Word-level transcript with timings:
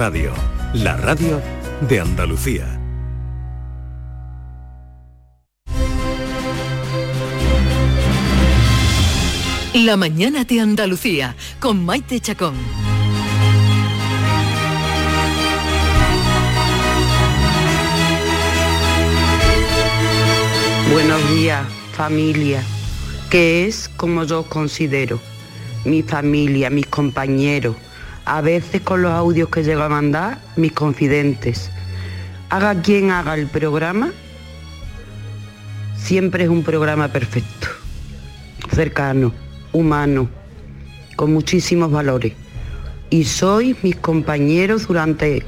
Radio, 0.00 0.32
la 0.72 0.96
radio 0.96 1.42
de 1.86 2.00
Andalucía. 2.00 2.80
La 9.74 9.98
mañana 9.98 10.44
de 10.44 10.60
Andalucía 10.60 11.36
con 11.58 11.84
Maite 11.84 12.18
Chacón. 12.18 12.54
Buenos 20.94 21.30
días, 21.34 21.66
familia, 21.92 22.62
que 23.28 23.66
es 23.66 23.86
como 23.86 24.24
yo 24.24 24.44
considero, 24.44 25.20
mi 25.84 26.02
familia, 26.02 26.70
mis 26.70 26.86
compañeros, 26.86 27.76
a 28.30 28.42
veces 28.42 28.80
con 28.82 29.02
los 29.02 29.10
audios 29.10 29.48
que 29.48 29.64
llego 29.64 29.82
a 29.82 29.88
mandar, 29.88 30.38
mis 30.54 30.70
confidentes. 30.70 31.68
Haga 32.48 32.80
quien 32.80 33.10
haga 33.10 33.34
el 33.34 33.48
programa, 33.48 34.12
siempre 35.96 36.44
es 36.44 36.48
un 36.48 36.62
programa 36.62 37.08
perfecto, 37.08 37.66
cercano, 38.72 39.32
humano, 39.72 40.28
con 41.16 41.32
muchísimos 41.32 41.90
valores. 41.90 42.34
Y 43.10 43.24
sois 43.24 43.74
mis 43.82 43.96
compañeros 43.96 44.86
durante 44.86 45.42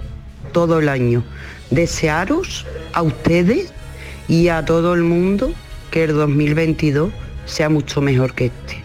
todo 0.51 0.81
el 0.81 0.89
año. 0.89 1.23
Desearos 1.71 2.67
a 2.95 3.03
ustedes 3.03 3.73
y 4.27 4.49
a 4.49 4.65
todo 4.65 4.95
el 4.95 5.05
mundo 5.05 5.53
que 5.93 6.03
el 6.03 6.15
2022 6.15 7.13
sea 7.45 7.69
mucho 7.69 8.01
mejor 8.01 8.35
que 8.35 8.47
este. 8.47 8.83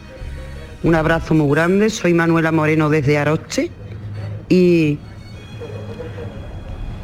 Un 0.84 0.94
abrazo 0.94 1.34
muy 1.34 1.50
grande, 1.50 1.90
soy 1.90 2.14
Manuela 2.14 2.52
Moreno 2.52 2.92
desde 2.92 3.18
Aroche 3.18 3.72
y, 4.50 4.98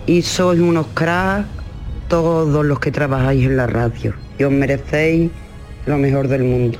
y 0.05 0.21
sois 0.21 0.59
unos 0.59 0.87
cracks 0.93 1.47
todos 2.07 2.65
los 2.65 2.79
que 2.79 2.91
trabajáis 2.91 3.45
en 3.45 3.57
la 3.57 3.67
radio 3.67 4.13
y 4.37 4.43
os 4.43 4.51
merecéis 4.51 5.31
lo 5.85 5.97
mejor 5.97 6.27
del 6.27 6.43
mundo. 6.43 6.79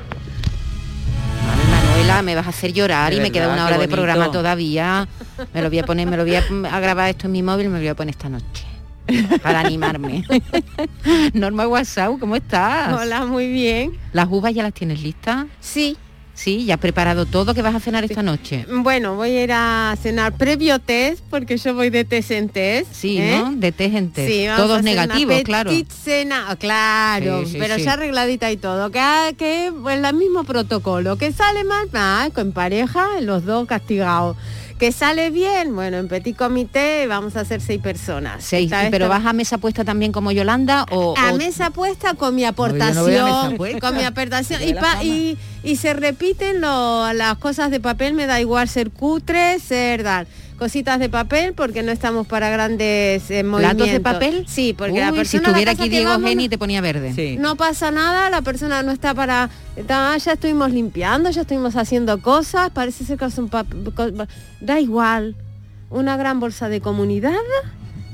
Manuela, 1.70 2.22
me 2.22 2.36
vas 2.36 2.46
a 2.46 2.50
hacer 2.50 2.74
llorar 2.74 3.12
De 3.12 3.18
y 3.18 3.22
me 3.22 3.32
queda 3.32 3.52
una 3.54 3.66
hora 3.66 3.78
de 3.78 3.88
programa 3.88 4.32
todavía. 4.32 5.08
Me 5.54 5.62
lo 5.62 5.70
voy 5.70 5.80
a 5.80 5.86
poner, 5.86 6.08
me 6.08 6.18
lo 6.18 6.24
voy 6.24 6.36
a, 6.36 6.44
a 6.72 6.80
grabar 6.80 7.10
esto 7.10 7.28
en 7.28 7.34
mi 7.34 7.44
móvil, 7.44 7.70
me 7.70 7.76
lo 7.76 7.80
voy 7.80 7.88
a 7.88 7.96
poner 7.96 8.12
esta 8.12 8.30
noche. 8.30 8.66
Para 9.42 9.60
animarme. 9.60 10.24
Norma 11.34 11.68
WhatsApp, 11.68 12.18
¿cómo 12.20 12.36
estás? 12.36 13.02
Hola, 13.02 13.26
muy 13.26 13.52
bien. 13.52 13.98
¿Las 14.14 14.28
uvas 14.30 14.54
ya 14.54 14.64
las 14.64 14.74
tienes 14.74 15.02
listas? 15.02 15.46
Sí. 15.60 15.98
Sí, 16.36 16.66
ya 16.66 16.76
has 16.76 16.80
preparado 16.80 17.26
todo 17.26 17.54
que 17.54 17.62
vas 17.62 17.76
a 17.76 17.80
cenar 17.80 18.04
esta 18.04 18.24
noche. 18.24 18.66
Bueno, 18.70 19.16
voy 19.16 19.30
a 19.38 19.44
ir 19.44 19.52
a 19.54 19.96
cenar 20.02 20.36
previo 20.36 20.80
test 20.80 21.24
porque 21.30 21.58
yo 21.58 21.76
voy 21.76 21.92
de 21.92 22.06
test 22.06 22.32
en 22.32 22.50
test. 22.50 22.92
Sí, 22.92 23.20
¿eh? 23.20 23.38
¿no? 23.38 23.52
De 23.56 23.72
té 23.72 23.86
en 23.86 24.12
té. 24.12 24.28
Sí, 24.28 24.46
Todos 24.58 24.82
negativos, 24.82 25.42
claro. 25.44 25.72
cena, 26.04 26.48
ah, 26.50 26.56
claro, 26.56 27.46
Sí, 27.46 27.52
sí, 27.52 27.58
pero 27.60 27.78
ya 27.78 27.94
arregladita 27.94 28.52
y 28.52 28.58
todo. 28.58 28.90
Que, 28.90 29.00
ah, 29.00 29.32
que 29.38 29.72
pues, 29.82 30.04
el 30.04 30.16
mismo 30.16 30.44
protocolo. 30.44 31.18
Que 31.18 31.32
sale 31.32 31.64
mal, 31.64 31.88
ah, 31.94 32.30
con 32.34 32.52
pareja, 32.52 33.22
los 33.22 33.46
dos 33.46 33.68
castigados. 33.68 34.36
Que 34.80 34.92
sale 34.92 35.30
bien, 35.30 35.76
bueno, 35.76 35.98
en 35.98 36.08
petit 36.08 36.36
comité 36.36 37.08
vamos 37.08 37.36
a 37.36 37.42
hacer 37.42 37.62
seis 37.62 37.80
personas. 37.82 38.44
Seis, 38.44 38.72
Esta 38.72 38.90
pero 38.92 39.08
vas 39.08 39.26
a 39.26 39.32
mesa 39.34 39.58
puesta 39.58 39.86
también 39.86 40.12
como 40.12 40.32
Yolanda 40.32 40.86
o, 40.92 41.16
a 41.18 41.32
o- 41.32 41.38
mesa 41.38 41.70
puesta 41.70 42.16
con 42.16 42.36
mi 42.36 42.42
no 42.42 42.50
aportación, 42.50 43.58
con 43.80 43.96
mi 43.96 44.04
aportación. 44.04 44.62
Y, 44.62 44.74
pa- 44.74 45.04
se 45.78 45.94
repiten 45.94 46.60
lo- 46.60 47.14
las 47.14 47.38
cosas 47.38 47.72
de 47.72 47.80
papel, 47.80 48.14
me 48.14 48.26
da 48.26 48.42
igual 48.42 48.68
ser 48.68 48.92
cutre, 48.92 49.60
ser 49.60 50.04
dar 50.04 50.28
cositas 50.64 50.98
de 50.98 51.10
papel 51.10 51.54
porque 51.54 51.84
no 51.84 51.92
estamos 51.92 52.26
para 52.26 52.50
grandes 52.50 53.30
eh, 53.30 53.44
movimientos. 53.44 53.76
platos 53.86 53.92
de 53.94 54.00
papel. 54.00 54.46
Sí, 54.48 54.74
porque 54.74 55.00
la 55.02 55.12
persona 55.12 55.44
si 55.44 55.48
estuviera 55.50 55.72
aquí 55.74 55.84
que 55.84 55.90
Diego 55.90 56.10
vamos, 56.12 56.30
Geni 56.30 56.48
te 56.48 56.58
ponía 56.58 56.80
verde. 56.80 57.36
no 57.38 57.58
pasa 57.58 57.92
nada, 57.92 58.30
la 58.30 58.42
persona 58.42 58.82
no 58.82 58.94
está 58.94 59.14
para... 59.14 59.50
está- 59.76 60.16
ya 60.18 60.32
estuvimos 60.34 60.72
limpiando, 60.72 61.30
ya 61.32 61.42
estuvimos 61.42 61.76
haciendo 61.76 62.22
cosas, 62.22 62.70
parece 62.70 63.04
ser 63.04 63.18
que 63.18 63.26
es 63.26 63.38
un 63.38 63.50
pap- 63.50 63.94
co- 63.94 64.26
Da 64.62 64.80
igual, 64.80 65.36
una 65.90 66.16
gran 66.16 66.40
bolsa 66.40 66.70
de 66.70 66.80
comunidad 66.80 67.34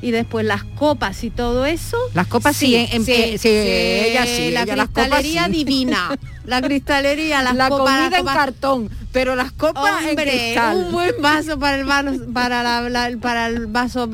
y 0.02 0.12
después 0.12 0.46
las 0.46 0.64
copas 0.64 1.24
y 1.24 1.30
todo 1.30 1.66
eso. 1.66 1.98
Las 2.14 2.28
copas 2.28 2.56
sí, 2.56 2.76
en- 2.76 2.88
en- 2.92 3.04
eh, 3.08 3.38
sí, 3.38 3.50
ella 3.50 4.26
sí, 4.26 4.52
La 4.52 4.64
ella 4.64 4.76
las 4.76 4.88
copas 4.88 5.04
cristalería 5.06 5.46
sí. 5.46 5.52
divina. 5.52 6.18
La 6.46 6.62
cristalería, 6.62 7.42
las 7.44 7.56
La 7.56 7.70
copas, 7.70 7.86
comida 7.86 8.10
las 8.10 8.14
en 8.20 8.26
copas- 8.26 8.36
cartón, 8.36 8.90
pero 9.12 9.36
las 9.36 9.52
copas 9.52 10.04
en 10.06 10.16
cristal. 10.16 10.78
un 10.78 10.92
buen 10.94 11.14
vaso 11.22 11.60
para 11.60 11.76
el 11.78 11.84
vaso, 11.86 12.12
para 12.34 12.64
la, 12.64 12.90
la- 12.90 13.18
para 13.18 13.48
el 13.48 13.68
vaso, 13.68 14.10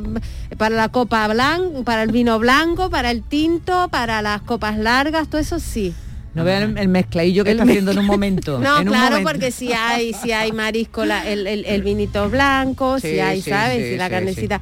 para 0.58 0.76
la 0.76 0.90
copa 0.90 1.28
blanca, 1.28 1.84
para 1.84 2.04
el 2.04 2.12
vino 2.12 2.40
blanco, 2.40 2.90
para 2.90 3.12
el 3.12 3.22
tinto, 3.24 3.88
para 3.90 4.22
las 4.22 4.42
copas 4.42 4.78
largas, 4.78 5.28
todo 5.30 5.40
eso 5.40 5.60
sí. 5.60 5.94
No 6.34 6.44
vean 6.44 6.72
el, 6.72 6.78
el 6.80 6.88
mezcladillo 6.90 7.46
que 7.46 7.52
El 7.52 7.60
está 7.60 7.70
haciendo 7.70 7.92
en 7.92 8.00
un 8.00 8.06
momento. 8.08 8.60
No, 8.62 8.82
en 8.82 8.90
un 8.90 8.94
claro, 8.94 9.12
momento. 9.12 9.30
porque 9.32 9.52
si 9.52 9.72
hay, 9.72 10.12
si 10.14 10.34
hay 10.34 10.52
marisco, 10.52 11.06
la- 11.06 11.26
el, 11.30 11.46
el- 11.48 11.64
el 11.66 11.82
vinito 11.84 12.30
blanco, 12.30 13.00
Sí, 13.00 13.12
si 13.12 13.20
hay, 13.20 13.42
sí, 13.42 13.50
¿sabes? 13.52 13.84
sí, 13.84 13.92
si 13.92 13.98
la 13.98 14.06
sí, 14.08 14.12
carnecita. 14.12 14.62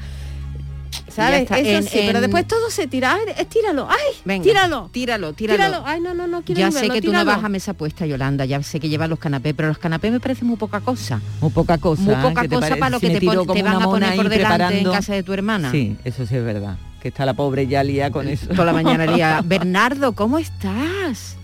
¿Sabes? 1.16 1.50
Eso 1.52 1.56
En- 1.56 1.84
sí, 1.84 2.00
pero 2.08 2.22
después 2.22 2.48
todo 2.48 2.70
se 2.72 2.88
tira. 2.88 3.14
Ay, 3.14 3.22
eh, 3.38 3.46
tíralo, 3.46 3.88
ay, 3.90 3.98
Venga, 4.26 4.44
tíralo. 4.44 4.90
Tíralo, 4.92 5.34
tíralo. 5.34 5.84
Ay, 5.86 6.02
no, 6.02 6.14
no, 6.14 6.26
no 6.28 6.42
quiero 6.42 6.60
Ya 6.60 6.68
ni 6.68 6.72
sé 6.74 6.80
verlo, 6.82 6.94
que 6.96 7.02
tú 7.02 7.08
no 7.12 7.20
tíralo. 7.20 7.32
vas 7.38 7.44
a 7.46 7.50
mesa 7.50 7.74
puesta, 7.74 8.06
Yolanda, 8.06 8.46
ya 8.46 8.62
sé 8.64 8.80
que 8.80 8.90
llevas 8.90 9.10
los 9.10 9.20
canapés, 9.20 9.54
pero 9.56 9.68
los 9.68 9.78
canapés 9.78 10.12
me 10.12 10.20
parecen 10.20 10.48
muy 10.48 10.58
poca 10.58 10.80
cosa. 10.82 11.22
Muy 11.42 11.52
poca 11.52 11.78
cosa. 11.78 12.02
Muy 12.02 12.14
¿eh? 12.16 12.18
poca 12.22 12.42
¿Qué 12.42 12.50
te 12.50 12.56
cosa 12.56 12.76
para 12.78 12.90
lo 12.90 13.00
Si 13.00 13.08
que 13.08 13.14
te, 13.14 13.20
te 13.20 13.64
van 13.64 13.82
a 13.82 13.86
poner 13.86 14.16
por 14.16 14.30
delante 14.30 14.80
en 14.80 14.92
casa 14.92 15.14
de 15.14 15.24
tu 15.24 15.34
hermana. 15.34 15.70
Sí, 15.72 15.96
eso 16.04 16.26
sí 16.26 16.36
es 16.36 16.44
verdad. 16.44 16.78
Que 17.02 17.10
está 17.10 17.26
la 17.26 17.34
pobre 17.34 17.68
ya 17.68 17.84
lía 17.84 18.10
con 18.12 18.28
eso. 18.28 18.48
Toda 18.48 18.66
la 18.66 18.74
mañana 18.74 19.06
lía. 19.06 19.42
Bernardo, 19.46 20.14
¿cómo 20.14 20.40
estás? 20.40 21.36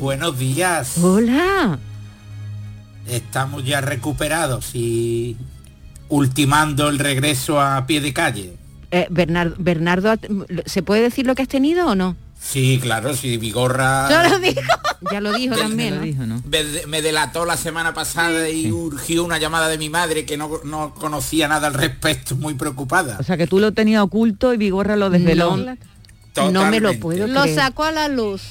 Buenos 0.00 0.38
días. 0.38 0.96
Hola. 0.98 1.78
Estamos 3.08 3.64
ya 3.64 3.80
recuperados 3.80 4.74
y 4.74 5.36
ultimando 6.08 6.88
el 6.88 6.98
regreso 6.98 7.60
a 7.60 7.86
pie 7.86 8.00
de 8.00 8.12
calle. 8.12 8.56
Eh, 8.94 9.08
Bernardo, 9.10 9.56
Bernardo, 9.58 10.14
¿se 10.66 10.84
puede 10.84 11.02
decir 11.02 11.26
lo 11.26 11.34
que 11.34 11.42
has 11.42 11.48
tenido 11.48 11.88
o 11.88 11.96
no? 11.96 12.14
Sí, 12.40 12.78
claro, 12.80 13.12
sí, 13.16 13.38
Vigorra 13.38 14.08
Yo 14.10 14.30
lo 14.30 14.38
dijo. 14.38 14.60
Ya 15.10 15.20
lo 15.20 15.32
dijo 15.32 15.56
también. 15.56 16.16
¿no? 16.28 16.40
me, 16.46 16.86
me 16.86 17.02
delató 17.02 17.44
la 17.44 17.56
semana 17.56 17.92
pasada 17.92 18.48
y 18.48 18.70
urgió 18.70 19.24
una 19.24 19.38
llamada 19.38 19.66
de 19.66 19.78
mi 19.78 19.90
madre 19.90 20.24
que 20.24 20.36
no, 20.36 20.60
no 20.62 20.94
conocía 20.94 21.48
nada 21.48 21.66
al 21.66 21.74
respecto, 21.74 22.36
muy 22.36 22.54
preocupada. 22.54 23.16
O 23.18 23.24
sea 23.24 23.36
que 23.36 23.48
tú 23.48 23.58
lo 23.58 23.72
tenías 23.72 24.00
oculto 24.00 24.54
y 24.54 24.58
Vigorra 24.58 24.94
lo 24.94 25.10
desveló. 25.10 25.56
No, 25.56 26.50
no 26.52 26.70
me 26.70 26.78
lo 26.78 26.96
puedo 27.00 27.26
Lo 27.26 27.48
sacó 27.48 27.82
a 27.82 27.90
la 27.90 28.06
luz. 28.06 28.42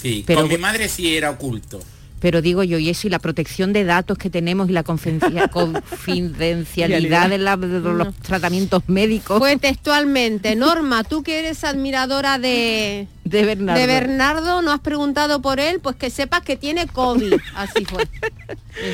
Sí, 0.00 0.24
Pero 0.26 0.40
con 0.40 0.48
mi 0.48 0.56
madre 0.56 0.88
sí 0.88 1.14
era 1.14 1.28
oculto. 1.28 1.82
Pero 2.22 2.40
digo 2.40 2.62
yo, 2.62 2.78
y 2.78 2.88
eso 2.88 3.08
y 3.08 3.10
la 3.10 3.18
protección 3.18 3.72
de 3.72 3.82
datos 3.84 4.16
que 4.16 4.30
tenemos 4.30 4.68
y 4.70 4.72
la 4.72 4.84
confidencia- 4.84 5.48
confidencialidad 5.52 7.28
de, 7.28 7.38
la- 7.38 7.56
de 7.56 7.80
los 7.80 8.14
tratamientos 8.16 8.84
médicos. 8.86 9.38
Fue 9.38 9.56
textualmente, 9.56 10.54
Norma, 10.56 11.02
tú 11.04 11.22
que 11.24 11.40
eres 11.40 11.64
admiradora 11.64 12.38
de, 12.38 13.08
de 13.24 13.44
Bernardo. 13.44 13.80
de 13.80 13.86
Bernardo, 13.86 14.62
no 14.62 14.70
has 14.72 14.80
preguntado 14.80 15.42
por 15.42 15.58
él, 15.60 15.80
pues 15.80 15.96
que 15.96 16.10
sepas 16.10 16.42
que 16.42 16.56
tiene 16.56 16.86
COVID. 16.86 17.34
Así 17.56 17.84
fue. 17.84 18.08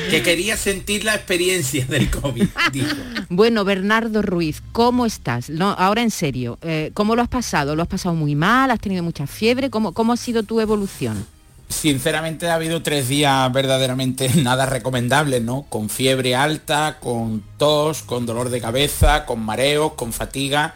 Que 0.09 0.23
quería 0.23 0.57
sentir 0.57 1.03
la 1.05 1.13
experiencia 1.15 1.85
del 1.85 2.09
COVID, 2.09 2.47
dijo. 2.73 2.95
Bueno, 3.29 3.63
Bernardo 3.63 4.21
Ruiz, 4.23 4.61
¿cómo 4.71 5.05
estás? 5.05 5.49
No, 5.49 5.69
ahora 5.77 6.01
en 6.01 6.11
serio, 6.11 6.57
eh, 6.63 6.89
¿cómo 6.95 7.15
lo 7.15 7.21
has 7.21 7.29
pasado? 7.29 7.75
¿Lo 7.75 7.83
has 7.83 7.87
pasado 7.87 8.15
muy 8.15 8.33
mal? 8.35 8.71
¿Has 8.71 8.79
tenido 8.79 9.03
mucha 9.03 9.27
fiebre? 9.27 9.69
¿Cómo, 9.69 9.93
cómo 9.93 10.13
ha 10.13 10.17
sido 10.17 10.43
tu 10.43 10.59
evolución? 10.59 11.25
Sinceramente 11.69 12.49
ha 12.49 12.55
habido 12.55 12.81
tres 12.81 13.07
días 13.07 13.51
verdaderamente 13.53 14.27
nada 14.43 14.65
recomendables, 14.65 15.41
¿no? 15.43 15.65
Con 15.69 15.89
fiebre 15.89 16.35
alta, 16.35 16.97
con 16.99 17.43
tos, 17.57 18.01
con 18.01 18.25
dolor 18.25 18.49
de 18.49 18.59
cabeza, 18.59 19.25
con 19.25 19.39
mareos, 19.39 19.93
con 19.93 20.11
fatiga. 20.11 20.75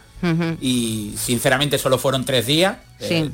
Y 0.62 1.16
sinceramente 1.18 1.78
solo 1.78 1.98
fueron 1.98 2.24
tres 2.24 2.46
días. 2.46 2.78
Sí. 3.00 3.16
eh, 3.16 3.30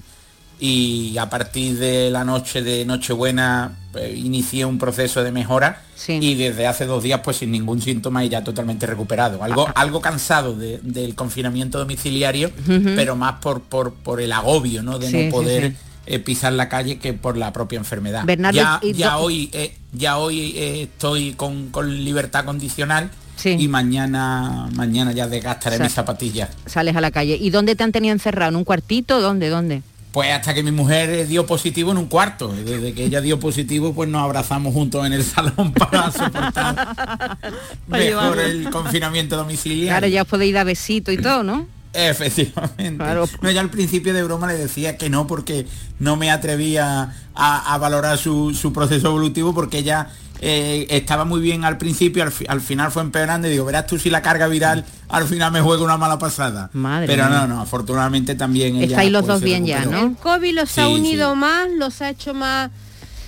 y 0.61 1.17
a 1.17 1.29
partir 1.29 1.77
de 1.77 2.09
la 2.11 2.25
noche 2.25 2.61
de 2.61 2.83
Nochebuena 2.83 3.77
pues, 3.93 4.13
inicié 4.17 4.65
un 4.65 4.77
proceso 4.77 5.23
de 5.23 5.31
mejora 5.31 5.83
y 6.21 6.35
desde 6.35 6.67
hace 6.67 6.85
dos 6.85 7.01
días 7.01 7.21
pues 7.23 7.37
sin 7.37 7.51
ningún 7.51 7.81
síntoma 7.81 8.25
y 8.25 8.29
ya 8.29 8.43
totalmente 8.43 8.85
recuperado. 8.85 9.41
Algo, 9.41 9.67
Ah. 9.69 9.73
algo 9.75 10.01
cansado 10.01 10.55
de- 10.55 10.79
del 10.81 11.15
confinamiento 11.15 11.77
domiciliario, 11.79 12.51
pero 12.95 13.15
más 13.15 13.35
por, 13.35 13.61
por, 13.61 13.93
por 13.93 14.19
el 14.19 14.33
agobio, 14.33 14.83
¿no? 14.83 14.99
De 14.99 15.07
Sí, 15.07 15.13
sí, 15.17 15.23
no 15.27 15.31
poder 15.31 15.69
sí. 15.71 15.75
Eh, 16.09 16.19
pisar 16.19 16.53
la 16.53 16.67
calle 16.69 16.97
que 16.97 17.13
por 17.13 17.37
la 17.37 17.53
propia 17.53 17.77
enfermedad. 17.77 18.25
Bernardo, 18.25 18.57
ya, 18.57 18.79
y 18.81 18.93
ya 18.93 19.17
hoy, 19.19 19.49
eh, 19.53 19.75
ya 19.93 20.17
hoy 20.17 20.57
eh, 20.57 20.81
estoy 20.83 21.33
con, 21.33 21.69
con 21.69 22.03
libertad 22.03 22.45
condicional 22.45 23.11
y 23.45 23.67
mañana, 23.67 24.69
mañana 24.73 25.11
ya 25.11 25.27
desgastaré 25.27 25.77
mis 25.79 25.93
zapatillas. 25.93 26.49
Sales 26.65 26.95
a 26.95 27.01
la 27.01 27.11
calle. 27.11 27.37
¿Y 27.39 27.51
dónde 27.51 27.75
te 27.75 27.83
han 27.83 27.91
tenido 27.91 28.11
encerrado? 28.11 28.49
¿En 28.49 28.55
un 28.55 28.63
cuartito? 28.63 29.21
¿Dónde? 29.21 29.49
¿Dónde? 29.49 29.83
Pues 30.11 30.31
hasta 30.31 30.55
que 30.55 30.63
mi 30.63 30.71
mujer 30.71 31.27
dio 31.27 31.45
positivo 31.45 31.91
en 31.91 31.97
un 31.97 32.07
cuarto. 32.07 32.51
Desde 32.51 32.93
que 32.93 33.05
ella 33.05 33.21
dio 33.21 33.39
positivo, 33.39 33.93
pues 33.93 34.09
nos 34.09 34.23
abrazamos 34.23 34.73
juntos 34.73 35.05
en 35.05 35.13
el 35.13 35.23
salón 35.23 35.71
para 35.77 36.11
soportar 36.11 37.37
mejor 37.87 38.39
el 38.39 38.69
confinamiento 38.71 39.37
domiciliario. 39.37 39.89
Claro, 39.89 40.07
ya 40.07 40.23
os 40.23 40.27
podéis 40.27 40.55
dar 40.55 40.65
besito 40.65 41.11
y 41.11 41.17
todo, 41.17 41.43
¿no? 41.43 41.67
Efectivamente. 41.93 43.03
No, 43.41 43.51
ya 43.51 43.61
al 43.61 43.69
principio 43.69 44.13
de 44.13 44.23
broma 44.23 44.47
le 44.47 44.57
decía 44.57 44.97
que 44.97 45.09
no 45.09 45.27
porque 45.27 45.65
no 45.99 46.15
me 46.15 46.31
atrevía 46.31 47.15
a, 47.33 47.77
valorar 47.77 48.17
su, 48.17 48.53
su, 48.53 48.73
proceso 48.73 49.07
evolutivo 49.07 49.53
porque 49.53 49.79
ella 49.79 50.09
eh, 50.41 50.87
estaba 50.89 51.25
muy 51.25 51.41
bien 51.41 51.65
al 51.65 51.77
principio, 51.77 52.23
al, 52.47 52.61
final 52.61 52.91
fue 52.91 53.01
empeorando 53.01 53.47
y 53.47 53.51
digo, 53.51 53.65
verás 53.65 53.87
tú 53.87 53.97
si 53.97 54.09
la 54.09 54.21
carga 54.21 54.47
viral 54.47 54.85
al 55.09 55.25
final 55.25 55.51
me 55.51 55.61
juega 55.61 55.83
una 55.83 55.97
mala 55.97 56.17
pasada. 56.17 56.69
Madre 56.73 57.07
Pero 57.07 57.27
no, 57.27 57.47
no, 57.47 57.61
afortunadamente 57.61 58.35
también 58.35 58.77
ella, 58.77 58.95
Estáis 58.95 59.11
los 59.11 59.25
dos 59.25 59.41
bien 59.41 59.65
ya, 59.65 59.83
¿no? 59.85 59.99
El 59.99 60.15
COVID 60.15 60.53
los 60.53 60.77
ha 60.77 60.87
unido 60.87 61.35
más, 61.35 61.67
los 61.77 62.01
ha 62.01 62.09
hecho 62.09 62.33
más, 62.33 62.71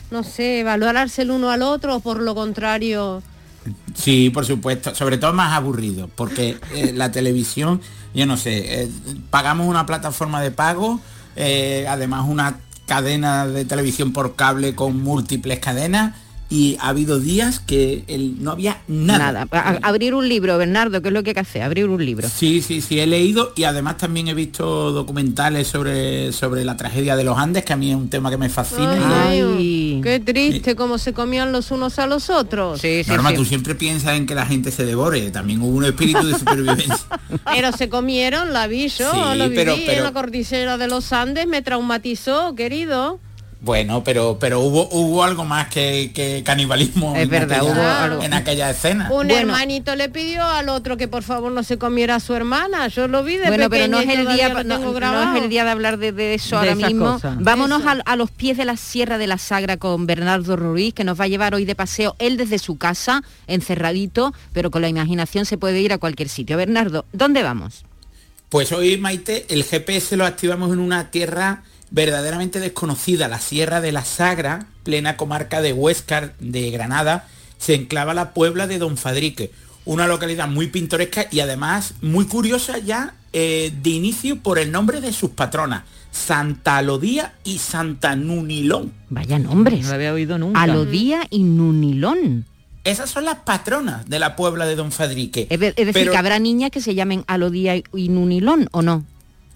no 0.10 0.24
sé, 0.24 0.63
valorarse 0.63 1.24
el 1.24 1.31
uno 1.31 1.50
al 1.50 1.63
otro 1.63 1.98
o 1.98 2.00
por 2.00 2.22
lo 2.22 2.36
contrario. 2.36 3.24
Sí, 3.94 4.30
por 4.30 4.46
supuesto, 4.46 4.96
sobre 4.96 5.18
todo 5.18 5.34
más 5.34 5.54
aburrido, 5.54 6.10
porque 6.16 6.58
eh, 6.74 6.94
la 6.94 7.12
televisión, 7.12 7.81
yo 8.13 8.25
no 8.25 8.38
sé, 8.38 8.84
eh, 8.84 8.90
pagamos 9.30 9.68
una 9.68 9.86
plataforma 9.86 10.42
de 10.42 10.52
pago, 10.52 11.00
además 11.88 12.25
una 12.28 12.58
cadena 12.86 13.48
de 13.48 13.63
televisión 13.63 14.12
por 14.12 14.36
cable 14.36 14.75
con 14.75 15.02
múltiples 15.02 15.60
cadenas 15.60 16.16
y 16.51 16.77
ha 16.81 16.89
habido 16.89 17.18
días 17.18 17.62
que 17.62 18.03
no 18.39 18.51
había 18.51 18.81
nada. 18.89 19.45
Nada. 19.45 19.80
abrir 19.83 20.13
un 20.13 20.27
libro, 20.27 20.57
Bernardo, 20.57 21.01
¿qué 21.01 21.07
es 21.07 21.13
lo 21.13 21.24
que 21.24 21.30
hay 21.30 21.33
que 21.33 21.39
hacer? 21.39 21.63
Abrir 21.63 21.88
un 21.88 22.06
libro. 22.06 22.27
Sí, 22.27 22.62
sí, 22.62 22.81
sí, 22.81 23.00
he 23.00 23.07
leído 23.07 23.53
y 23.56 23.63
además 23.63 23.98
también 23.98 24.27
he 24.27 24.33
visto 24.33 24.92
documentales 24.92 25.69
sobre, 25.69 26.33
sobre 26.33 26.65
la 26.65 26.75
tragedia 26.75 27.15
de 27.15 27.24
los 27.24 27.38
Andes, 27.38 27.63
que 27.63 27.71
a 27.71 27.77
mí 27.77 27.89
es 27.89 27.95
un 27.95 28.09
tema 28.09 28.30
que 28.30 28.38
me 28.38 28.50
fascina. 28.50 29.30
Ay, 29.30 30.01
qué 30.03 30.19
triste 30.19 30.75
cómo 30.75 30.98
se 30.98 31.13
comían 31.13 31.53
los 31.53 31.71
unos 31.71 31.98
a 32.00 32.06
los 32.06 32.30
otros. 32.30 32.81
Sí, 32.81 33.03
sí, 33.06 33.12
Norma, 33.12 33.33
tú 33.33 33.45
siempre 33.45 33.74
piensas 33.74 34.18
en 34.18 34.25
que 34.25 34.36
la 34.36 34.45
gente 34.45 34.71
se 34.71 34.86
devore, 34.86 35.31
también 35.31 35.62
hubo 35.62 35.77
un 35.77 35.86
espíritu 35.86 36.27
de 36.27 36.38
supervivencia. 36.38 36.98
pero 37.45 37.71
se 37.71 37.88
comieron, 37.88 38.51
la 38.51 38.68
vi 38.68 38.89
yo, 38.89 39.36
lo 39.36 39.48
viví 39.48 39.86
en 39.88 40.03
la 40.03 40.12
cordillera 40.12 40.77
de 40.77 40.89
los 40.89 41.13
Andes, 41.13 41.48
me 41.48 41.62
traumatizó, 41.62 42.56
querido. 42.56 43.19
Bueno, 43.63 44.04
pero 44.04 44.40
pero 44.40 44.60
hubo 44.62 44.90
hubo 44.90 45.24
algo 45.24 45.46
más 45.46 45.68
que, 45.68 46.42
canibalismo 46.44 47.16
es 47.16 47.24
en, 47.24 47.30
verdad, 47.30 47.60
aquella, 47.60 47.74
hubo 47.74 47.81
algo. 47.81 48.24
en 48.24 48.34
aquella 48.34 48.72
escena. 48.72 49.12
Un 49.12 49.30
hermanito 49.30 49.96
le 49.96 50.10
pidió 50.10 50.44
al 50.44 50.68
otro 50.69 50.98
que 50.98 51.08
por 51.08 51.22
favor 51.22 51.52
no 51.52 51.62
se 51.62 51.78
comiera 51.78 52.16
a 52.16 52.19
su 52.19 52.34
hermana. 52.34 52.88
Yo 52.88 53.08
lo 53.08 53.24
vi 53.24 53.38
de 53.38 53.50
Bueno, 53.50 53.69
pero 53.69 53.88
no 53.88 54.00
es 54.00 54.10
el 54.10 54.28
día 54.30 54.50
no, 54.50 55.36
es 55.36 55.44
el 55.44 55.50
día 55.50 55.63
de 55.63 55.69
hablar 55.69 56.00
de, 56.00 56.34
eso 56.34 56.58
ahora 56.58 56.74
mismo. 56.74 57.19
Vámonos 57.40 57.84
a, 57.86 58.16
los 58.16 58.31
pies 58.31 58.58
de 58.58 58.66
la 58.66 58.78
Sierra 58.78 59.19
de 59.19 59.28
la 59.28 59.38
Sagra 59.38 59.78
con 59.78 60.08
Bernardo 60.08 60.56
Ruiz, 60.56 60.96
que 60.96 61.04
nos 61.04 61.19
va 61.19 61.25
a 61.25 61.28
llevar 61.28 61.54
hoy 61.54 61.66
de 61.66 61.75
paseo 61.75 62.16
él 62.18 62.38
desde 62.38 62.58
su 62.58 62.80
casa, 62.80 63.22
encerradito, 63.46 64.34
pero 64.54 64.72
con 64.72 64.81
la 64.81 64.90
imaginación 64.90 65.46
se 65.46 65.60
puede 65.60 65.81
ir 65.81 65.94
a 65.94 66.00
cualquier 66.00 66.30
sitio. 66.30 66.58
Bernardo, 66.58 67.06
¿dónde 67.13 67.44
vamos? 67.44 67.86
Pues 68.50 68.72
hoy, 68.72 68.98
Maite, 68.98 69.46
el 69.50 69.63
GPS 69.63 70.18
lo 70.18 70.25
activamos 70.25 70.74
en 70.74 70.80
una 70.80 71.12
tierra 71.12 71.63
verdaderamente 71.91 72.59
desconocida, 72.59 73.27
la 73.27 73.39
Sierra 73.39 73.81
de 73.81 73.91
la 73.91 74.03
Sagra, 74.03 74.65
plena 74.83 75.17
comarca 75.17 75.61
de 75.61 75.73
Huescar 75.73 76.33
de 76.39 76.71
Granada, 76.71 77.27
se 77.57 77.75
enclava 77.75 78.13
la 78.13 78.33
Puebla 78.33 78.65
de 78.65 78.79
Don 78.79 78.97
Fadrique, 78.97 79.51
una 79.85 80.07
localidad 80.07 80.47
muy 80.47 80.67
pintoresca 80.67 81.27
y 81.31 81.41
además 81.41 81.93
muy 82.01 82.25
curiosa 82.25 82.77
ya 82.79 83.15
eh, 83.33 83.71
de 83.81 83.89
inicio 83.89 84.38
por 84.39 84.57
el 84.57 84.71
nombre 84.71 85.01
de 85.01 85.13
sus 85.13 85.31
patronas, 85.31 85.83
Santa 86.11 86.77
Alodía 86.77 87.33
y 87.43 87.59
Santa 87.59 88.15
Nunilón. 88.15 88.93
Vaya 89.09 89.38
nombres. 89.38 89.83
No 89.83 89.89
lo 89.89 89.95
había 89.95 90.13
oído 90.13 90.38
nunca. 90.38 90.61
Alodía 90.61 91.27
y 91.29 91.43
Nunilón. 91.43 92.45
Esas 92.83 93.09
son 93.09 93.25
las 93.25 93.39
patronas 93.39 94.09
de 94.09 94.17
la 94.17 94.35
Puebla 94.35 94.65
de 94.65 94.75
Don 94.75 94.91
Fadrique. 94.91 95.45
Es, 95.49 95.59
decir, 95.59 96.09
que 96.09 96.17
habrá 96.17 96.39
niñas 96.39 96.71
que 96.71 96.81
se 96.81 96.95
llamen 96.95 97.23
Alodía 97.27 97.75
y 97.75 98.09
Nunilón, 98.09 98.69
¿o 98.71 98.81
no? 98.81 99.05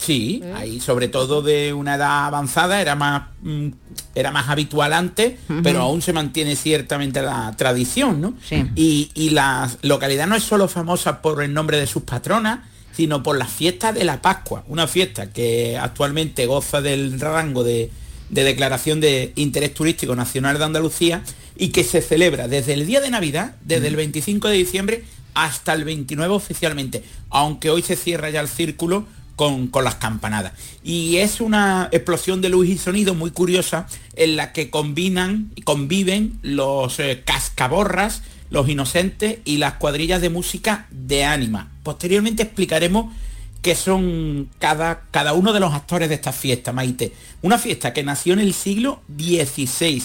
Sí, 0.05 0.43
ahí 0.55 0.79
sobre 0.79 1.07
todo 1.07 1.41
de 1.41 1.73
una 1.73 1.95
edad 1.95 2.27
avanzada 2.27 2.79
era 2.81 2.95
más 2.95 3.23
mm, 3.41 3.69
era 4.13 4.31
más 4.31 4.49
habitual 4.49 4.93
antes, 4.93 5.33
pero 5.63 5.81
aún 5.81 6.01
se 6.01 6.13
mantiene 6.13 6.55
ciertamente 6.55 7.21
la 7.21 7.53
tradición, 7.57 8.21
¿no? 8.21 8.33
Y, 8.75 9.09
y, 9.13 9.31
la 9.31 9.69
localidad 9.81 10.27
no 10.27 10.35
es 10.35 10.43
solo 10.43 10.67
famosa 10.67 11.21
por 11.21 11.43
el 11.43 11.53
nombre 11.53 11.77
de 11.77 11.87
sus 11.87 12.03
patronas, 12.03 12.59
sino 12.95 13.23
por 13.23 13.37
la 13.37 13.45
fiesta 13.45 13.91
de 13.91 14.05
la 14.05 14.21
Pascua, 14.21 14.63
una 14.67 14.87
fiesta 14.87 15.31
que 15.31 15.77
actualmente 15.77 16.45
goza 16.45 16.81
del 16.81 17.19
rango 17.19 17.63
de, 17.63 17.91
de 18.29 18.43
declaración 18.43 19.01
de 19.01 19.33
interés 19.35 19.73
turístico 19.73 20.15
nacional 20.15 20.57
de 20.57 20.63
Andalucía 20.63 21.23
y 21.57 21.69
que 21.69 21.83
se 21.83 22.01
celebra 22.01 22.47
desde 22.47 22.73
el 22.73 22.85
día 22.85 23.01
de 23.01 23.09
Navidad, 23.09 23.55
desde 23.63 23.87
el 23.87 23.95
25 23.95 24.47
de 24.47 24.57
diciembre 24.57 25.03
hasta 25.33 25.73
el 25.73 25.83
29 25.83 26.33
oficialmente, 26.33 27.03
aunque 27.29 27.69
hoy 27.69 27.81
se 27.81 27.95
cierra 27.95 28.29
ya 28.29 28.39
el 28.39 28.47
círculo 28.47 29.05
con, 29.35 29.69
las 29.83 29.95
campanadas. 29.95 30.53
Y 30.83 31.17
es 31.17 31.41
una 31.41 31.89
explosión 31.91 32.41
de 32.41 32.49
luz 32.49 32.67
y 32.67 32.77
sonido 32.77 33.13
muy 33.13 33.31
curiosa 33.31 33.87
en 34.15 34.35
la 34.35 34.53
que 34.53 34.69
combinan 34.69 35.51
conviven 35.63 36.39
los 36.41 36.99
eh, 36.99 37.23
cascaborras, 37.25 38.21
los 38.49 38.69
inocentes 38.69 39.39
y 39.45 39.57
las 39.57 39.73
cuadrillas 39.73 40.21
de 40.21 40.29
música 40.29 40.87
de 40.91 41.25
ánima. 41.25 41.71
Posteriormente 41.83 42.43
explicaremos 42.43 43.13
qué 43.61 43.75
son 43.75 44.49
cada, 44.59 45.03
cada 45.11 45.33
uno 45.33 45.51
de 45.51 45.59
los 45.59 45.73
actores 45.73 46.09
de 46.09 46.15
esta 46.15 46.31
fiesta, 46.31 46.71
Maite. 46.71 47.13
Una 47.41 47.57
fiesta 47.57 47.93
que 47.93 48.03
nació 48.03 48.33
en 48.33 48.39
el 48.39 48.53
siglo 48.53 49.01
XVI 49.17 50.03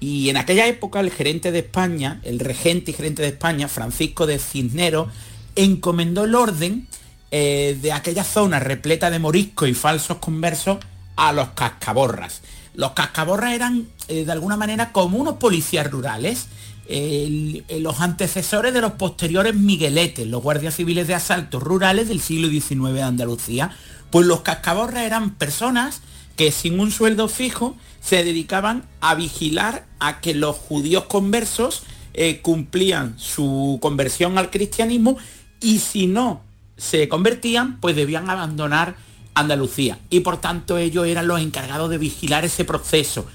y 0.00 0.28
en 0.28 0.36
aquella 0.36 0.66
época 0.66 1.00
el 1.00 1.10
gerente 1.10 1.52
de 1.52 1.60
España, 1.60 2.20
el 2.24 2.38
regente 2.40 2.90
y 2.90 2.94
gerente 2.94 3.22
de 3.22 3.28
España, 3.28 3.68
Francisco 3.68 4.26
de 4.26 4.38
Cisneros, 4.38 5.08
encomendó 5.54 6.24
el 6.24 6.34
orden 6.34 6.86
eh, 7.30 7.78
de 7.80 7.92
aquella 7.92 8.24
zona 8.24 8.60
repleta 8.60 9.10
de 9.10 9.18
moriscos 9.18 9.68
y 9.68 9.74
falsos 9.74 10.18
conversos 10.18 10.78
a 11.16 11.32
los 11.32 11.48
cascaborras. 11.50 12.42
Los 12.74 12.92
cascaborras 12.92 13.52
eran 13.54 13.88
eh, 14.08 14.24
de 14.24 14.32
alguna 14.32 14.56
manera 14.56 14.92
como 14.92 15.18
unos 15.18 15.36
policías 15.36 15.90
rurales, 15.90 16.48
los 16.88 18.00
antecesores 18.00 18.72
de 18.72 18.80
los 18.80 18.92
posteriores 18.92 19.56
migueletes, 19.56 20.24
los 20.28 20.40
guardias 20.40 20.76
civiles 20.76 21.08
de 21.08 21.14
asaltos 21.14 21.60
rurales 21.60 22.06
del 22.06 22.20
siglo 22.20 22.48
XIX 22.48 22.92
de 22.92 23.02
Andalucía. 23.02 23.76
Pues 24.10 24.24
los 24.24 24.42
cascaborras 24.42 25.02
eran 25.02 25.34
personas 25.34 26.00
que 26.36 26.52
sin 26.52 26.78
un 26.78 26.92
sueldo 26.92 27.28
fijo 27.28 27.76
se 28.00 28.22
dedicaban 28.22 28.84
a 29.00 29.16
vigilar 29.16 29.84
a 29.98 30.20
que 30.20 30.34
los 30.34 30.56
judíos 30.56 31.04
conversos 31.06 31.82
eh, 32.14 32.40
cumplían 32.40 33.18
su 33.18 33.78
conversión 33.82 34.38
al 34.38 34.50
cristianismo 34.50 35.16
y 35.60 35.80
si 35.80 36.06
no 36.06 36.45
se 36.76 37.08
convertían, 37.08 37.80
pues 37.80 37.96
debían 37.96 38.28
abandonar 38.30 38.96
Andalucía. 39.34 39.98
Y 40.10 40.20
por 40.20 40.38
tanto 40.38 40.78
ellos 40.78 41.06
eran 41.06 41.28
los 41.28 41.40
encargados 41.40 41.90
de 41.90 41.98
vigilar 41.98 42.44
ese 42.44 42.64
proceso. 42.64 43.26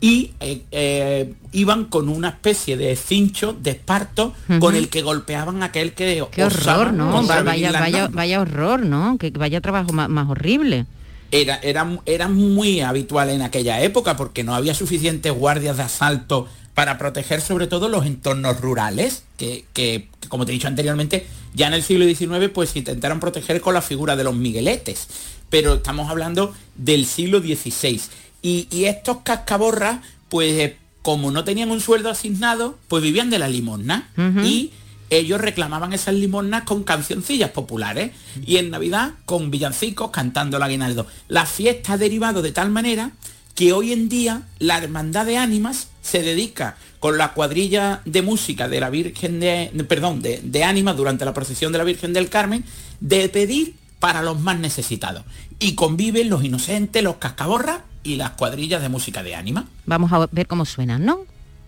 Y 0.00 0.30
eh, 0.38 0.62
eh, 0.70 1.34
iban 1.50 1.86
con 1.86 2.08
una 2.08 2.28
especie 2.28 2.76
de 2.76 2.94
cincho, 2.94 3.56
de 3.60 3.72
esparto, 3.72 4.32
con 4.60 4.76
el 4.76 4.88
que 4.88 5.02
golpeaban 5.02 5.62
a 5.62 5.66
aquel 5.66 5.92
que... 5.92 6.24
Qué 6.30 6.44
horror, 6.44 6.92
¿no? 6.92 7.24
Vaya, 7.24 7.72
vaya, 7.72 8.08
vaya, 8.12 8.40
horror, 8.40 8.86
¿no? 8.86 9.18
Que 9.18 9.30
vaya 9.30 9.60
trabajo 9.60 9.92
más, 9.92 10.28
horrible. 10.28 10.86
Era, 11.32 11.56
era, 11.56 11.98
era, 12.06 12.28
muy 12.28 12.80
habitual 12.80 13.28
en 13.30 13.42
aquella 13.42 13.82
época 13.82 14.16
porque 14.16 14.44
no 14.44 14.54
había 14.54 14.72
suficientes 14.72 15.32
guardias 15.32 15.76
de 15.76 15.82
asalto 15.82 16.48
para 16.78 16.96
proteger 16.96 17.40
sobre 17.40 17.66
todo 17.66 17.88
los 17.88 18.06
entornos 18.06 18.60
rurales, 18.60 19.24
que, 19.36 20.08
como 20.28 20.46
te 20.46 20.52
he 20.52 20.54
dicho 20.54 20.68
anteriormente, 20.68 21.26
ya 21.58 21.66
en 21.66 21.74
el 21.74 21.82
siglo 21.82 22.06
XIX 22.06 22.48
pues 22.54 22.74
intentaron 22.76 23.20
proteger 23.20 23.60
con 23.60 23.74
la 23.74 23.82
figura 23.82 24.16
de 24.16 24.24
los 24.24 24.34
migueletes, 24.34 25.08
pero 25.50 25.74
estamos 25.74 26.08
hablando 26.08 26.54
del 26.76 27.04
siglo 27.04 27.40
XVI. 27.40 28.00
Y, 28.40 28.84
estos 28.84 29.18
cascaborras, 29.24 30.00
pues 30.28 30.74
como 31.02 31.32
no 31.32 31.42
tenían 31.42 31.70
un 31.70 31.80
sueldo 31.80 32.10
asignado, 32.10 32.78
pues 32.86 33.02
vivían 33.02 33.28
de 33.28 33.40
la 33.40 33.48
limosna 33.48 34.08
y 34.44 34.70
ellos 35.10 35.40
reclamaban 35.40 35.92
esas 35.92 36.14
limosnas 36.14 36.62
con 36.62 36.84
cancioncillas 36.84 37.50
populares 37.50 38.12
y 38.46 38.58
en 38.58 38.70
Navidad 38.70 39.14
con 39.24 39.50
villancicos 39.50 40.10
cantando 40.10 40.58
el 40.58 40.62
aguinaldo. 40.62 41.06
La 41.26 41.46
fiesta 41.46 41.94
ha 41.94 41.98
derivado 41.98 42.42
de 42.42 42.52
tal 42.52 42.70
manera 42.70 43.10
que 43.56 43.72
hoy 43.72 43.92
en 43.92 44.08
día 44.08 44.42
la 44.60 44.78
hermandad 44.78 45.26
de 45.26 45.38
ánimas 45.38 45.88
se 46.08 46.22
dedica 46.22 46.76
con 46.98 47.18
la 47.18 47.32
cuadrilla 47.32 48.00
de 48.04 48.22
música 48.22 48.68
de 48.68 48.80
la 48.80 48.90
Virgen 48.90 49.38
de, 49.40 49.70
perdón, 49.88 50.20
de, 50.22 50.40
de 50.42 50.64
ánimas 50.64 50.96
durante 50.96 51.24
la 51.24 51.34
procesión 51.34 51.70
de 51.72 51.78
la 51.78 51.84
Virgen 51.84 52.12
del 52.12 52.28
Carmen, 52.28 52.64
de 53.00 53.28
pedir 53.28 53.74
para 54.00 54.22
los 54.22 54.40
más 54.40 54.58
necesitados. 54.58 55.24
Y 55.58 55.74
conviven 55.74 56.28
los 56.28 56.44
inocentes, 56.44 57.02
los 57.02 57.16
cascaborras 57.16 57.80
y 58.02 58.16
las 58.16 58.30
cuadrillas 58.30 58.82
de 58.82 58.88
música 58.88 59.22
de 59.22 59.34
ánima. 59.34 59.66
Vamos 59.86 60.12
a 60.12 60.26
ver 60.30 60.46
cómo 60.46 60.64
suenan, 60.64 61.04
¿no? 61.04 61.20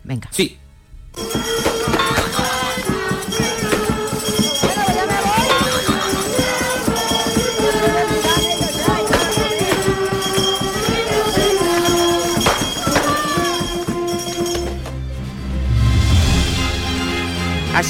Venga. 0.04 0.28
Sí. 0.32 0.56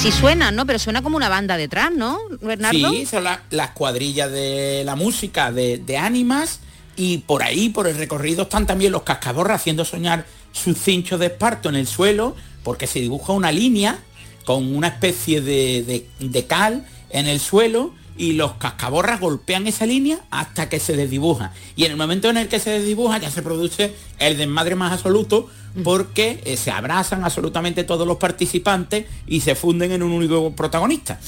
Así 0.01 0.11
suena, 0.11 0.49
¿no? 0.49 0.65
Pero 0.65 0.79
suena 0.79 1.03
como 1.03 1.15
una 1.15 1.29
banda 1.29 1.57
detrás, 1.57 1.91
¿no, 1.95 2.17
Bernardo? 2.41 2.89
Sí, 2.89 3.05
son 3.05 3.23
las 3.23 3.69
cuadrillas 3.69 4.31
de 4.31 4.81
la 4.83 4.95
música 4.95 5.51
de, 5.51 5.77
de 5.77 5.97
ánimas 5.97 6.59
y 6.95 7.19
por 7.19 7.43
ahí, 7.43 7.69
por 7.69 7.87
el 7.87 7.95
recorrido, 7.95 8.43
están 8.43 8.65
también 8.65 8.91
los 8.93 9.03
cascaborras 9.03 9.61
haciendo 9.61 9.85
soñar 9.85 10.25
sus 10.53 10.79
cinchos 10.79 11.19
de 11.19 11.27
esparto 11.27 11.69
en 11.69 11.75
el 11.75 11.85
suelo, 11.85 12.35
porque 12.63 12.87
se 12.87 12.99
dibuja 12.99 13.33
una 13.33 13.51
línea 13.51 13.99
con 14.43 14.75
una 14.75 14.87
especie 14.87 15.39
de, 15.39 16.07
de 16.17 16.45
cal 16.47 16.83
en 17.11 17.27
el 17.27 17.39
suelo 17.39 17.93
y 18.17 18.33
los 18.33 18.53
cascaborras 18.53 19.19
golpean 19.19 19.67
esa 19.67 19.85
línea 19.85 20.19
hasta 20.29 20.69
que 20.69 20.79
se 20.79 20.95
desdibuja. 20.95 21.53
Y 21.75 21.85
en 21.85 21.91
el 21.91 21.97
momento 21.97 22.29
en 22.29 22.37
el 22.37 22.47
que 22.47 22.59
se 22.59 22.69
desdibuja 22.69 23.17
ya 23.17 23.31
se 23.31 23.41
produce 23.41 23.93
el 24.19 24.37
desmadre 24.37 24.75
más 24.75 24.91
absoluto 24.91 25.49
porque 25.83 26.41
eh, 26.45 26.57
se 26.57 26.71
abrazan 26.71 27.23
absolutamente 27.23 27.83
todos 27.83 28.05
los 28.05 28.17
participantes 28.17 29.05
y 29.25 29.41
se 29.41 29.55
funden 29.55 29.91
en 29.91 30.03
un 30.03 30.11
único 30.11 30.51
protagonista. 30.51 31.19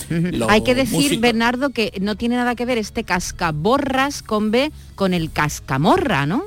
Hay 0.50 0.64
que 0.64 0.76
decir, 0.76 1.20
Bernardo, 1.20 1.70
que 1.70 1.94
no 2.02 2.16
tiene 2.16 2.36
nada 2.36 2.56
que 2.56 2.66
ver 2.66 2.78
este 2.78 3.04
cascaborras 3.04 4.22
con 4.22 4.52
B 4.52 4.72
con 4.96 5.14
el 5.14 5.32
cascamorra, 5.32 6.26
¿no? 6.26 6.44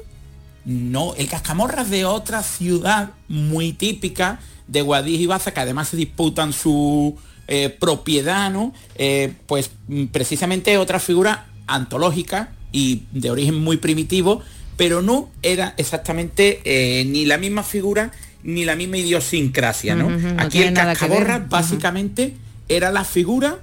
No, 0.65 1.15
el 1.15 1.29
cascamorra 1.29 1.85
de 1.85 2.05
otra 2.05 2.43
ciudad 2.43 3.11
muy 3.29 3.73
típica 3.73 4.41
de 4.67 4.83
Guadix 4.83 5.21
y 5.21 5.27
Baza, 5.27 5.55
que 5.55 5.61
además 5.61 5.89
se 5.89 5.97
disputan 5.97 6.53
su 6.53 7.17
eh, 7.49 7.69
propiedad, 7.71 8.51
¿no? 8.51 8.75
Eh, 8.97 9.33
pues 9.47 9.71
mm, 9.89 10.07
precisamente 10.07 10.79
otra 10.79 10.99
figura 10.99 11.47
antológica 11.67 12.51
y 12.73 13.05
de 13.13 13.31
origen 13.31 13.57
muy 13.57 13.77
primitivo, 13.77 14.43
pero 14.77 15.01
no 15.01 15.31
era 15.43 15.75
exactamente 15.77 16.61
eh, 16.65 17.05
ni 17.05 17.25
la 17.25 17.39
misma 17.39 17.63
figura 17.63 18.11
ni 18.43 18.65
la 18.65 18.77
misma 18.77 18.99
idiosincrasia, 18.99 19.95
¿no? 19.95 20.11
Aquí 20.39 20.63
el 20.63 20.75
cascaborra 20.75 21.45
básicamente 21.49 22.35
era 22.69 22.93
la 22.93 23.05
figura 23.05 23.59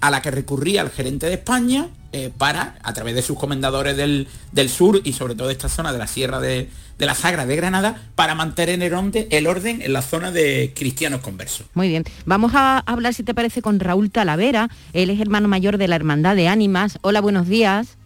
a 0.00 0.10
la 0.10 0.22
que 0.22 0.30
recurría 0.30 0.82
el 0.82 0.90
gerente 0.90 1.26
de 1.26 1.34
España 1.34 1.88
para, 2.38 2.76
a 2.82 2.92
través 2.92 3.14
de 3.14 3.22
sus 3.22 3.38
comendadores 3.38 3.96
del, 3.96 4.26
del, 4.52 4.68
sur 4.68 5.00
y 5.04 5.12
sobre 5.12 5.34
todo 5.34 5.46
de 5.48 5.52
esta 5.52 5.68
zona 5.68 5.92
de 5.92 5.98
la 5.98 6.06
Sierra 6.06 6.40
de, 6.40 6.68
de 7.00 7.06
la 7.06 7.14
Sagra 7.14 7.46
de 7.46 7.56
Granada 7.56 8.02
para 8.14 8.34
mantener 8.34 8.82
el 8.82 8.92
orden, 8.92 9.26
el 9.30 9.46
orden 9.46 9.80
en 9.82 9.92
la 9.92 10.02
zona 10.02 10.30
de 10.30 10.72
cristianos 10.76 11.20
conversos. 11.22 11.66
Muy 11.74 11.88
bien, 11.88 12.04
vamos 12.26 12.52
a 12.54 12.78
hablar, 12.80 13.14
si 13.14 13.22
te 13.22 13.34
parece, 13.34 13.62
con 13.62 13.80
Raúl 13.80 14.10
Talavera. 14.10 14.68
Él 14.92 15.10
es 15.10 15.18
hermano 15.18 15.48
mayor 15.48 15.78
de 15.78 15.88
la 15.88 15.96
Hermandad 15.96 16.36
de 16.36 16.48
Ánimas. 16.48 16.98
Hola, 17.00 17.20
buenos 17.20 17.48
días. 17.48 17.96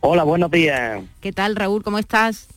Hola, 0.00 0.24
buenos 0.24 0.50
días. 0.50 1.02
¿Qué 1.20 1.32
tal, 1.32 1.54
Raúl? 1.54 1.82
¿Cómo 1.84 1.98
estás? 1.98 2.48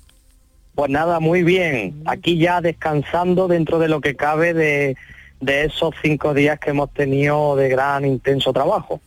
Pues 0.76 0.90
nada, 0.90 1.20
muy 1.20 1.44
bien. 1.44 2.02
Aquí 2.06 2.38
ya 2.38 2.60
descansando 2.62 3.48
dentro 3.48 3.78
de 3.78 3.90
lo 3.90 4.02
que 4.02 4.16
cabe 4.16 4.54
de, 4.54 4.96
esos 5.42 5.94
cinco 6.02 6.34
días 6.34 6.60
que 6.60 6.72
hemos 6.72 6.92
tenido 6.92 7.56
de 7.56 7.70
gran 7.70 8.04
intenso 8.04 8.52
trabajo. 8.52 9.00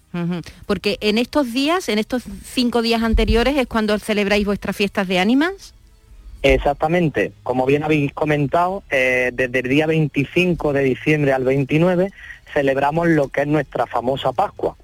Porque 0.67 0.99
en 1.00 1.19
estos 1.19 1.53
días, 1.53 1.88
en 1.88 1.99
estos 1.99 2.25
cinco 2.45 2.83
días 2.83 3.03
anteriores, 3.03 3.57
es 3.57 3.67
cuando 3.67 3.99
celebráis 3.99 4.47
vuestras 4.47 4.75
fiestas 4.75 5.07
de 5.07 5.19
ánimas. 5.19 5.75
Exactamente, 6.43 7.33
como 7.43 7.67
bien 7.67 7.83
habéis 7.83 8.12
comentado, 8.12 8.85
eh, 8.91 9.31
desde 9.33 9.59
el 9.59 9.69
día 9.69 9.87
25 9.87 10.73
de 10.73 10.83
diciembre 10.85 11.33
al 11.33 11.45
29 11.45 12.12
celebramos 12.53 13.09
lo 13.09 13.29
que 13.29 13.43
es 13.43 13.47
nuestra 13.49 13.87
famosa 13.87 14.33
Pascua, 14.33 14.77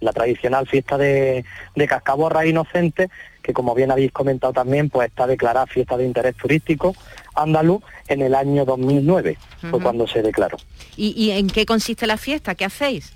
la 0.00 0.12
tradicional 0.12 0.66
fiesta 0.66 0.96
de, 0.96 1.44
de 1.74 1.86
Cascaborra 1.86 2.46
Inocente, 2.46 3.10
que 3.42 3.52
como 3.52 3.74
bien 3.74 3.90
habéis 3.90 4.12
comentado 4.12 4.54
también, 4.54 4.88
pues 4.88 5.08
está 5.08 5.26
declarada 5.26 5.66
fiesta 5.66 5.96
de 5.96 6.06
interés 6.06 6.34
turístico 6.36 6.94
andaluz 7.34 7.82
en 8.08 8.22
el 8.22 8.34
año 8.34 8.64
2009, 8.64 9.36
fue 9.70 9.80
cuando 9.80 10.06
se 10.06 10.22
declaró. 10.22 10.58
¿Y 10.96 11.30
en 11.30 11.48
qué 11.48 11.66
consiste 11.66 12.06
la 12.06 12.16
fiesta? 12.16 12.54
¿Qué 12.54 12.64
hacéis? 12.64 13.12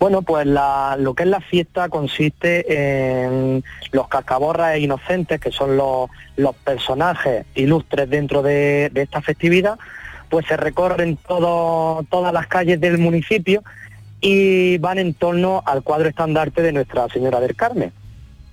Bueno, 0.00 0.22
pues 0.22 0.46
lo 0.46 1.14
que 1.14 1.24
es 1.24 1.28
la 1.28 1.42
fiesta 1.42 1.90
consiste 1.90 2.64
en 3.22 3.62
los 3.92 4.08
cascaborras 4.08 4.78
inocentes, 4.78 5.38
que 5.38 5.52
son 5.52 5.76
los, 5.76 6.08
personajes 6.64 7.44
ilustres 7.54 8.08
dentro 8.08 8.40
de, 8.40 8.90
esta 8.94 9.20
festividad, 9.20 9.78
pues 10.30 10.46
se 10.46 10.56
recorren 10.56 11.18
todas 11.18 12.32
las 12.32 12.46
calles 12.46 12.80
del 12.80 12.96
municipio 12.96 13.62
y 14.22 14.78
van 14.78 14.98
en 14.98 15.12
torno 15.12 15.62
al 15.66 15.82
cuadro 15.82 16.08
estandarte 16.08 16.62
de 16.62 16.72
Nuestra 16.72 17.06
Señora 17.10 17.38
del 17.38 17.54
Carmen, 17.54 17.92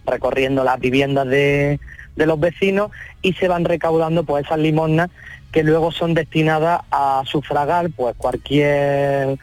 recorriendo 0.06 0.66
las 0.66 0.82
viviendas 0.82 1.28
de, 1.30 1.80
de 2.18 2.26
los 2.26 2.38
vecinos 2.42 2.92
y 3.22 3.32
se 3.34 3.48
van 3.48 3.64
recaudando 3.64 4.26
pues 4.26 4.46
esas 4.46 4.60
limosnas 4.60 5.10
que 5.54 5.64
luego 5.64 5.94
son 5.94 6.14
destinadas 6.14 6.82
a 6.92 7.24
sufragar 7.26 7.90
pues 7.96 8.16
cualquier 8.18 9.40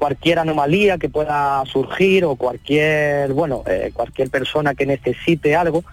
cualquier 0.00 0.38
anomalía 0.38 0.96
que 0.96 1.10
pueda 1.10 1.62
surgir 1.66 2.24
o 2.24 2.34
cualquier, 2.34 3.34
bueno, 3.34 3.62
eh, 3.66 3.90
cualquier 3.92 4.30
persona 4.30 4.74
que 4.74 4.86
necesite 4.86 5.54
algo, 5.54 5.84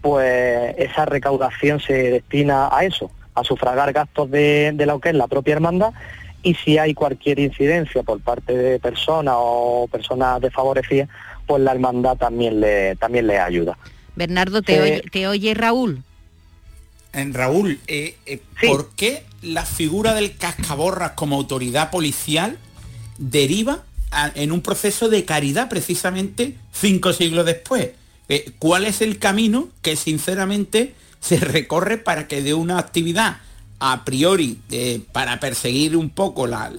pues 0.00 0.74
esa 0.78 1.04
recaudación 1.04 1.78
se 1.78 1.92
destina 2.10 2.74
a 2.74 2.84
eso, 2.84 3.10
a 3.34 3.44
sufragar 3.44 3.92
gastos 3.92 4.30
de, 4.30 4.72
de 4.74 4.86
lo 4.86 4.98
que 4.98 5.10
es 5.10 5.14
la 5.14 5.28
propia 5.28 5.52
hermandad 5.52 5.92
y 6.42 6.54
si 6.54 6.78
hay 6.78 6.94
cualquier 6.94 7.38
incidencia 7.38 8.02
por 8.02 8.18
parte 8.20 8.56
de 8.56 8.78
personas 8.78 9.34
o 9.36 9.86
personas 9.92 10.40
desfavorecidas, 10.40 11.10
pues 11.46 11.62
la 11.62 11.72
hermandad 11.72 12.16
también 12.16 12.60
le, 12.60 12.96
también 12.96 13.26
le 13.26 13.38
ayuda. 13.38 13.76
Bernardo, 14.16 14.62
¿te, 14.62 14.80
oye, 14.80 15.02
¿te 15.12 15.28
oye 15.28 15.52
Raúl? 15.52 16.02
En 17.12 17.34
Raúl, 17.34 17.78
eh, 17.88 18.16
eh, 18.24 18.40
¿por 18.66 18.88
qué 18.94 19.24
la 19.42 19.66
figura 19.66 20.14
del 20.14 20.34
cascaborras 20.38 21.10
como 21.10 21.36
autoridad 21.36 21.90
policial 21.90 22.56
deriva 23.20 23.84
en 24.34 24.50
un 24.50 24.60
proceso 24.60 25.08
de 25.08 25.24
caridad 25.24 25.68
precisamente 25.68 26.56
cinco 26.72 27.12
siglos 27.12 27.46
después. 27.46 27.90
Eh, 28.28 28.52
¿Cuál 28.58 28.84
es 28.86 29.02
el 29.02 29.18
camino 29.18 29.68
que 29.82 29.94
sinceramente 29.94 30.94
se 31.20 31.36
recorre 31.38 31.98
para 31.98 32.26
que 32.26 32.42
de 32.42 32.54
una 32.54 32.78
actividad 32.78 33.36
a 33.78 34.04
priori 34.04 34.58
eh, 34.70 35.00
para 35.12 35.40
perseguir 35.40 35.96
un 35.96 36.10
poco 36.10 36.46
la, 36.46 36.70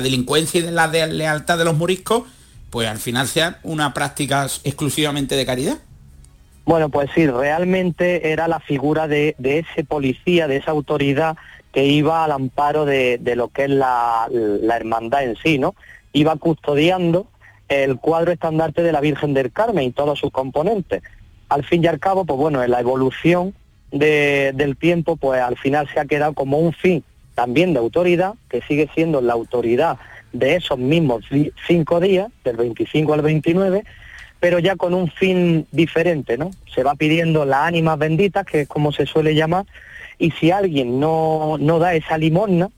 delincuencia 0.00 0.60
y 0.60 0.70
la 0.70 0.86
lealtad 0.88 1.58
de 1.58 1.64
los 1.64 1.76
moriscos, 1.76 2.24
pues 2.70 2.88
al 2.88 2.98
final 2.98 3.26
sea 3.26 3.58
una 3.62 3.92
práctica 3.92 4.46
exclusivamente 4.64 5.34
de 5.34 5.46
caridad? 5.46 5.78
Bueno, 6.64 6.88
pues 6.88 7.08
sí, 7.14 7.26
realmente 7.26 8.32
era 8.32 8.48
la 8.48 8.58
figura 8.58 9.06
de, 9.06 9.36
ese 9.38 9.84
policía, 9.84 10.48
de 10.48 10.56
esa 10.56 10.72
autoridad 10.72 11.36
que 11.76 11.84
iba 11.84 12.24
al 12.24 12.32
amparo 12.32 12.86
de, 12.86 13.20
lo 13.36 13.48
que 13.48 13.64
es 13.64 13.70
la, 13.70 14.30
hermandad 14.74 15.24
en 15.24 15.36
sí, 15.36 15.58
¿no? 15.58 15.74
Iba 16.14 16.36
custodiando 16.36 17.26
el 17.68 17.98
cuadro 17.98 18.32
estandarte 18.32 18.82
de 18.82 18.92
la 18.92 19.02
Virgen 19.02 19.34
del 19.34 19.52
Carmen 19.52 19.84
y 19.84 19.92
todos 19.92 20.18
sus 20.18 20.30
componentes. 20.30 21.02
Al 21.50 21.64
fin 21.64 21.84
y 21.84 21.86
al 21.86 22.00
cabo, 22.00 22.24
pues 22.24 22.38
bueno, 22.38 22.62
en 22.62 22.70
la 22.70 22.80
evolución 22.80 23.52
del 23.90 24.76
tiempo, 24.78 25.16
pues 25.16 25.42
al 25.42 25.58
final 25.58 25.86
se 25.92 26.00
ha 26.00 26.06
quedado 26.06 26.32
como 26.32 26.58
un 26.60 26.72
fin 26.72 27.04
también 27.34 27.74
de 27.74 27.80
autoridad, 27.80 28.36
que 28.48 28.62
sigue 28.62 28.88
siendo 28.94 29.20
la 29.20 29.34
autoridad 29.34 29.98
de 30.32 30.56
esos 30.56 30.78
mismos 30.78 31.26
cinco 31.66 32.00
días, 32.00 32.28
del 32.42 32.56
25 32.56 33.12
al 33.12 33.20
29, 33.20 33.84
pero 34.46 34.60
ya 34.60 34.76
con 34.76 34.94
un 34.94 35.10
fin 35.10 35.66
diferente, 35.72 36.38
¿no? 36.38 36.52
Se 36.72 36.84
va 36.84 36.94
pidiendo 36.94 37.44
las 37.44 37.62
ánimas 37.62 37.98
benditas, 37.98 38.46
que 38.46 38.60
es 38.60 38.68
como 38.68 38.92
se 38.92 39.04
suele 39.04 39.34
llamar, 39.34 39.64
y 40.20 40.30
si 40.30 40.52
alguien 40.52 41.00
no, 41.00 41.56
no 41.58 41.80
da 41.80 41.94
esa 41.94 42.16
limosna, 42.16 42.68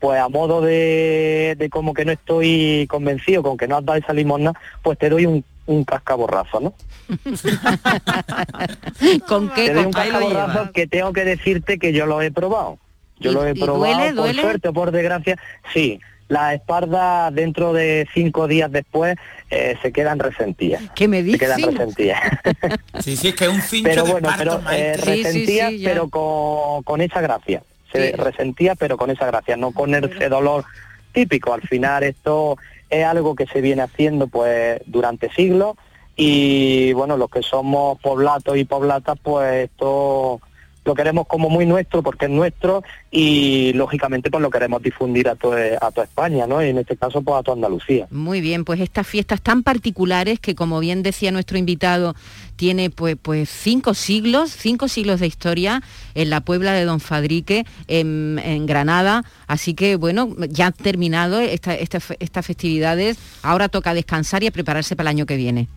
pues 0.00 0.20
a 0.20 0.28
modo 0.28 0.62
de, 0.62 1.54
de, 1.56 1.70
como 1.70 1.94
que 1.94 2.04
no 2.04 2.10
estoy 2.10 2.88
convencido 2.90 3.44
con 3.44 3.56
que 3.56 3.68
no 3.68 3.76
has 3.76 3.84
dado 3.84 4.00
esa 4.00 4.12
limosna, 4.12 4.52
pues 4.82 4.98
te 4.98 5.10
doy 5.10 5.26
un, 5.26 5.44
un 5.66 5.84
cascaborrazo, 5.84 6.58
¿no? 6.58 6.74
¿Con 9.28 9.48
qué? 9.50 9.66
Te 9.66 9.74
doy 9.74 9.84
un 9.84 9.92
cascaborrazo 9.92 10.72
que 10.72 10.88
tengo 10.88 11.12
que 11.12 11.24
decirte 11.24 11.78
que 11.78 11.92
yo 11.92 12.04
lo 12.04 12.20
he 12.20 12.32
probado. 12.32 12.78
Yo 13.20 13.30
lo 13.30 13.46
he 13.46 13.54
probado, 13.54 14.16
por 14.16 14.34
suerte 14.34 14.70
o 14.70 14.72
por 14.72 14.90
desgracia, 14.90 15.38
sí. 15.72 16.00
La 16.32 16.54
espalda 16.54 17.30
dentro 17.30 17.74
de 17.74 18.08
cinco 18.14 18.48
días 18.48 18.72
después 18.72 19.16
eh, 19.50 19.76
se 19.82 19.92
quedan 19.92 20.18
resentidas. 20.18 20.82
¿Qué 20.94 21.06
me 21.06 21.22
dices? 21.22 21.40
Se 21.40 21.44
quedan 21.44 21.76
resentidas. 21.76 22.20
sí, 23.00 23.16
sí, 23.16 23.28
es 23.28 23.34
que 23.34 23.44
es 23.44 23.50
un 23.50 23.60
cincho 23.60 23.90
pero 23.90 24.04
de 24.04 24.12
bueno, 24.12 24.30
pero 24.38 24.62
eh, 24.72 24.96
resentidas, 24.96 25.74
pero 25.84 26.08
con, 26.08 26.84
con, 26.84 27.02
esa 27.02 27.20
gracia. 27.20 27.62
Se 27.92 28.12
resentía, 28.12 28.74
pero 28.76 28.96
con 28.96 29.10
esa 29.10 29.26
gracia, 29.26 29.58
no 29.58 29.72
con 29.72 29.94
ese 29.94 30.30
dolor 30.30 30.64
típico. 31.12 31.52
Al 31.52 31.60
final 31.60 32.02
esto 32.02 32.56
es 32.88 33.04
algo 33.04 33.34
que 33.34 33.46
se 33.46 33.60
viene 33.60 33.82
haciendo 33.82 34.26
pues 34.26 34.80
durante 34.86 35.30
siglos 35.34 35.76
y 36.16 36.94
bueno, 36.94 37.18
los 37.18 37.28
que 37.28 37.42
somos 37.42 37.98
poblatos 38.00 38.56
y 38.56 38.64
poblatas, 38.64 39.18
pues 39.22 39.68
esto 39.68 40.40
lo 40.84 40.94
queremos 40.94 41.26
como 41.26 41.48
muy 41.48 41.66
nuestro 41.66 42.02
porque 42.02 42.26
es 42.26 42.30
nuestro 42.30 42.82
y 43.10 43.72
lógicamente 43.74 44.30
pues 44.30 44.42
lo 44.42 44.50
queremos 44.50 44.82
difundir 44.82 45.28
a, 45.28 45.36
toda 45.36 45.78
a 45.80 45.90
toda 45.90 46.04
España, 46.04 46.46
¿no? 46.46 46.62
Y 46.62 46.68
en 46.68 46.78
este 46.78 46.96
caso 46.96 47.22
pues 47.22 47.38
a 47.38 47.42
toda 47.42 47.56
Andalucía. 47.56 48.06
Muy 48.10 48.40
bien, 48.40 48.64
pues 48.64 48.80
estas 48.80 49.06
fiestas 49.06 49.40
tan 49.40 49.62
particulares 49.62 50.40
que 50.40 50.54
como 50.54 50.80
bien 50.80 51.02
decía 51.02 51.30
nuestro 51.30 51.58
invitado, 51.58 52.14
tiene 52.56 52.90
pues, 52.90 53.16
pues 53.20 53.48
cinco 53.48 53.94
siglos, 53.94 54.50
cinco 54.50 54.88
siglos 54.88 55.20
de 55.20 55.26
historia 55.26 55.82
en 56.14 56.30
la 56.30 56.40
Puebla 56.40 56.72
de 56.72 56.84
Don 56.84 57.00
Fadrique, 57.00 57.64
en, 57.88 58.66
Granada. 58.66 59.24
Así 59.46 59.74
que 59.74 59.96
bueno, 59.96 60.34
ya 60.48 60.66
han 60.68 60.72
terminado 60.72 61.40
estas 61.40 62.46
festividades, 62.46 63.18
ahora 63.42 63.68
toca 63.68 63.94
descansar 63.94 64.42
y 64.42 64.46
a 64.46 64.50
prepararse 64.50 64.96
para 64.96 65.10
el 65.10 65.16
año 65.16 65.26
que 65.26 65.36
viene. 65.36 65.68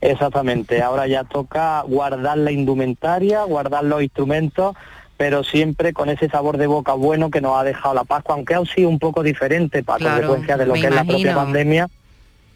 Exactamente, 0.00 0.80
ahora 0.80 1.06
ya 1.06 1.24
toca 1.24 1.82
guardar 1.82 2.38
la 2.38 2.52
indumentaria, 2.52 3.44
guardar 3.44 3.84
los 3.84 4.02
instrumentos, 4.02 4.74
pero 5.18 5.44
siempre 5.44 5.92
con 5.92 6.08
ese 6.08 6.30
sabor 6.30 6.56
de 6.56 6.66
boca 6.66 6.94
bueno 6.94 7.30
que 7.30 7.42
nos 7.42 7.58
ha 7.58 7.64
dejado 7.64 7.94
la 7.94 8.04
Pascua, 8.04 8.34
aunque 8.34 8.54
ha 8.54 8.64
sido 8.64 8.88
un 8.88 8.98
poco 8.98 9.22
diferente 9.22 9.82
para 9.82 10.14
consecuencia 10.14 10.56
de 10.56 10.66
lo 10.66 10.72
que 10.72 10.86
es 10.86 10.94
la 10.94 11.04
propia 11.04 11.34
pandemia, 11.34 11.90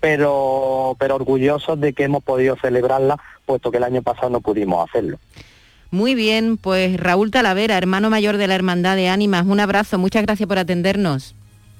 pero, 0.01 0.97
pero 0.99 1.17
orgullosos 1.17 1.79
de 1.81 1.93
que 1.93 2.05
hemos 2.05 2.23
podido 2.23 2.57
celebrarla, 2.57 3.19
puesto 3.45 3.71
que 3.71 3.77
el 3.77 3.85
año 3.85 4.01
pasado 4.01 4.31
no 4.31 4.41
pudimos 4.41 4.89
hacerlo. 4.89 5.19
Muy 5.91 6.15
bien, 6.15 6.57
pues 6.57 6.99
Raúl 6.99 7.31
Talavera, 7.31 7.77
hermano 7.77 8.09
mayor 8.09 8.39
de 8.39 8.47
la 8.47 8.55
Hermandad 8.55 8.97
de 8.97 9.09
Ánimas, 9.09 9.45
un 9.47 9.61
abrazo, 9.61 9.99
muchas 9.99 10.23
gracias 10.23 10.49
por 10.49 10.59
atendernos. 10.59 11.37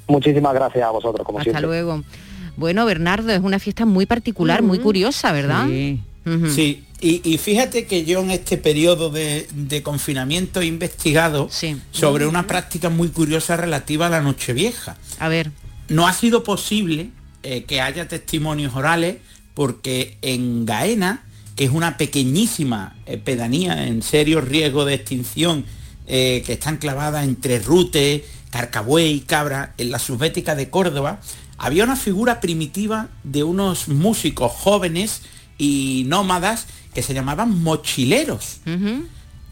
Muchísimas 0.07 0.53
gracias 0.53 0.85
a 0.85 0.91
vosotros, 0.91 1.27
como 1.27 1.41
siempre. 1.41 1.57
Hasta 1.57 1.67
luego. 1.67 2.03
Bueno, 2.57 2.87
Bernardo, 2.87 3.33
es 3.33 3.41
una 3.41 3.59
fiesta 3.59 3.87
muy 3.87 4.07
particular, 4.07 4.63
muy 4.63 4.79
curiosa, 4.79 5.33
¿verdad? 5.33 5.67
Sí. 5.69 6.01
Sí, 6.55 6.85
y, 7.01 7.37
fíjate 7.37 7.85
que 7.85 8.07
yo 8.07 8.21
en 8.21 8.31
este 8.31 8.57
periodo 8.57 9.11
de, 9.11 9.83
confinamiento 9.83 10.63
he 10.63 10.67
investigado 10.67 11.51
sobre 11.91 12.27
una 12.27 12.47
práctica 12.47 12.89
muy 12.89 13.09
curiosa 13.09 13.59
relativa 13.59 14.07
a 14.07 14.11
la 14.11 14.23
Nochevieja. 14.23 14.97
A 15.19 15.29
ver. 15.29 15.51
No 15.89 16.07
ha 16.07 16.15
sido 16.15 16.45
posible 16.45 17.11
eh, 17.43 17.65
que 17.65 17.83
haya 17.83 18.09
testimonios 18.09 18.75
orales 18.75 19.17
porque 19.53 20.17
en 20.23 20.65
Gaena, 20.65 21.25
que 21.57 21.65
es 21.65 21.71
una 21.71 21.99
pequeñísima 21.99 22.97
eh, 23.05 23.19
pedanía 23.19 23.87
en 23.87 24.01
serio 24.01 24.41
riesgo 24.41 24.87
de 24.87 24.95
extinción, 24.95 25.67
eh, 26.07 26.43
que 26.47 26.55
está 26.55 26.71
enclavada 26.71 27.23
entre 27.23 27.59
Rute, 27.59 28.25
Carcabuey 28.51 29.13
y 29.13 29.21
Cabra, 29.21 29.75
en 29.77 29.91
la 29.91 29.99
subbética 29.99 30.55
de 30.55 30.71
Córdoba, 30.71 31.21
había 31.59 31.85
una 31.85 31.97
figura 31.97 32.41
primitiva 32.41 33.09
de 33.23 33.45
unos 33.45 33.89
músicos 33.89 34.53
jóvenes 34.53 35.23
y 35.59 36.05
nómadas 36.07 36.67
que 36.93 37.03
se 37.03 37.15
llamaban 37.15 37.63
mochileros. 37.63 38.59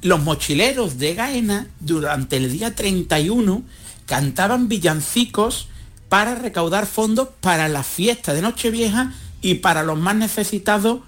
Los 0.02 0.22
mochileros 0.22 0.98
de 0.98 1.14
Gaena 1.14 1.68
durante 1.80 2.36
el 2.36 2.52
día 2.52 2.74
31 2.74 3.62
cantaban 4.06 4.68
villancicos 4.68 5.68
para 6.08 6.34
recaudar 6.34 6.86
fondos 6.86 7.28
para 7.40 7.68
la 7.68 7.82
fiesta 7.82 8.34
de 8.34 8.42
Nochevieja 8.42 9.12
y 9.40 9.56
para 9.56 9.82
los 9.82 9.98
más 9.98 10.16
necesitados 10.16 11.00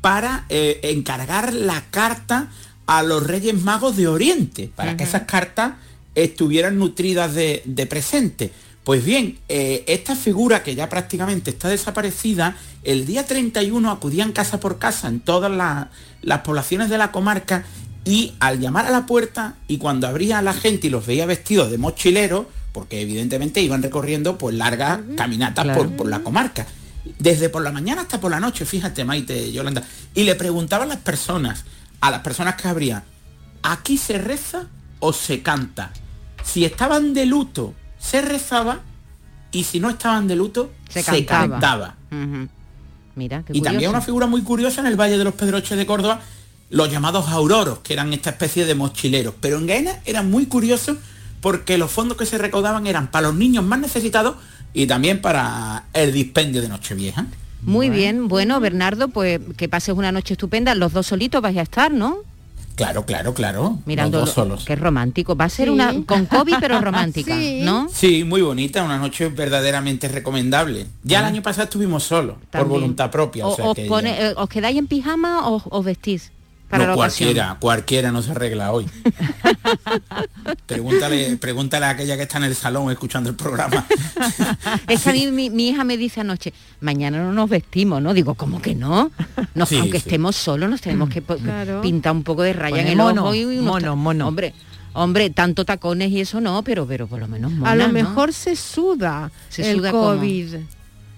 para 0.00 0.46
eh, 0.48 0.80
encargar 0.82 1.52
la 1.54 1.82
carta 1.90 2.50
a 2.86 3.02
los 3.02 3.24
Reyes 3.26 3.54
Magos 3.62 3.96
de 3.96 4.08
Oriente, 4.08 4.70
para 4.74 4.96
que 4.96 5.04
esas 5.04 5.22
cartas 5.22 5.74
estuvieran 6.14 6.78
nutridas 6.78 7.34
de, 7.34 7.62
de 7.64 7.86
presente. 7.86 8.52
Pues 8.84 9.04
bien, 9.04 9.38
eh, 9.48 9.84
esta 9.86 10.16
figura 10.16 10.62
que 10.62 10.74
ya 10.74 10.88
prácticamente 10.88 11.50
está 11.50 11.68
desaparecida, 11.68 12.56
el 12.82 13.04
día 13.04 13.26
31 13.26 13.90
acudían 13.90 14.32
casa 14.32 14.58
por 14.58 14.78
casa 14.78 15.08
en 15.08 15.20
todas 15.20 15.52
las 16.22 16.38
poblaciones 16.40 16.88
de 16.88 16.96
la 16.96 17.12
comarca 17.12 17.64
y 18.06 18.34
al 18.40 18.58
llamar 18.58 18.86
a 18.86 18.90
la 18.90 19.04
puerta 19.04 19.56
y 19.68 19.76
cuando 19.76 20.08
abría 20.08 20.40
la 20.40 20.54
gente 20.54 20.86
y 20.86 20.90
los 20.90 21.04
veía 21.04 21.26
vestidos 21.26 21.70
de 21.70 21.76
mochileros, 21.76 22.46
porque 22.72 23.02
evidentemente 23.02 23.60
iban 23.60 23.82
recorriendo 23.82 24.38
pues 24.38 24.54
largas 24.56 25.00
caminatas 25.14 25.76
por, 25.76 25.90
por, 25.92 26.08
la 26.08 26.20
comarca, 26.20 26.66
desde 27.18 27.50
por 27.50 27.62
la 27.62 27.72
mañana 27.72 28.02
hasta 28.02 28.18
por 28.18 28.30
la 28.30 28.40
noche, 28.40 28.64
fíjate 28.64 29.04
Maite, 29.04 29.52
Yolanda, 29.52 29.82
y 30.14 30.24
le 30.24 30.36
preguntaban 30.36 30.88
las 30.88 30.98
personas, 30.98 31.64
a 32.00 32.10
las 32.10 32.20
personas 32.20 32.54
que 32.54 32.68
abrían, 32.68 33.04
¿aquí 33.62 33.98
se 33.98 34.16
reza 34.16 34.68
o 35.00 35.12
se 35.12 35.42
canta? 35.42 35.92
Si 36.42 36.64
estaban 36.64 37.12
de 37.12 37.26
luto 37.26 37.74
se 38.00 38.22
rezaba 38.22 38.80
y 39.52 39.64
si 39.64 39.78
no 39.78 39.90
estaban 39.90 40.26
de 40.26 40.36
luto, 40.36 40.72
se, 40.88 41.24
cantaba. 41.24 41.96
Mira, 43.14 43.44
y 43.52 43.60
también 43.60 43.90
una 43.90 44.00
figura 44.00 44.26
muy 44.26 44.42
curiosa 44.42 44.80
en 44.80 44.86
el 44.86 44.98
Valle 44.98 45.18
de 45.18 45.24
los 45.24 45.34
Pedroches 45.34 45.76
de 45.76 45.86
Córdoba, 45.86 46.20
los 46.70 46.90
llamados 46.90 47.28
auroros, 47.28 47.80
que 47.80 47.92
eran 47.92 48.12
esta 48.12 48.30
especie 48.30 48.64
de 48.64 48.74
mochileros. 48.74 49.34
Pero 49.40 49.58
en 49.58 49.66
Gaena 49.66 50.00
era 50.04 50.22
muy 50.22 50.46
curioso 50.46 50.96
porque 51.40 51.78
los 51.78 51.90
fondos 51.90 52.16
que 52.16 52.26
se 52.26 52.38
recaudaban 52.38 52.86
eran 52.86 53.10
para 53.10 53.28
los 53.28 53.36
niños 53.36 53.64
más 53.64 53.80
necesitados 53.80 54.36
y 54.72 54.86
también 54.86 55.20
para 55.20 55.84
el 55.92 56.12
dispendio 56.12 56.62
de 56.62 56.68
Nochevieja. 56.68 57.26
Muy 57.62 57.90
bien, 57.90 58.28
bueno, 58.28 58.58
Bernardo, 58.60 59.08
pues 59.08 59.40
que 59.56 59.68
pases 59.68 59.94
una 59.94 60.12
noche 60.12 60.34
estupenda. 60.34 60.74
Los 60.74 60.92
dos 60.92 61.08
solitos 61.08 61.42
vais 61.42 61.58
a 61.58 61.62
estar, 61.62 61.92
¿no? 61.92 62.18
Claro, 62.80 63.04
claro, 63.04 63.34
claro. 63.34 63.78
Mirando 63.84 64.20
dos 64.20 64.30
solos. 64.30 64.64
Qué 64.64 64.74
romántico. 64.74 65.36
Va 65.36 65.44
a 65.44 65.48
ser 65.50 65.70
una 65.70 65.92
con 66.06 66.24
COVID 66.24 66.54
pero 66.60 66.80
romántica, 66.88 67.36
¿no? 67.36 67.88
Sí, 67.92 68.24
muy 68.24 68.40
bonita, 68.40 68.82
una 68.82 68.98
noche 68.98 69.28
verdaderamente 69.28 70.08
recomendable. 70.08 70.86
Ya 71.02 71.20
el 71.20 71.26
año 71.26 71.42
pasado 71.42 71.64
estuvimos 71.64 72.04
solos, 72.04 72.36
por 72.50 72.66
voluntad 72.66 73.10
propia. 73.10 73.44
Eh, 73.44 74.34
os, 74.36 74.48
quedáis 74.48 74.78
en 74.78 74.86
pijama 74.86 75.48
o 75.48 75.62
os 75.68 75.84
vestís? 75.84 76.32
No, 76.70 76.94
cualquiera, 76.94 77.56
cualquiera 77.58 78.12
no 78.12 78.22
se 78.22 78.30
arregla 78.30 78.72
hoy. 78.72 78.86
pregúntale, 80.66 81.36
pregúntale 81.36 81.86
a 81.86 81.90
aquella 81.90 82.16
que 82.16 82.22
está 82.22 82.38
en 82.38 82.44
el 82.44 82.54
salón 82.54 82.90
escuchando 82.90 83.30
el 83.30 83.36
programa. 83.36 83.86
es 84.88 85.02
que 85.02 85.10
a 85.10 85.12
mí 85.12 85.50
mi, 85.50 85.68
hija 85.68 85.84
me 85.84 85.96
dice 85.96 86.20
anoche, 86.20 86.52
mañana 86.80 87.18
no 87.18 87.32
nos 87.32 87.50
vestimos, 87.50 88.00
¿no? 88.00 88.14
Digo, 88.14 88.34
¿cómo 88.34 88.62
que 88.62 88.74
no? 88.74 89.10
aunque 89.54 89.96
estemos 89.96 90.36
solos, 90.36 90.70
nos 90.70 90.80
tenemos 90.80 91.08
que 91.10 91.22
pintar 91.22 92.14
un 92.14 92.22
poco 92.22 92.42
de 92.42 92.52
raya 92.52 92.80
en 92.80 92.88
el 92.88 92.96
mono, 92.96 93.24
ojo 93.24 93.34
y 93.34 93.44
mono, 93.58 93.96
mono. 93.96 94.28
Hombre, 94.28 94.54
Hombre, 94.92 95.30
tanto 95.30 95.64
tacones 95.64 96.10
y 96.10 96.20
eso 96.20 96.40
no, 96.40 96.62
pero 96.64 96.86
pero 96.86 97.06
por 97.06 97.20
lo 97.20 97.28
menos 97.28 97.52
A 97.64 97.76
lo 97.76 97.88
mejor 97.90 98.32
se 98.32 98.56
suda 98.56 99.30
se 99.48 99.70
el 99.70 99.88
COVID. 99.88 100.56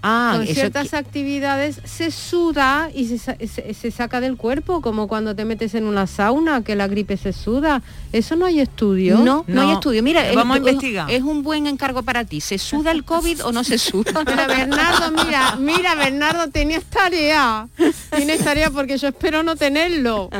Ah, 0.03 0.35
con 0.37 0.47
ciertas 0.49 0.95
actividades 0.95 1.81
se 1.85 2.11
suda 2.11 2.91
y 2.93 3.07
se, 3.07 3.91
saca 3.93 4.21
del 4.21 4.37
cuerpo, 4.37 4.81
como 4.81 5.07
cuando 5.07 5.37
te 5.37 5.45
metes 5.45 5.75
en 5.75 5.85
una 5.85 6.09
sauna, 6.09 6.65
que 6.65 6.75
la 6.75 6.89
gripe 6.89 7.17
se 7.17 7.33
suda. 7.33 7.83
¿Eso 8.13 8.35
no 8.35 8.47
hay 8.47 8.61
estudio? 8.61 9.19
No, 9.19 9.45
no, 9.47 9.63
hay 9.63 9.73
estudio. 9.73 10.03
Mira, 10.03 10.25
vamos 10.35 10.57
a 10.57 10.59
investigar. 10.59 11.09
Es 11.09 11.23
un 11.23 11.45
buen 11.45 11.69
encargo 11.69 12.03
para 12.03 12.25
ti. 12.25 12.41
¿Se 12.41 12.59
suda 12.59 12.91
el 12.91 13.05
COVID 13.05 13.45
o 13.45 13.53
no 13.53 13.63
se 13.63 13.79
suda? 13.79 14.13
Mira, 14.33 14.47
Bernardo, 14.47 15.11
mira, 15.25 15.57
mira, 15.57 15.95
Bernardo, 15.95 16.49
tenías 16.49 16.85
tarea. 16.85 17.69
Tienes 18.17 18.43
tarea 18.43 18.71
porque 18.71 18.99
yo 18.99 19.09
espero 19.09 19.43
no 19.43 19.57
tenerlo. 19.57 20.31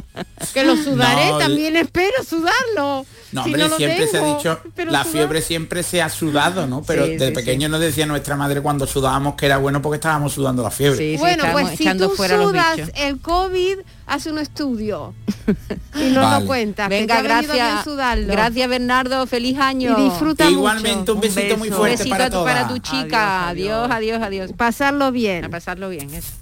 Que 0.53 0.65
lo 0.65 0.77
sudaré, 0.77 1.31
también 1.39 1.77
espero 1.77 2.25
sudarlo. 2.25 3.07
No, 3.33 3.45
hombre, 3.45 3.69
siempre 3.71 4.07
se 4.07 4.19
ha 4.19 4.37
dicho, 4.37 4.61
la 4.89 5.05
fiebre 5.05 5.41
siempre 5.41 5.83
se 5.83 6.03
ha 6.03 6.09
sudado, 6.09 6.67
¿no? 6.67 6.83
Pero 6.83 7.07
de 7.07 7.33
pequeño 7.33 7.69
nos 7.69 7.81
decía 7.81 8.07
nuestra 8.07 8.37
madre 8.37 8.61
cuando 8.61 8.87
sudábamos 8.87 9.35
que 9.35 9.47
era 9.47 9.59
bueno 9.59 9.81
porque 9.83 9.97
estábamos 9.97 10.33
sudando 10.33 10.63
la 10.63 10.71
fiebre. 10.71 11.17
bueno, 11.19 11.45
pues 11.53 11.79
si 11.79 11.85
tú 11.97 12.11
sudas 12.15 12.91
el 12.95 13.21
COVID, 13.21 13.79
hace 14.07 14.31
un 14.31 14.39
estudio 14.39 15.15
y 15.95 16.11
no 16.11 16.41
lo 16.41 16.47
cuentas. 16.47 16.89
Venga, 16.89 17.23
gracias. 17.23 17.87
Gracias 18.27 18.69
Bernardo, 18.69 19.27
feliz 19.27 19.59
año. 19.59 19.97
Y 19.99 20.03
disfruta 20.05 20.49
Igualmente 20.51 21.13
un 21.13 21.21
besito 21.21 21.57
muy 21.57 21.71
fuerte 21.71 22.07
para, 22.09 22.31
para 22.31 22.69
tu 22.69 22.79
chica. 22.79 23.49
Adiós, 23.49 23.89
adiós, 23.91 24.21
adiós. 24.23 24.53
Pasarlo 24.57 25.11
bien. 25.13 25.45
A 25.45 25.49
pasarlo 25.49 25.89
bien, 25.89 26.13
eso. 26.13 26.42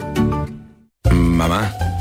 Mamá. 1.11 1.90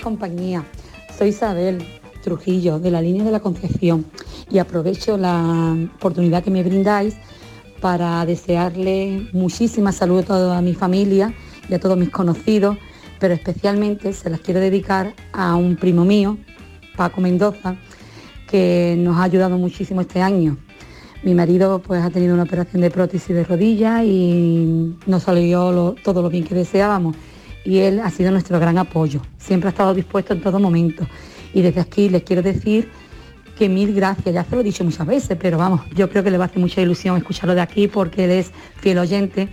Compañía. 0.00 0.64
Soy 1.16 1.28
Isabel 1.28 1.84
Trujillo, 2.22 2.78
de 2.78 2.90
la 2.90 3.00
línea 3.00 3.24
de 3.24 3.30
la 3.30 3.40
Concepción, 3.40 4.06
y 4.50 4.58
aprovecho 4.58 5.16
la 5.16 5.76
oportunidad 5.96 6.42
que 6.42 6.50
me 6.50 6.62
brindáis 6.62 7.16
para 7.80 8.24
desearle 8.26 9.28
muchísima 9.32 9.92
salud 9.92 10.20
a 10.20 10.24
toda 10.24 10.60
mi 10.62 10.74
familia 10.74 11.32
y 11.68 11.74
a 11.74 11.80
todos 11.80 11.96
mis 11.96 12.10
conocidos, 12.10 12.76
pero 13.18 13.34
especialmente 13.34 14.12
se 14.12 14.30
las 14.30 14.40
quiero 14.40 14.60
dedicar 14.60 15.14
a 15.32 15.54
un 15.54 15.76
primo 15.76 16.04
mío, 16.04 16.38
Paco 16.96 17.20
Mendoza, 17.20 17.76
que 18.48 18.96
nos 18.98 19.16
ha 19.16 19.22
ayudado 19.22 19.56
muchísimo 19.56 20.00
este 20.00 20.20
año. 20.20 20.58
Mi 21.22 21.34
marido 21.34 21.80
pues 21.80 22.02
ha 22.02 22.10
tenido 22.10 22.34
una 22.34 22.44
operación 22.44 22.80
de 22.82 22.90
prótesis 22.90 23.36
de 23.36 23.44
rodilla 23.44 24.02
y 24.04 24.96
no 25.06 25.20
salió 25.20 25.94
todo 26.02 26.22
lo 26.22 26.30
bien 26.30 26.44
que 26.44 26.54
deseábamos 26.54 27.14
y 27.64 27.78
él 27.78 28.00
ha 28.00 28.10
sido 28.10 28.30
nuestro 28.30 28.58
gran 28.58 28.78
apoyo. 28.78 29.20
Siempre 29.38 29.68
ha 29.68 29.70
estado 29.70 29.94
dispuesto 29.94 30.32
en 30.32 30.40
todo 30.40 30.58
momento 30.58 31.06
y 31.52 31.62
desde 31.62 31.80
aquí 31.80 32.08
les 32.08 32.22
quiero 32.22 32.42
decir 32.42 32.90
que 33.58 33.68
mil 33.68 33.94
gracias, 33.94 34.34
ya 34.34 34.44
se 34.44 34.54
lo 34.54 34.62
he 34.62 34.64
dicho 34.64 34.84
muchas 34.84 35.06
veces, 35.06 35.36
pero 35.38 35.58
vamos, 35.58 35.82
yo 35.94 36.08
creo 36.08 36.24
que 36.24 36.30
le 36.30 36.38
va 36.38 36.44
a 36.44 36.46
hacer 36.46 36.60
mucha 36.60 36.80
ilusión 36.80 37.16
escucharlo 37.18 37.54
de 37.54 37.60
aquí 37.60 37.88
porque 37.88 38.24
él 38.24 38.30
es 38.30 38.52
fiel 38.76 38.98
oyente. 38.98 39.48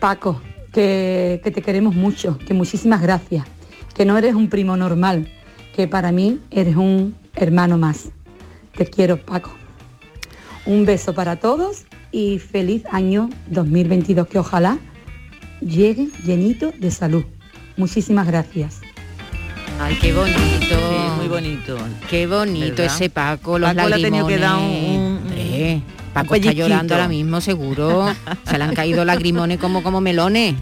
Paco, 0.00 0.40
que, 0.72 1.40
que 1.44 1.50
te 1.50 1.62
queremos 1.62 1.94
mucho, 1.94 2.38
que 2.38 2.54
muchísimas 2.54 3.02
gracias, 3.02 3.44
que 3.94 4.04
no 4.04 4.18
eres 4.18 4.34
un 4.34 4.48
primo 4.48 4.76
normal, 4.76 5.28
que 5.76 5.86
para 5.86 6.10
mí 6.10 6.40
eres 6.50 6.74
un 6.74 7.14
hermano 7.36 7.78
más. 7.78 8.08
Te 8.76 8.86
quiero, 8.86 9.18
Paco. 9.18 9.50
Un 10.66 10.84
beso 10.84 11.14
para 11.14 11.36
todos 11.36 11.84
y 12.12 12.38
feliz 12.38 12.84
año 12.90 13.30
2022, 13.48 14.26
que 14.26 14.38
ojalá 14.38 14.78
llegue 15.60 16.08
llenito 16.24 16.72
de 16.78 16.90
salud. 16.90 17.24
Muchísimas 17.76 18.26
gracias. 18.26 18.80
Ay, 19.80 19.96
qué 20.00 20.12
bonito. 20.12 21.16
muy 21.16 21.28
bonito. 21.28 21.78
Qué 22.10 22.26
bonito 22.26 22.82
ese 22.82 23.08
Paco, 23.08 23.58
los 23.58 23.72
Paco 23.74 23.88
le 23.88 23.94
ha 23.94 23.98
tenido 23.98 24.26
que 24.26 24.38
dar 24.38 24.56
un... 24.56 24.62
un... 24.64 25.20
Paco 26.12 26.34
está 26.34 26.52
llorando 26.52 26.94
ahora 26.94 27.08
mismo, 27.08 27.40
seguro. 27.40 28.12
Se 28.44 28.58
le 28.58 28.64
han 28.64 28.74
caído 28.74 29.04
lagrimones 29.04 29.58
como, 29.58 29.82
como 29.82 30.00
melones. 30.00 30.56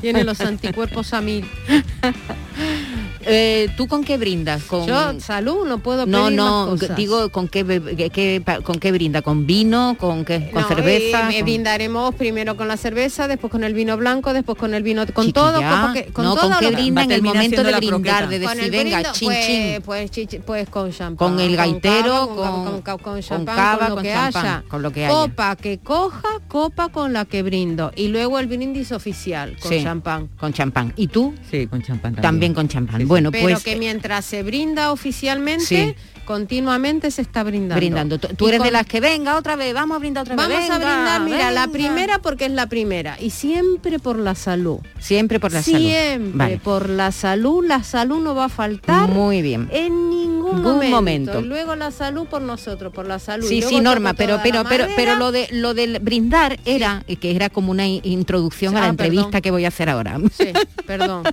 Tiene 0.00 0.24
los 0.24 0.40
anticuerpos 0.40 1.12
a 1.12 1.20
mil. 1.20 1.44
Eh, 3.28 3.68
¿Tú 3.76 3.88
con 3.88 4.04
qué 4.04 4.16
brindas? 4.18 4.62
¿Con... 4.64 4.86
Yo, 4.86 5.18
salud, 5.20 5.66
no 5.66 5.78
puedo 5.78 6.06
No, 6.06 6.24
pedir 6.26 6.36
no, 6.36 6.66
más 6.68 6.80
cosas. 6.80 6.96
digo, 6.96 7.28
¿con 7.30 7.48
qué, 7.48 7.64
qué- 8.12 8.42
¿con 8.62 8.78
qué 8.78 8.92
brinda? 8.92 9.20
¿Con 9.22 9.46
vino? 9.46 9.96
¿Con 9.98 10.24
qué? 10.24 10.50
¿Con 10.52 10.62
No, 10.62 10.68
cerveza? 10.68 11.30
eh, 11.30 11.36
¿Con- 11.38 11.44
brindaremos 11.44 12.14
primero 12.14 12.56
con 12.56 12.68
la 12.68 12.76
cerveza, 12.76 13.26
después 13.28 13.50
con 13.50 13.64
el 13.64 13.74
vino 13.74 13.96
blanco, 13.96 14.32
después 14.32 14.56
con 14.56 14.74
el 14.74 14.82
vino 14.82 15.04
con 15.12 15.26
Chiquilla, 15.26 15.32
todo, 15.52 15.60
con, 15.60 15.80
porque- 15.82 16.04
con 16.12 16.24
no, 16.24 16.34
todo 16.36 16.50
¿con 16.50 16.58
qué 16.60 16.70
brinda 16.70 17.02
en 17.02 17.10
el 17.12 17.22
momento 17.22 17.62
de 17.64 17.72
brindar, 17.76 18.28
de 18.28 18.38
decir, 18.38 18.70
venga, 18.70 18.98
brindo, 18.98 19.12
chin, 19.12 19.28
pues, 19.28 19.46
chin? 19.46 19.82
Pues, 19.84 20.42
pues 20.46 20.68
con 20.68 20.92
champán. 20.92 21.16
Con 21.30 21.40
el 21.40 21.56
gaitero, 21.56 22.28
con- 22.28 22.36
con, 22.64 22.82
con, 22.82 22.98
con 22.98 23.20
champán, 23.22 23.56
cava, 23.56 23.78
con 23.78 23.88
lo 23.88 23.94
con 23.96 24.04
que 24.04 24.12
champán, 24.12 24.46
haya. 24.46 24.64
con 24.68 24.82
lo 24.82 24.92
que 24.92 25.04
haya. 25.06 25.14
Copa 25.14 25.56
que 25.56 25.78
coja, 25.78 26.28
copa 26.48 26.88
con 26.90 27.12
la 27.12 27.24
que 27.24 27.42
brindo. 27.42 27.90
Y 27.96 28.08
luego 28.08 28.38
el 28.38 28.46
brindis 28.46 28.92
oficial, 28.92 29.56
con 29.60 29.70
Sí, 29.72 29.82
champán. 29.82 30.28
Con 30.38 30.52
champán. 30.52 30.92
¿Y 30.96 31.08
tú? 31.08 31.34
Sí, 31.50 31.66
con 31.66 31.82
champán 31.82 32.12
también. 32.14 32.22
También 32.22 32.54
con 32.54 32.68
champán. 32.68 33.06
Bueno, 33.16 33.30
Pero 33.32 33.44
pues 33.44 33.64
que 33.64 33.76
mientras 33.76 34.24
se 34.24 34.42
brinda 34.42 34.92
oficialmente, 34.92 35.64
Sí. 35.64 35.94
continuamente 36.26 37.10
se 37.10 37.22
está 37.22 37.42
brindando. 37.44 37.76
brindando. 37.76 38.18
Tú, 38.18 38.48
eres 38.48 38.62
de 38.62 38.70
las 38.70 38.84
que 38.86 39.00
venga 39.00 39.36
otra 39.36 39.56
vez, 39.56 39.72
vamos 39.72 39.94
a 39.96 39.98
brindar 39.98 40.22
otra 40.22 40.34
vez. 40.36 40.48
Vamos 40.48 40.70
a 40.70 40.78
brindar, 40.78 41.20
mira, 41.22 41.50
la 41.50 41.68
primera 41.68 42.18
porque 42.18 42.46
es 42.46 42.50
la 42.52 42.66
primera 42.66 43.16
y 43.20 43.30
siempre 43.30 43.98
por 43.98 44.18
la 44.18 44.34
salud. 44.34 44.78
Siempre 44.98 45.38
por 45.40 45.52
la 45.52 45.62
salud. 45.62 45.78
Siempre 45.78 46.30
Vale. 46.36 46.58
por 46.58 46.88
la 46.90 47.12
salud, 47.12 47.64
la 47.64 47.82
salud 47.82 48.18
no 48.22 48.34
va 48.34 48.46
a 48.46 48.48
faltar 48.48 49.08
Muy 49.08 49.40
bien. 49.42 49.68
en 49.72 50.05
ningún 50.54 50.78
Ningún 50.80 50.90
momento. 50.90 51.32
momento. 51.32 51.40
Luego 51.48 51.76
la 51.76 51.90
salud 51.90 52.26
por 52.26 52.42
nosotros, 52.42 52.92
por 52.92 53.06
la 53.06 53.18
salud. 53.18 53.46
Sí, 53.46 53.62
sí, 53.62 53.80
Norma, 53.80 54.14
pero 54.14 54.38
pero 54.42 54.64
pero 54.68 54.86
pero 54.96 55.16
lo 55.16 55.32
de 55.32 55.48
lo 55.52 55.74
del 55.74 55.98
brindar 56.00 56.58
era 56.64 57.04
que 57.20 57.34
era 57.34 57.50
como 57.50 57.70
una 57.70 57.86
introducción 57.86 58.76
a 58.76 58.80
la 58.80 58.86
Ah, 58.86 58.90
entrevista 58.90 59.26
perdón. 59.26 59.42
que 59.42 59.50
voy 59.50 59.64
a 59.64 59.68
hacer 59.68 59.88
ahora. 59.88 60.18
Sí, 60.36 60.48
perdón. 60.86 61.24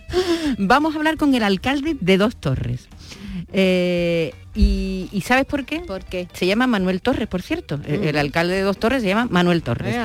Vamos 0.58 0.94
a 0.94 0.98
hablar 0.98 1.16
con 1.16 1.34
el 1.34 1.42
alcalde 1.42 1.96
de 2.00 2.16
Dos 2.18 2.36
Torres. 2.36 2.88
Eh, 3.52 4.32
y, 4.54 5.22
sabes 5.24 5.46
por 5.46 5.64
qué? 5.64 5.80
¿Por 5.80 6.04
qué? 6.04 6.28
Se 6.34 6.46
llama 6.46 6.66
Manuel 6.66 7.00
Torres, 7.00 7.26
por 7.26 7.40
cierto. 7.40 7.80
El, 7.86 8.16
alcalde 8.18 8.54
de 8.54 8.62
Dos 8.62 8.76
Torres 8.76 9.02
se 9.02 9.08
llama 9.08 9.26
Manuel 9.30 9.62
Torres. 9.62 9.96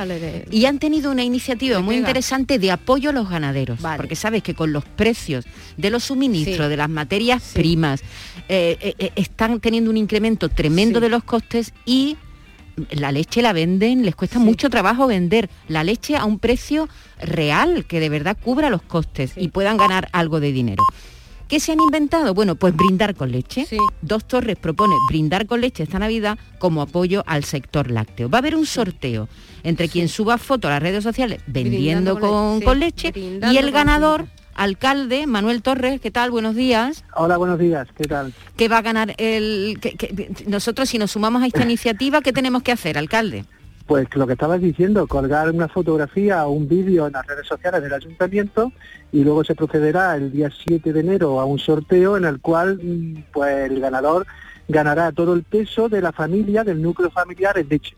y 0.50 0.64
han 0.64 0.78
tenido 0.78 1.10
una 1.10 1.22
iniciativa 1.22 1.80
muy 1.80 1.96
interesante 1.96 2.58
de 2.58 2.70
apoyo 2.70 3.10
a 3.10 3.12
los 3.12 3.28
ganaderos. 3.28 3.80
Porque 3.96 4.16
sabes 4.16 4.42
que 4.42 4.54
con 4.54 4.72
los 4.72 4.84
precios 4.84 5.44
de 5.76 5.90
los 5.90 6.04
suministros, 6.04 6.68
de 6.68 6.76
las 6.76 6.88
materias 6.88 7.50
primas, 7.54 8.00
eh, 8.48 8.78
eh, 8.80 8.94
eh, 8.98 9.12
están 9.16 9.60
teniendo 9.60 9.90
un 9.90 9.98
incremento 9.98 10.48
tremendo 10.48 11.00
de 11.00 11.10
los 11.10 11.22
costes 11.22 11.74
y 11.84 12.16
la 12.90 13.12
leche 13.12 13.42
la 13.42 13.52
venden, 13.52 14.04
les 14.04 14.14
cuesta 14.14 14.38
mucho 14.38 14.70
trabajo 14.70 15.06
vender 15.06 15.50
la 15.66 15.84
leche 15.84 16.16
a 16.16 16.24
un 16.24 16.38
precio 16.38 16.88
real, 17.20 17.84
que 17.84 18.00
de 18.00 18.08
verdad 18.08 18.36
cubra 18.42 18.70
los 18.70 18.80
costes 18.82 19.32
y 19.36 19.48
puedan 19.48 19.76
ganar 19.76 20.08
algo 20.12 20.40
de 20.40 20.52
dinero. 20.52 20.82
¿Qué 21.48 21.60
se 21.60 21.72
han 21.72 21.80
inventado? 21.80 22.34
Bueno, 22.34 22.56
pues 22.56 22.76
brindar 22.76 23.14
con 23.14 23.32
leche. 23.32 23.66
Dos 24.02 24.26
Torres 24.26 24.56
propone 24.56 24.94
brindar 25.08 25.46
con 25.46 25.62
leche 25.62 25.82
esta 25.82 25.98
Navidad 25.98 26.38
como 26.58 26.82
apoyo 26.82 27.24
al 27.26 27.42
sector 27.44 27.90
lácteo. 27.90 28.28
Va 28.28 28.38
a 28.38 28.40
haber 28.40 28.54
un 28.54 28.66
sorteo 28.66 29.28
entre 29.62 29.88
quien 29.88 30.08
suba 30.08 30.36
foto 30.36 30.68
a 30.68 30.72
las 30.72 30.82
redes 30.82 31.02
sociales 31.02 31.40
vendiendo 31.46 32.20
con, 32.20 32.78
leche 32.78 33.12
y 33.16 33.56
el 33.56 33.70
ganador 33.70 34.26
alcalde 34.54 35.26
Manuel 35.26 35.62
Torres, 35.62 36.00
¿qué 36.00 36.10
tal? 36.10 36.30
Buenos 36.30 36.54
días. 36.54 37.04
Hola, 37.14 37.38
buenos 37.38 37.58
días, 37.58 37.88
¿qué 37.96 38.04
tal? 38.04 38.34
¿Qué 38.56 38.68
va 38.68 38.78
a 38.78 38.82
ganar 38.82 39.14
el... 39.16 39.78
nosotros 40.46 40.88
si 40.90 40.98
nos 40.98 41.12
sumamos 41.12 41.42
a 41.42 41.46
esta 41.46 41.62
iniciativa, 41.64 42.20
¿qué 42.20 42.32
tenemos 42.32 42.62
que 42.62 42.72
hacer, 42.72 42.98
alcalde? 42.98 43.46
Pues 43.88 44.06
lo 44.14 44.26
que 44.26 44.34
estabas 44.34 44.60
diciendo, 44.60 45.06
colgar 45.06 45.48
una 45.48 45.66
fotografía 45.66 46.46
o 46.46 46.50
un 46.50 46.68
vídeo 46.68 47.06
en 47.06 47.14
las 47.14 47.26
redes 47.26 47.46
sociales 47.46 47.82
del 47.82 47.94
ayuntamiento 47.94 48.70
y 49.12 49.24
luego 49.24 49.42
se 49.44 49.54
procederá 49.54 50.14
el 50.14 50.30
día 50.30 50.50
7 50.50 50.92
de 50.92 51.00
enero 51.00 51.40
a 51.40 51.46
un 51.46 51.58
sorteo 51.58 52.18
en 52.18 52.26
el 52.26 52.38
cual 52.38 52.78
mm, 52.82 53.32
pues 53.32 53.70
el 53.70 53.80
ganador 53.80 54.26
ganará 54.68 55.10
todo 55.10 55.32
el 55.32 55.42
peso 55.42 55.88
de 55.88 56.02
la 56.02 56.12
familia, 56.12 56.64
del 56.64 56.82
núcleo 56.82 57.10
familiar 57.10 57.56
en 57.56 57.70
leche. 57.70 57.96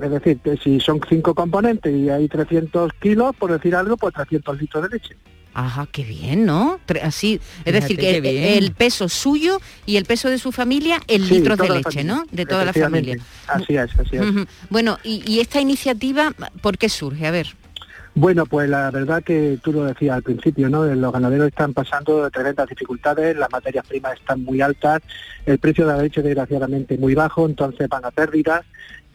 Es 0.00 0.08
decir, 0.08 0.40
si 0.62 0.78
son 0.78 1.00
cinco 1.08 1.34
componentes 1.34 1.92
y 1.92 2.08
hay 2.08 2.28
300 2.28 2.92
kilos, 3.00 3.34
por 3.34 3.50
decir 3.50 3.74
algo, 3.74 3.96
pues 3.96 4.14
300 4.14 4.60
litros 4.60 4.84
de 4.84 4.88
leche. 4.88 5.16
Ajá, 5.52 5.88
qué 5.90 6.04
bien, 6.04 6.46
¿no? 6.46 6.78
Así, 7.02 7.40
es 7.64 7.72
decir, 7.72 7.98
que 7.98 8.56
el 8.56 8.72
peso 8.72 9.08
suyo 9.08 9.60
y 9.84 9.96
el 9.96 10.04
peso 10.04 10.30
de 10.30 10.38
su 10.38 10.52
familia 10.52 11.00
en 11.08 11.28
litros 11.28 11.58
de 11.58 11.68
leche, 11.68 12.04
¿no? 12.04 12.24
De 12.30 12.46
toda 12.46 12.64
la 12.64 12.72
familia. 12.72 13.16
Así 13.48 13.76
es, 13.76 13.90
así 13.98 14.16
es. 14.16 14.24
Bueno, 14.68 14.98
y, 15.02 15.40
esta 15.40 15.60
iniciativa, 15.60 16.32
¿por 16.60 16.78
qué 16.78 16.88
surge? 16.88 17.26
A 17.26 17.30
ver. 17.30 17.48
Bueno, 18.14 18.44
pues 18.44 18.68
la 18.68 18.90
verdad 18.90 19.22
que 19.22 19.58
tú 19.62 19.72
lo 19.72 19.84
decías 19.84 20.16
al 20.16 20.22
principio, 20.22 20.68
¿no? 20.68 20.84
Los 20.84 21.12
ganaderos 21.12 21.46
están 21.46 21.72
pasando 21.72 22.28
tremendas 22.30 22.68
dificultades, 22.68 23.36
las 23.36 23.50
materias 23.50 23.86
primas 23.86 24.18
están 24.18 24.42
muy 24.42 24.60
altas, 24.60 25.00
el 25.46 25.58
precio 25.58 25.86
de 25.86 25.92
la 25.92 26.02
leche 26.02 26.20
desgraciadamente 26.20 26.98
muy 26.98 27.14
bajo, 27.14 27.46
entonces 27.46 27.88
van 27.88 28.04
a 28.04 28.10
pérdidas 28.10 28.64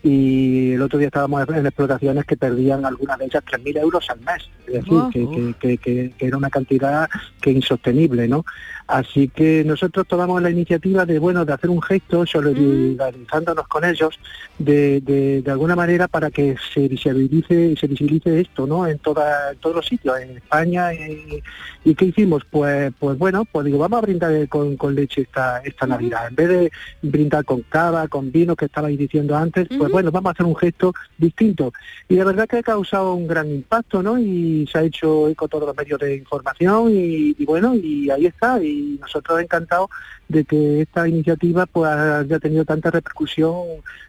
y 0.05 0.73
el 0.73 0.81
otro 0.83 0.99
día 0.99 1.07
estábamos 1.07 1.49
en 1.49 1.65
explotaciones 1.65 2.25
que 2.25 2.37
perdían 2.37 2.85
algunas 2.85 3.17
de 3.17 3.25
ellas 3.25 3.43
3.000 3.43 3.81
euros 3.81 4.07
al 4.11 4.19
mes, 4.19 4.47
es 4.67 4.73
decir, 4.85 5.55
que, 5.59 5.77
que, 5.79 6.13
era 6.19 6.37
una 6.37 6.51
cantidad 6.51 7.09
que 7.41 7.49
insostenible, 7.49 8.27
¿no? 8.27 8.45
Así 8.87 9.29
que 9.29 9.63
nosotros 9.65 10.05
tomamos 10.07 10.43
la 10.43 10.51
iniciativa 10.51 11.07
de, 11.07 11.17
bueno, 11.17 11.43
de 11.43 11.53
hacer 11.53 11.71
un 11.71 11.81
gesto 11.81 12.23
solidarizándonos 12.23 13.67
con 13.67 13.83
ellos 13.83 14.19
de, 14.59 15.01
de, 15.01 15.51
alguna 15.51 15.75
manera 15.75 16.07
para 16.07 16.29
que 16.29 16.55
se 16.71 16.87
visibilice, 16.87 17.75
se 17.75 17.87
visibilice 17.87 18.41
esto, 18.41 18.67
¿no? 18.67 18.85
En, 18.85 18.99
toda, 18.99 19.55
todos 19.59 19.77
los 19.77 19.87
sitios, 19.87 20.19
en 20.19 20.37
España. 20.37 20.93
Y, 20.93 21.95
qué 21.95 22.05
hicimos? 22.05 22.43
Pues, 22.49 22.93
pues 22.99 23.17
bueno, 23.17 23.43
pues 23.51 23.65
digo, 23.65 23.79
vamos 23.79 23.97
a 23.97 24.01
brindar 24.01 24.47
con, 24.49 24.77
leche 24.93 25.21
esta, 25.21 25.59
esta 25.59 25.87
Navidad. 25.87 26.27
En 26.27 26.35
vez 26.35 26.49
de 26.49 26.71
brindar 27.01 27.43
con 27.43 27.61
cava, 27.61 28.07
con 28.07 28.31
vino, 28.31 28.55
que 28.55 28.65
estabais 28.65 28.99
diciendo 28.99 29.35
antes, 29.35 29.67
pues 29.67 29.91
bueno, 29.95 30.11
vamos 30.11 30.31
a 30.31 30.33
hacer 30.33 30.45
un 30.45 30.57
gesto 30.57 30.93
distinto. 31.17 31.71
Y 32.09 32.15
la 32.15 32.25
verdad 32.25 32.49
que 32.49 32.57
ha 32.57 32.63
causado 32.63 33.13
un 33.13 33.27
gran 33.27 33.49
impacto, 33.49 34.03
¿no? 34.03 34.19
Y 34.19 34.67
se 34.69 34.77
ha 34.77 34.83
hecho 34.83 35.29
eco 35.29 35.47
todos 35.47 35.67
los 35.67 35.77
medios 35.77 35.97
de 36.01 36.17
información 36.17 36.91
y, 36.91 37.45
bueno, 37.45 37.73
y 37.73 38.09
ahí 38.09 38.25
está 38.25 38.61
y 38.61 38.97
nosotros 38.99 39.39
encantados 39.39 39.89
de 40.27 40.43
que 40.43 40.81
esta 40.81 41.07
iniciativa 41.07 41.65
pues 41.65 41.89
haya 41.89 42.39
tenido 42.39 42.65
tanta 42.65 42.91
repercusión 42.91 43.55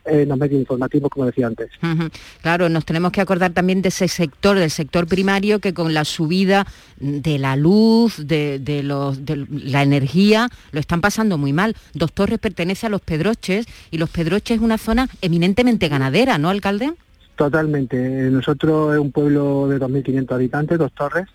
en 0.04 0.28
los 0.28 0.38
medios 0.38 0.60
informativos, 0.60 1.10
como 1.10 1.26
decía 1.26 1.46
antes. 1.46 1.70
Claro, 2.42 2.68
nos 2.68 2.84
tenemos 2.84 3.12
que 3.12 3.20
acordar 3.20 3.52
también 3.52 3.82
de 3.82 3.88
ese 3.88 4.08
sector, 4.08 4.58
del 4.58 4.70
sector 4.70 5.06
primario, 5.06 5.60
que 5.60 5.74
con 5.74 5.94
la 5.94 6.04
subida 6.04 6.66
de 6.98 7.38
la 7.38 7.56
luz, 7.56 8.26
de, 8.26 8.60
los, 8.82 9.24
de 9.24 9.46
la 9.50 9.82
energía, 9.82 10.48
lo 10.72 10.80
están 10.80 11.00
pasando 11.00 11.38
muy 11.38 11.52
mal. 11.52 11.76
Dos 11.94 12.12
Torres 12.12 12.38
pertenece 12.38 12.86
a 12.86 12.90
los 12.90 13.00
Pedroches 13.00 13.66
y 13.90 13.98
los 13.98 14.10
Pedroches 14.10 14.56
es 14.56 14.62
una 14.62 14.78
zona 14.78 15.08
eminentemente 15.20 15.88
ganadera, 15.88 16.38
¿no, 16.38 16.48
alcalde? 16.48 16.94
Totalmente. 17.36 17.98
Nosotros 18.30 18.94
es 18.94 18.98
un 18.98 19.12
pueblo 19.12 19.68
de 19.68 19.78
2.500 19.78 20.34
habitantes, 20.34 20.78
Dos 20.78 20.92
Torres, 20.92 21.26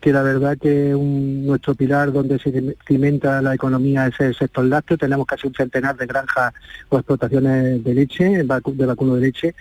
que 0.00 0.12
la 0.12 0.22
verdad 0.22 0.56
que 0.58 0.94
un, 0.94 1.46
nuestro 1.46 1.74
pilar 1.74 2.12
donde 2.12 2.38
se 2.38 2.76
cimenta 2.86 3.42
la 3.42 3.54
economía 3.54 4.06
es 4.06 4.18
el 4.20 4.34
sector 4.34 4.64
lácteo. 4.64 4.96
Tenemos 4.96 5.26
casi 5.26 5.46
un 5.46 5.54
centenar 5.54 5.96
de 5.96 6.06
granjas 6.06 6.52
o 6.88 6.96
explotaciones 6.96 7.84
de 7.84 7.94
leche, 7.94 8.24
de 8.24 8.86
vacuno 8.86 9.14
de 9.16 9.20
leche. 9.20 9.54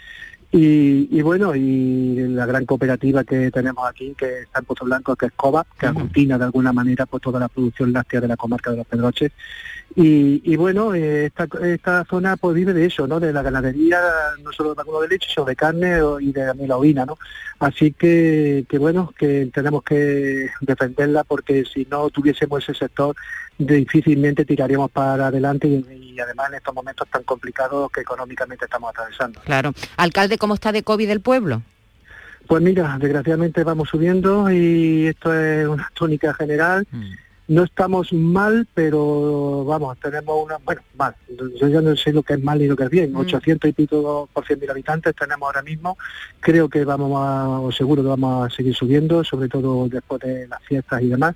Y, 0.52 1.22
bueno, 1.22 1.56
y 1.56 2.16
la 2.30 2.48
gran 2.48 2.66
cooperativa 2.66 3.24
que 3.24 3.52
tenemos 3.52 3.88
aquí, 3.88 4.16
que 4.18 4.42
está 4.42 4.60
en 4.60 4.66
Pozo 4.66 4.86
Blanco, 4.86 5.16
que 5.16 5.28
es 5.28 5.32
COBA, 5.34 5.66
que 5.80 5.86
aglutina 5.86 6.40
de 6.40 6.46
alguna 6.46 6.74
manera 6.74 7.06
pues, 7.06 7.22
toda 7.22 7.40
la 7.40 7.50
producción 7.50 7.94
láctea 7.94 8.20
de 8.20 8.30
la 8.30 8.38
comarca 8.38 8.72
de 8.72 8.78
los 8.78 8.88
Pedroches. 8.88 9.32
Y, 9.96 10.56
bueno, 10.56 10.94
eh, 10.94 11.26
esta, 11.26 11.48
esta 11.62 12.06
zona 12.06 12.38
pues 12.38 12.56
vive 12.56 12.74
de 12.74 12.86
eso, 12.86 13.06
¿no? 13.08 13.20
De 13.20 13.34
la 13.34 13.42
ganadería, 13.42 14.00
no 14.42 14.52
solo 14.54 14.70
de 14.70 14.76
vacuno 14.76 15.02
de 15.02 15.10
leche, 15.10 15.28
sino 15.34 15.46
de 15.46 15.56
carne 15.56 16.00
y 16.22 16.32
de 16.32 16.68
la 16.68 16.78
ovina, 16.78 17.06
¿no? 17.06 17.18
Así 17.60 17.92
que, 17.92 18.66
que 18.70 18.78
bueno, 18.78 19.14
que 19.18 19.50
tenemos 19.54 19.84
que 19.84 20.50
defenderla 20.62 21.26
porque 21.26 21.66
si 21.66 21.86
no 21.90 22.10
tuviésemos 22.10 22.64
ese 22.64 22.80
sector, 22.80 23.16
difícilmente 23.58 24.46
tiraríamos 24.46 24.90
para 24.92 25.28
adelante 25.28 25.68
y, 25.68 26.18
además 26.20 26.50
en 26.50 26.56
estos 26.56 26.74
momentos 26.74 27.08
tan 27.10 27.24
complicados 27.24 27.92
que 27.92 28.02
económicamente 28.02 28.66
estamos 28.66 28.90
atravesando. 28.90 29.40
Claro. 29.42 29.74
Alcalde, 29.98 30.38
¿cómo 30.38 30.54
está 30.54 30.72
de 30.72 30.84
COVID 30.84 31.10
el 31.10 31.22
pueblo? 31.22 31.62
Pues 32.48 32.62
mira, 32.64 32.98
desgraciadamente 33.00 33.64
vamos 33.64 33.90
subiendo 33.90 34.50
y 34.52 35.08
esto 35.08 35.34
es 35.34 35.68
una 35.68 35.90
tónica 35.94 36.34
general. 36.34 36.88
Mm. 36.92 37.12
No 37.50 37.64
estamos 37.64 38.14
mal, 38.14 38.68
pero 38.76 39.66
vamos, 39.66 39.98
tenemos 40.00 40.46
una, 40.46 40.58
bueno, 40.60 40.82
mal, 40.96 41.16
yo 41.60 41.68
ya 41.68 41.82
no 41.82 41.96
sé 41.96 42.14
lo 42.14 42.22
que 42.22 42.34
es 42.34 42.44
mal 42.44 42.62
y 42.62 42.68
lo 42.68 42.76
que 42.76 42.84
es 42.84 42.90
bien, 42.92 43.16
800 43.16 43.68
mm. 43.68 43.70
y 43.70 43.74
pico 43.74 44.30
por 44.32 44.46
cien 44.46 44.60
mil 44.60 44.70
habitantes 44.70 45.16
tenemos 45.16 45.48
ahora 45.48 45.64
mismo, 45.64 45.98
creo 46.40 46.70
que 46.70 46.86
vamos 46.86 47.12
a, 47.16 47.50
o 47.60 47.72
seguro 47.72 48.04
que 48.04 48.10
vamos 48.10 48.46
a 48.46 48.56
seguir 48.56 48.76
subiendo, 48.76 49.24
sobre 49.24 49.50
todo 49.50 49.90
después 49.90 50.22
de 50.22 50.48
las 50.48 50.62
fiestas 50.64 51.02
y 51.02 51.08
demás, 51.08 51.36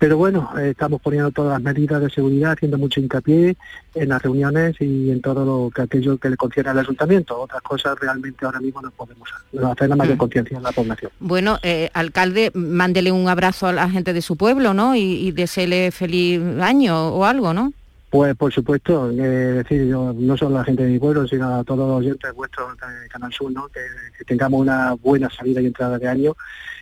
pero 0.00 0.16
bueno, 0.16 0.50
eh, 0.58 0.70
estamos 0.70 0.98
poniendo 1.02 1.30
todas 1.30 1.52
las 1.52 1.62
medidas 1.62 2.00
de 2.00 2.08
seguridad, 2.08 2.52
haciendo 2.52 2.78
mucho 2.78 3.00
hincapié 3.00 3.54
en 3.94 4.08
las 4.08 4.22
reuniones 4.22 4.74
y 4.80 5.10
en 5.10 5.20
todo 5.20 5.44
lo 5.44 5.70
que 5.70 5.82
aquello 5.82 6.16
que 6.16 6.30
le 6.30 6.38
concierne 6.38 6.70
al 6.70 6.78
ayuntamiento. 6.78 7.38
Otras 7.38 7.60
cosas 7.60 8.00
realmente 8.00 8.46
ahora 8.46 8.60
mismo 8.60 8.80
no 8.80 8.90
podemos 8.92 9.28
hacer 9.62 9.90
la 9.90 9.96
mayor 9.96 10.14
mm. 10.14 10.18
conciencia 10.18 10.56
en 10.56 10.62
la 10.62 10.72
población. 10.72 11.12
Bueno, 11.20 11.58
eh, 11.62 11.90
alcalde, 11.92 12.50
mándele 12.54 13.12
un 13.12 13.28
abrazo 13.28 13.66
a 13.66 13.74
la 13.74 13.90
gente 13.90 14.14
de 14.14 14.22
su 14.22 14.38
pueblo, 14.38 14.72
¿no? 14.72 14.96
Y, 14.96 15.02
y 15.02 15.32
deseele 15.32 15.90
feliz 15.90 16.40
año 16.62 17.08
o 17.08 17.26
algo, 17.26 17.52
¿no? 17.52 17.74
Pues 18.08 18.34
por 18.36 18.50
supuesto, 18.50 19.10
decir, 19.10 19.86
yo, 19.86 20.14
no 20.16 20.34
solo 20.38 20.56
a 20.56 20.58
la 20.60 20.64
gente 20.64 20.82
de 20.82 20.92
mi 20.92 20.98
pueblo, 20.98 21.28
sino 21.28 21.56
a 21.56 21.62
todos 21.62 21.86
los 21.86 21.98
oyentes 21.98 22.32
vuestros 22.34 22.74
de 22.74 23.08
Canal 23.10 23.32
Sur, 23.34 23.52
¿no? 23.52 23.68
que 23.68 24.24
tengamos 24.24 24.62
una 24.62 24.94
buena 24.94 25.28
salida 25.28 25.60
y 25.60 25.66
entrada 25.66 25.98
de 25.98 26.08
año 26.08 26.34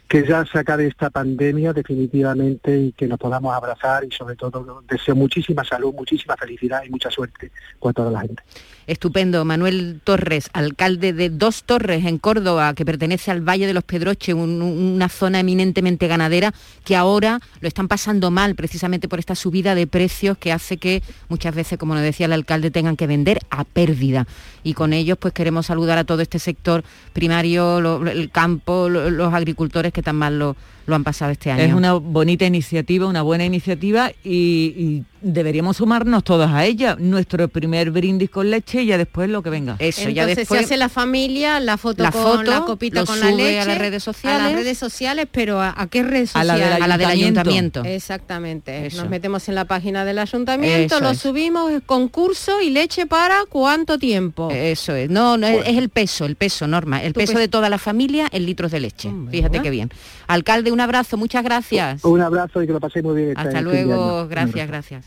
que 0.08 0.26
ya 0.26 0.44
se 0.46 0.58
acabe 0.58 0.86
esta 0.86 1.10
pandemia 1.10 1.74
definitivamente 1.74 2.76
y 2.76 2.92
que 2.92 3.06
nos 3.06 3.18
podamos 3.18 3.54
abrazar 3.54 4.04
y 4.04 4.10
sobre 4.10 4.36
todo 4.36 4.82
deseo 4.88 5.14
muchísima 5.14 5.62
salud, 5.64 5.94
muchísima 5.94 6.34
felicidad 6.36 6.82
y 6.84 6.90
mucha 6.90 7.10
suerte 7.10 7.52
con 7.78 7.92
toda 7.92 8.10
la 8.10 8.20
gente. 8.20 8.42
Estupendo. 8.88 9.44
Manuel 9.44 10.00
Torres, 10.02 10.48
alcalde 10.54 11.12
de 11.12 11.28
Dos 11.28 11.62
Torres 11.64 12.06
en 12.06 12.16
Córdoba, 12.16 12.72
que 12.72 12.86
pertenece 12.86 13.30
al 13.30 13.46
Valle 13.46 13.66
de 13.66 13.74
los 13.74 13.84
Pedroches, 13.84 14.34
una 14.34 15.10
zona 15.10 15.40
eminentemente 15.40 16.08
ganadera, 16.08 16.54
que 16.84 16.96
ahora 16.96 17.38
lo 17.60 17.68
están 17.68 17.86
pasando 17.86 18.30
mal 18.30 18.54
precisamente 18.54 19.06
por 19.06 19.18
esta 19.18 19.34
subida 19.34 19.74
de 19.74 19.86
precios 19.86 20.38
que 20.38 20.52
hace 20.52 20.78
que 20.78 21.02
muchas 21.28 21.54
veces, 21.54 21.78
como 21.78 21.94
nos 21.94 22.02
decía 22.02 22.26
el 22.26 22.32
alcalde, 22.32 22.70
tengan 22.70 22.96
que 22.96 23.06
vender 23.06 23.40
a 23.50 23.64
pérdida. 23.64 24.26
Y 24.64 24.72
con 24.72 24.94
ellos 24.94 25.18
pues 25.18 25.34
queremos 25.34 25.66
saludar 25.66 25.98
a 25.98 26.04
todo 26.04 26.22
este 26.22 26.38
sector 26.38 26.82
primario, 27.12 28.02
el 28.06 28.30
campo, 28.30 28.88
los 28.88 29.34
agricultores 29.34 29.92
que 29.92 30.02
tan 30.02 30.16
mal 30.16 30.38
lo, 30.38 30.56
lo 30.88 30.96
han 30.96 31.04
pasado 31.04 31.30
este 31.30 31.50
año. 31.50 31.62
Es 31.62 31.74
una 31.74 31.92
bonita 31.92 32.46
iniciativa, 32.46 33.06
una 33.06 33.22
buena 33.22 33.44
iniciativa 33.44 34.10
y, 34.24 35.04
deberíamos 35.20 35.78
sumarnos 35.78 36.22
todos 36.24 36.48
a 36.50 36.64
ella. 36.64 36.96
Nuestro 36.98 37.48
primer 37.48 37.90
brindis 37.90 38.30
con 38.30 38.50
leche 38.50 38.82
y 38.82 38.86
ya 38.86 38.98
después 38.98 39.28
lo 39.28 39.42
que 39.42 39.50
venga. 39.50 39.76
Eso, 39.80 40.08
ya 40.08 40.26
después 40.26 40.48
se 40.48 40.58
hace 40.58 40.76
la 40.76 40.88
familia, 40.88 41.60
la 41.60 41.76
foto 41.76 42.04
la 42.04 42.12
con 42.12 42.22
foto, 42.22 42.42
la 42.44 42.60
copita 42.60 43.04
con 43.04 43.18
la 43.18 43.32
leche 43.32 43.60
a 43.60 43.64
las 43.64 43.78
redes 43.78 44.02
sociales, 44.02 44.40
a 44.40 44.44
las 44.44 44.52
redes 44.54 44.78
sociales, 44.78 45.26
pero 45.30 45.60
¿a, 45.60 45.74
qué 45.90 46.04
redes 46.04 46.30
sociales? 46.30 46.80
A 46.80 46.86
la 46.86 46.96
del, 46.96 47.08
ayuntamiento. 47.08 47.84
Exactamente. 47.84 48.88
Nos 48.94 49.08
metemos 49.08 49.48
en 49.48 49.56
la 49.56 49.64
página 49.64 50.04
del 50.04 50.20
ayuntamiento, 50.20 51.00
lo 51.00 51.14
subimos, 51.14 51.70
concurso 51.84 52.62
y 52.62 52.70
leche 52.70 53.06
para 53.06 53.40
cuánto 53.48 53.98
tiempo. 53.98 54.50
Eso 54.50 54.94
es. 54.94 55.10
No, 55.10 55.36
no 55.36 55.48
es 55.48 55.76
el 55.76 55.90
peso, 55.90 56.24
el 56.24 56.36
peso, 56.36 56.66
Norma, 56.66 57.02
el 57.02 57.12
peso 57.12 57.38
de 57.38 57.48
toda 57.48 57.68
la 57.68 57.78
familia 57.78 58.28
en 58.30 58.46
litros 58.46 58.70
de 58.70 58.80
leche. 58.80 59.10
Fíjate 59.30 59.60
qué 59.60 59.70
bien. 59.70 59.90
Alcalde, 60.28 60.70
un 60.78 60.82
abrazo, 60.82 61.16
muchas 61.16 61.42
gracias. 61.42 62.04
Un 62.04 62.20
abrazo 62.20 62.62
y 62.62 62.66
que 62.68 62.72
lo 62.72 62.78
paséis 62.78 63.04
muy 63.04 63.16
bien. 63.16 63.36
Hasta 63.36 63.60
luego, 63.60 64.28
gracias, 64.28 64.68
gracias. 64.68 65.06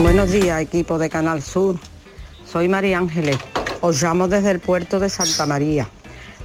Buenos 0.00 0.32
días, 0.32 0.60
equipo 0.60 0.98
de 0.98 1.08
Canal 1.08 1.40
Sur. 1.40 1.76
Soy 2.44 2.68
María 2.68 2.98
Ángeles. 2.98 3.38
Os 3.80 4.02
llamo 4.02 4.26
desde 4.26 4.50
el 4.50 4.58
puerto 4.58 4.98
de 4.98 5.08
Santa 5.08 5.46
María 5.46 5.86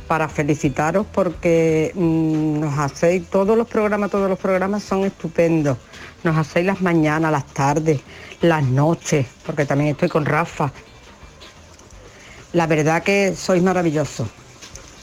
para 0.07 0.29
felicitaros 0.29 1.07
porque 1.11 1.91
mm, 1.95 2.59
nos 2.59 2.77
hacéis 2.77 3.27
todos 3.27 3.57
los 3.57 3.67
programas, 3.67 4.11
todos 4.11 4.29
los 4.29 4.37
programas 4.37 4.83
son 4.83 5.03
estupendos. 5.03 5.79
Nos 6.23 6.37
hacéis 6.37 6.67
las 6.67 6.79
mañanas, 6.81 7.31
las 7.31 7.47
tardes, 7.47 8.01
las 8.41 8.63
noches, 8.63 9.25
porque 9.47 9.65
también 9.65 9.91
estoy 9.91 10.09
con 10.09 10.27
Rafa. 10.27 10.71
La 12.53 12.67
verdad 12.67 13.01
que 13.01 13.35
sois 13.35 13.63
maravillosos. 13.63 14.27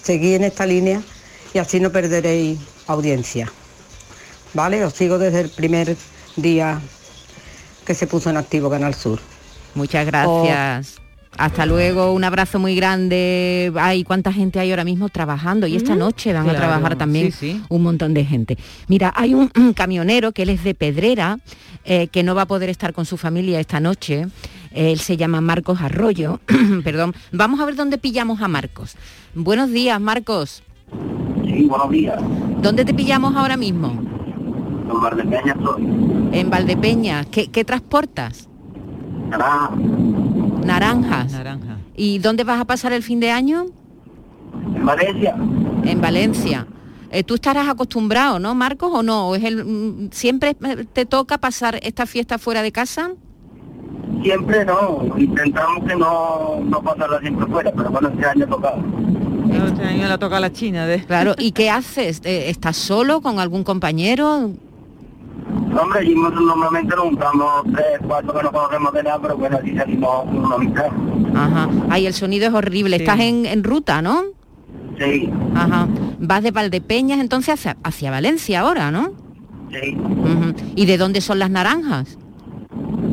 Seguí 0.00 0.36
en 0.36 0.44
esta 0.44 0.66
línea 0.66 1.02
y 1.54 1.58
así 1.58 1.80
no 1.80 1.90
perderéis 1.90 2.58
audiencia. 2.86 3.50
¿Vale? 4.52 4.84
Os 4.84 4.92
sigo 4.92 5.18
desde 5.18 5.40
el 5.40 5.48
primer 5.48 5.96
día 6.36 6.80
que 7.86 7.94
se 7.94 8.06
puso 8.06 8.28
en 8.28 8.36
activo 8.36 8.68
Canal 8.68 8.94
Sur. 8.94 9.20
Muchas 9.74 10.04
gracias. 10.04 11.00
Hasta 11.36 11.66
luego, 11.66 12.12
un 12.12 12.22
abrazo 12.22 12.60
muy 12.60 12.76
grande. 12.76 13.72
Ay, 13.76 14.04
cuánta 14.04 14.32
gente 14.32 14.60
hay 14.60 14.70
ahora 14.70 14.84
mismo 14.84 15.08
trabajando 15.08 15.66
y 15.66 15.74
esta 15.74 15.96
noche 15.96 16.32
van 16.32 16.48
a 16.48 16.54
trabajar 16.54 16.96
también 16.96 17.32
un 17.68 17.82
montón 17.82 18.14
de 18.14 18.24
gente. 18.24 18.56
Mira, 18.86 19.12
hay 19.16 19.34
un, 19.34 19.48
camionero 19.74 20.32
que 20.32 20.42
él 20.42 20.50
es 20.50 20.62
de 20.62 20.74
Pedrera, 20.74 21.38
eh, 21.84 22.06
que 22.08 22.22
no 22.22 22.36
va 22.36 22.42
a 22.42 22.46
poder 22.46 22.70
estar 22.70 22.92
con 22.92 23.04
su 23.04 23.16
familia 23.16 23.58
esta 23.58 23.80
noche. 23.80 24.26
Él 24.72 24.98
se 25.00 25.16
llama 25.16 25.40
Marcos 25.40 25.80
Arroyo. 25.80 26.40
Perdón. 26.84 27.14
Vamos 27.32 27.60
a 27.60 27.64
ver 27.64 27.74
dónde 27.74 27.98
pillamos 27.98 28.40
a 28.40 28.48
Marcos. 28.48 28.94
Buenos 29.34 29.70
días, 29.70 30.00
Marcos. 30.00 30.62
Sí, 31.44 31.66
buenos 31.68 31.90
días. 31.90 32.20
¿Dónde 32.62 32.84
te 32.84 32.94
pillamos 32.94 33.36
ahora 33.36 33.56
mismo? 33.56 33.88
En 34.90 35.00
Valdepeña 35.00 35.52
estoy. 35.52 35.82
En 36.32 36.50
Valdepeña. 36.50 37.24
¿Qué, 37.24 37.64
transportas? 37.64 38.48
Naranjas. 40.64 41.32
Naranja. 41.32 41.78
¿Y 41.96 42.18
dónde 42.18 42.44
vas 42.44 42.60
a 42.60 42.64
pasar 42.64 42.92
el 42.92 43.02
fin 43.02 43.20
de 43.20 43.30
año? 43.30 43.66
En 44.74 44.86
Valencia. 44.86 45.36
En 45.84 46.00
Valencia. 46.00 46.66
Eh, 47.10 47.22
¿Tú 47.22 47.34
estarás 47.34 47.68
acostumbrado, 47.68 48.40
no, 48.40 48.54
Marcos, 48.54 48.90
o 48.92 49.02
no? 49.02 49.36
es 49.36 49.44
el, 49.44 49.64
mm, 49.64 50.10
¿Siempre 50.10 50.54
te 50.92 51.06
toca 51.06 51.38
pasar 51.38 51.78
esta 51.82 52.06
fiesta 52.06 52.38
fuera 52.38 52.62
de 52.62 52.72
casa? 52.72 53.12
Siempre 54.22 54.64
no. 54.64 55.04
Intentamos 55.16 55.84
que 55.84 55.94
no, 55.94 56.60
no 56.64 56.82
pasarla 56.82 57.20
siempre 57.20 57.46
fuera, 57.46 57.70
pero 57.72 57.90
bueno, 57.90 58.08
este 58.08 58.26
año 58.26 58.46
tocado. 58.48 58.82
Este 59.56 59.84
año 59.84 60.08
la 60.08 60.18
toca 60.18 60.40
la 60.40 60.52
China. 60.52 60.86
De... 60.86 61.04
Claro, 61.04 61.34
¿y 61.38 61.52
qué 61.52 61.70
haces? 61.70 62.20
Eh, 62.24 62.50
¿Estás 62.50 62.76
solo 62.76 63.20
con 63.20 63.38
algún 63.38 63.64
compañero? 63.64 64.50
Hombre, 65.80 66.00
allí 66.00 66.14
normalmente 66.14 66.94
nos 66.94 67.06
juntamos 67.06 67.64
tres, 67.74 68.00
cuatro 68.06 68.32
que 68.32 68.42
no 68.42 68.52
conocemos 68.52 68.92
de 68.92 69.02
nada, 69.02 69.18
pero 69.20 69.36
bueno, 69.36 69.58
allí 69.60 69.76
salimos 69.76 70.26
una 70.26 70.58
mitad. 70.58 70.86
Ajá. 71.34 71.68
Ay, 71.90 72.06
el 72.06 72.14
sonido 72.14 72.46
es 72.46 72.54
horrible. 72.54 72.96
Estás 72.96 73.18
en, 73.20 73.44
en, 73.46 73.64
ruta, 73.64 74.00
¿no? 74.00 74.22
Sí. 74.98 75.28
Ajá. 75.54 75.88
Vas 76.20 76.42
de 76.44 76.52
Valdepeñas 76.52 77.18
entonces 77.18 77.54
hacia, 77.54 77.76
hacia 77.82 78.10
Valencia 78.12 78.60
ahora, 78.60 78.92
¿no? 78.92 79.12
Sí. 79.70 79.96
¿Y 80.76 80.86
de 80.86 80.96
dónde 80.96 81.20
son 81.20 81.40
las 81.40 81.50
naranjas? 81.50 82.16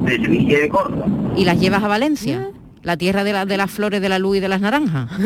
De 0.03 0.17
Sevilla 0.17 0.57
y 0.57 0.61
de 0.61 0.69
Córdoba. 0.69 1.05
¿Y 1.35 1.45
las 1.45 1.59
llevas 1.59 1.83
a 1.83 1.87
Valencia? 1.87 2.51
La 2.83 2.97
tierra 2.97 3.23
de, 3.23 3.45
de 3.45 3.57
las 3.57 3.69
flores 3.69 4.01
de 4.01 4.09
la 4.09 4.19
luz 4.19 4.37
y 4.37 4.39
de 4.39 4.49
las 4.49 4.61
naranjas. 4.61 5.09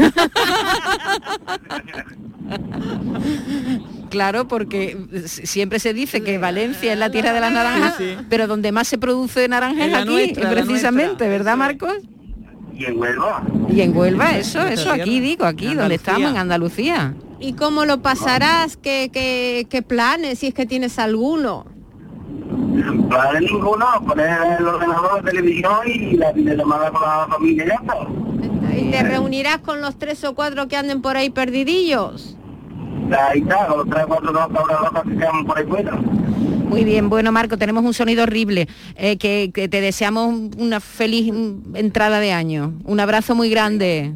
claro, 4.10 4.48
porque 4.48 4.98
siempre 5.26 5.80
se 5.80 5.94
dice 5.94 6.22
que 6.22 6.38
Valencia 6.38 6.94
es 6.94 7.00
la 7.00 7.10
tierra 7.10 7.34
de 7.34 7.40
las 7.40 7.52
naranjas, 7.52 7.96
pero 8.30 8.48
donde 8.48 8.72
más 8.72 8.88
se 8.88 8.98
produce 8.98 9.48
naranja 9.48 9.86
es, 9.86 9.94
aquí, 9.94 10.34
precisamente, 10.34 11.28
¿verdad, 11.28 11.58
Marcos? 11.58 11.94
Y 12.74 12.86
en 12.86 13.00
Huelva. 13.00 13.44
Y 13.70 13.82
en 13.82 13.96
Huelva, 13.96 14.38
eso, 14.38 14.66
eso, 14.68 14.92
aquí 14.92 15.20
digo, 15.20 15.46
aquí, 15.46 15.74
donde 15.74 15.96
estamos, 15.96 16.30
en 16.30 16.38
Andalucía. 16.38 17.16
¿Y 17.40 17.54
cómo 17.54 17.86
lo 17.86 18.02
pasarás? 18.02 18.78
¿Qué, 18.78 19.66
qué, 19.70 19.82
planes, 19.82 20.40
si 20.40 20.48
es 20.48 20.54
que 20.54 20.66
tienes 20.66 21.00
alguno? 21.00 21.66
Planes 23.10 23.52
ninguno, 23.52 23.86
poner 24.06 24.38
el 24.60 24.68
ordenador, 24.68 25.24
la 25.24 25.32
televisión 25.32 25.80
y 25.86 26.18
la 26.18 26.32
videollamada 26.32 26.92
con 26.92 27.02
la 27.02 27.28
familia 27.30 27.66
ya 27.66 28.78
¿Y 28.78 28.92
te 28.92 29.04
reunirás 29.04 29.60
con 29.60 29.82
los 29.82 29.98
tres 29.98 30.24
o 30.26 30.36
cuatro 30.36 30.68
que 30.68 30.76
anden 30.76 31.02
por 31.02 31.16
ahí 31.16 31.30
perdidillos? 31.30 32.38
Ahí 33.18 33.40
está, 33.40 33.70
los 33.70 33.90
tres 33.90 34.04
o 34.04 34.08
cuatro 34.08 34.34
que 35.04 35.18
quedan 35.18 35.46
por 35.46 35.58
ahí 35.58 35.66
fuera. 35.66 36.00
Muy 36.68 36.84
bien, 36.84 37.10
bueno 37.10 37.32
Marco, 37.32 37.58
tenemos 37.58 37.86
un 37.86 37.94
sonido 37.94 38.24
horrible, 38.24 38.68
eh, 38.96 39.18
que, 39.18 39.50
te 39.54 39.82
deseamos 39.82 40.52
una 40.58 40.80
feliz 40.80 41.32
entrada 41.74 42.20
de 42.20 42.34
año. 42.34 42.74
Un 42.84 43.00
abrazo 43.00 43.36
muy 43.36 43.50
grande. 43.50 44.14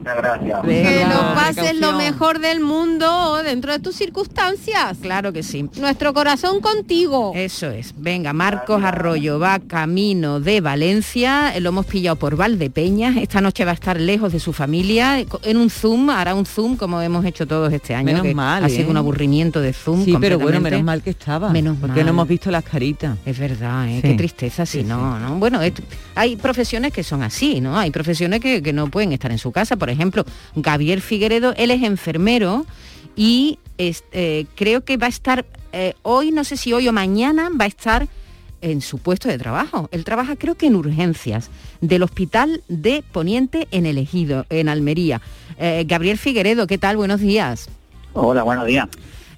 Muchas 0.00 0.16
gracias. 0.16 0.60
que 0.62 1.04
lo 1.06 1.34
pases 1.34 1.78
lo 1.78 1.92
mejor 1.92 2.38
del 2.38 2.60
mundo 2.60 3.42
dentro 3.42 3.70
de 3.72 3.80
tus 3.80 3.96
circunstancias. 3.96 4.96
Claro 5.02 5.30
que 5.32 5.42
sí. 5.42 5.68
Nuestro 5.78 6.14
corazón 6.14 6.60
contigo. 6.60 7.32
Eso 7.34 7.70
es. 7.70 7.92
Venga, 7.98 8.32
Marcos 8.32 8.82
Arroyo 8.82 9.38
va 9.38 9.58
camino 9.58 10.40
de 10.40 10.62
Valencia. 10.62 11.52
Lo 11.60 11.68
hemos 11.68 11.84
pillado 11.84 12.16
por 12.16 12.36
Valdepeñas. 12.36 13.18
Esta 13.18 13.42
noche 13.42 13.66
va 13.66 13.72
a 13.72 13.74
estar 13.74 14.00
lejos 14.00 14.32
de 14.32 14.40
su 14.40 14.54
familia. 14.54 15.22
En 15.42 15.56
un 15.58 15.68
Zoom, 15.68 16.08
hará 16.08 16.34
un 16.34 16.46
Zoom 16.46 16.76
como 16.76 17.02
hemos 17.02 17.26
hecho 17.26 17.46
todos 17.46 17.70
este 17.70 17.94
año. 17.94 18.06
Menos 18.06 18.34
mal. 18.34 18.64
Ha 18.64 18.70
sido 18.70 18.88
un 18.88 18.96
¿eh? 18.96 19.00
aburrimiento 19.00 19.60
de 19.60 19.74
Zoom. 19.74 20.02
Sí, 20.04 20.16
pero 20.18 20.38
bueno, 20.38 20.60
menos 20.60 20.82
mal 20.82 21.02
que 21.02 21.10
estaba. 21.10 21.50
Menos 21.50 21.76
porque 21.78 22.02
no 22.04 22.10
hemos 22.10 22.26
visto 22.26 22.50
las 22.50 22.64
caritas. 22.64 23.18
Es 23.26 23.38
verdad, 23.38 23.86
¿eh? 23.86 24.00
qué 24.00 24.14
tristeza 24.14 24.64
si 24.64 24.82
no, 24.82 25.18
¿no? 25.18 25.34
Bueno, 25.36 25.60
hay 26.14 26.36
profesiones 26.36 26.90
que 26.92 27.04
son 27.04 27.22
así, 27.22 27.60
¿no? 27.60 27.78
Hay 27.78 27.90
profesiones 27.90 28.40
que, 28.40 28.62
que 28.62 28.72
no 28.72 28.88
pueden 28.88 29.12
estar 29.12 29.30
en 29.30 29.38
su 29.38 29.52
casa. 29.52 29.76
Por 29.76 29.89
ejemplo, 29.90 30.24
Gabriel 30.54 31.00
Figueredo, 31.00 31.54
él 31.56 31.70
es 31.70 31.82
enfermero 31.82 32.66
y 33.16 33.58
eh, 33.78 34.46
creo 34.54 34.84
que 34.84 34.96
va 34.96 35.06
a 35.06 35.10
estar 35.10 35.44
eh, 35.72 35.94
hoy, 36.02 36.32
no 36.32 36.44
sé 36.44 36.56
si 36.56 36.72
hoy 36.72 36.88
o 36.88 36.92
mañana, 36.92 37.48
va 37.58 37.64
a 37.64 37.68
estar 37.68 38.08
en 38.60 38.80
su 38.80 38.98
puesto 38.98 39.28
de 39.28 39.38
trabajo. 39.38 39.88
Él 39.92 40.04
trabaja 40.04 40.36
creo 40.36 40.54
que 40.54 40.66
en 40.66 40.76
urgencias 40.76 41.50
del 41.80 42.02
Hospital 42.02 42.62
de 42.68 43.02
Poniente 43.12 43.68
en 43.70 43.86
El 43.86 43.98
Ejido, 43.98 44.44
en 44.50 44.68
Almería. 44.68 45.20
Eh, 45.58 45.84
Gabriel 45.86 46.18
Figueredo, 46.18 46.66
¿qué 46.66 46.78
tal? 46.78 46.96
Buenos 46.96 47.20
días. 47.20 47.68
Hola, 48.12 48.42
buenos 48.42 48.66
días. 48.66 48.88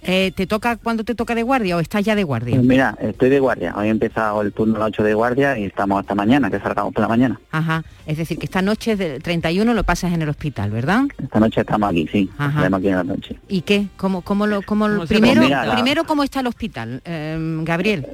Eh, 0.04 0.32
¿Te 0.34 0.46
toca 0.46 0.76
cuando 0.76 1.04
te 1.04 1.14
toca 1.14 1.34
de 1.34 1.44
guardia 1.44 1.76
o 1.76 1.80
estás 1.80 2.04
ya 2.04 2.16
de 2.16 2.24
guardia? 2.24 2.56
Pues 2.56 2.66
mira, 2.66 2.96
estoy 3.00 3.30
de 3.30 3.38
guardia. 3.38 3.72
Hoy 3.76 3.86
he 3.86 3.90
empezado 3.90 4.42
el 4.42 4.52
turno 4.52 4.76
a 4.76 4.78
las 4.80 4.88
8 4.88 5.04
de 5.04 5.14
guardia 5.14 5.58
y 5.58 5.64
estamos 5.64 6.00
hasta 6.00 6.14
mañana, 6.14 6.50
que 6.50 6.58
salgamos 6.58 6.92
por 6.92 7.02
la 7.02 7.08
mañana. 7.08 7.40
Ajá. 7.52 7.84
Es 8.06 8.18
decir, 8.18 8.38
que 8.38 8.46
esta 8.46 8.62
noche 8.62 8.96
del 8.96 9.22
31 9.22 9.72
lo 9.74 9.84
pasas 9.84 10.12
en 10.12 10.22
el 10.22 10.28
hospital, 10.28 10.70
¿verdad? 10.70 11.04
Esta 11.22 11.38
noche 11.38 11.60
estamos 11.60 11.90
aquí, 11.90 12.08
sí. 12.10 12.28
Ajá. 12.36 12.58
Estamos 12.58 12.78
aquí 12.78 12.88
en 12.88 12.96
la 12.96 13.04
noche. 13.04 13.36
¿Y 13.48 13.60
qué? 13.62 13.86
¿Cómo, 13.96 14.22
cómo 14.22 14.48
lo, 14.48 14.62
cómo 14.62 14.88
lo... 14.88 15.06
primero, 15.06 15.42
primero 15.72 16.04
cómo 16.04 16.24
está 16.24 16.40
el 16.40 16.48
hospital, 16.48 17.00
em, 17.04 17.64
Gabriel? 17.64 18.08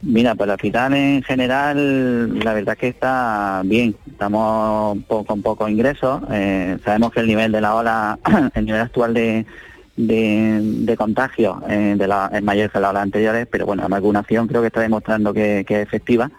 Mira, 0.00 0.34
pues 0.36 0.48
el 0.48 0.54
hospital 0.54 0.94
en 0.94 1.22
general, 1.22 2.38
la 2.38 2.54
verdad 2.54 2.78
que 2.78 2.88
está 2.88 3.62
bien. 3.64 3.96
Estamos 4.10 4.96
con 5.06 5.42
pocos 5.42 5.68
ingresos. 5.68 6.22
Eh, 6.30 6.78
sabemos 6.84 7.12
que 7.12 7.20
el 7.20 7.26
nivel 7.26 7.52
de 7.52 7.60
la 7.60 7.74
ola, 7.74 8.18
el 8.54 8.64
nivel 8.64 8.80
actual 8.80 9.12
de 9.12 9.44
de, 9.96 10.94
contagio 10.96 11.62
eh, 11.68 11.94
de 11.96 12.06
la, 12.06 12.30
es 12.32 12.42
mayor 12.42 12.70
que 12.70 12.80
las 12.80 12.94
anteriores, 12.94 13.46
pero 13.50 13.66
bueno, 13.66 13.82
la 13.82 13.88
vacunación 13.88 14.46
creo 14.46 14.60
que 14.60 14.68
está 14.68 14.80
demostrando 14.80 15.32
que, 15.32 15.60
es 15.60 15.70
efectiva 15.70 16.30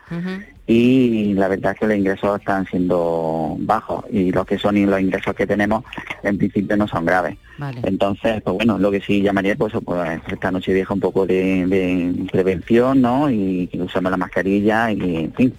y 0.66 1.34
la 1.34 1.50
verdad 1.50 1.74
es 1.74 1.80
que 1.80 1.88
los 1.88 1.98
ingresos 1.98 2.40
están 2.40 2.66
siendo 2.68 3.58
bajos 3.60 4.06
y 4.10 4.32
los 4.32 4.46
que 4.46 4.58
son 4.58 4.78
y 4.78 4.86
los 4.86 5.00
ingresos 5.00 5.36
que 5.36 5.46
tenemos 5.46 5.84
en 6.24 6.38
principio 6.38 6.78
no 6.78 6.88
son 6.88 7.06
graves. 7.06 7.38
Entonces, 7.84 8.42
pues 8.42 8.56
bueno, 8.56 8.78
lo 8.78 8.90
que 8.90 9.02
sí 9.02 9.22
llamaría 9.22 9.56
pues, 9.56 9.74
pues 9.84 10.22
esta 10.28 10.52
noche 10.52 10.74
vieja 10.74 10.94
un 10.94 11.02
poco 11.02 11.26
de, 11.26 12.14
prevención, 12.32 13.02
¿no? 13.02 13.30
Y 13.30 13.68
que 13.68 13.82
usamos 13.82 14.12
la 14.12 14.18
mascarilla 14.18 14.92
y 14.92 15.18
en 15.18 15.34
fin 15.34 15.54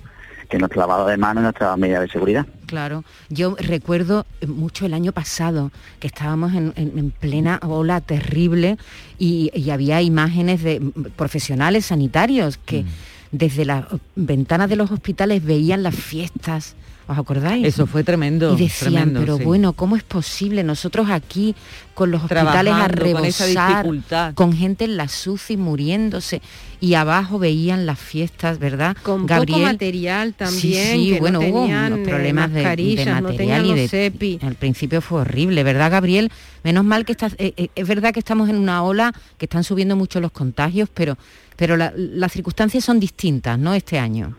que 0.54 0.58
nuestro 0.58 0.80
lavado 0.80 1.06
de 1.06 1.16
manos 1.16 1.42
y 1.42 1.44
nuestra 1.44 1.76
medida 1.76 2.00
de 2.00 2.08
seguridad. 2.08 2.46
Claro, 2.66 3.04
yo 3.28 3.56
recuerdo 3.58 4.24
mucho 4.46 4.86
el 4.86 4.94
año 4.94 5.12
pasado 5.12 5.72
que 5.98 6.06
estábamos 6.06 6.52
en, 6.54 7.12
plena 7.18 7.58
ola 7.62 8.00
terrible 8.00 8.78
y, 9.18 9.50
había 9.70 10.00
imágenes 10.00 10.62
de 10.62 10.80
profesionales 11.16 11.86
sanitarios 11.86 12.58
que 12.58 12.82
mm. 12.84 12.86
desde 13.32 13.64
las 13.64 13.86
ventanas 14.14 14.70
de 14.70 14.76
los 14.76 14.92
hospitales 14.92 15.44
veían 15.44 15.82
las 15.82 15.96
fiestas 15.96 16.76
¿Os 17.06 17.18
acordáis? 17.18 17.66
Eso 17.66 17.86
fue 17.86 18.02
tremendo. 18.02 18.54
Y 18.54 18.64
decían, 18.64 19.12
pero 19.14 19.38
bueno, 19.38 19.74
¿cómo 19.74 19.96
es 19.96 20.02
posible? 20.02 20.64
Nosotros 20.64 21.10
aquí 21.10 21.54
con 21.94 22.10
los 22.10 22.22
hospitales 22.22 22.72
a 22.72 22.88
rebosar, 22.88 23.86
con, 24.34 24.52
gente 24.52 24.84
en 24.84 24.96
la 24.96 25.08
SUCI 25.08 25.56
muriéndose 25.56 26.40
y 26.80 26.94
abajo 26.94 27.38
veían 27.38 27.86
las 27.86 27.98
fiestas, 27.98 28.58
¿verdad? 28.58 28.96
Con 29.02 29.26
poco 29.26 29.58
material 29.58 30.34
también, 30.34 30.96
sí, 30.96 31.16
bueno, 31.20 31.40
hubo 31.40 31.64
unos 31.64 31.98
eh, 31.98 32.02
problemas 32.04 32.52
de, 32.52 32.62
material 32.62 33.66
y 33.66 33.86
de 33.86 34.38
Al 34.42 34.54
principio 34.54 35.00
fue 35.00 35.20
horrible, 35.20 35.62
¿verdad, 35.62 35.90
Gabriel? 35.90 36.32
Menos 36.62 36.84
mal 36.84 37.04
que 37.04 37.12
estás, 37.12 37.34
eh, 37.38 37.52
eh, 37.56 37.68
es 37.74 37.86
verdad 37.86 38.12
que 38.12 38.20
estamos 38.20 38.48
en 38.48 38.56
una 38.56 38.82
ola 38.82 39.12
que 39.38 39.44
están 39.44 39.62
subiendo 39.62 39.94
mucho 39.94 40.20
los 40.20 40.32
contagios, 40.32 40.88
pero 40.92 41.16
pero 41.56 41.76
las 41.76 42.32
circunstancias 42.32 42.84
son 42.84 42.98
distintas, 42.98 43.56
¿no? 43.58 43.74
Este 43.74 43.98
año. 43.98 44.36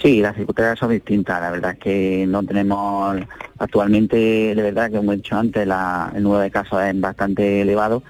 Sí, 0.00 0.20
las 0.20 0.36
circunstancias 0.36 0.78
son 0.78 0.90
distintas. 0.90 1.40
La 1.40 1.50
verdad 1.50 1.72
es 1.72 1.78
que 1.78 2.24
no 2.28 2.42
tenemos 2.42 3.16
actualmente, 3.58 4.16
de 4.54 4.62
verdad 4.62 4.90
que 4.90 4.96
como 4.96 5.12
he 5.12 5.16
dicho 5.16 5.36
antes, 5.36 5.62
el 5.62 6.22
número 6.22 6.40
de 6.40 6.50
casos 6.50 6.82
es 6.82 7.00
bastante 7.00 7.62
elevado, 7.62 8.02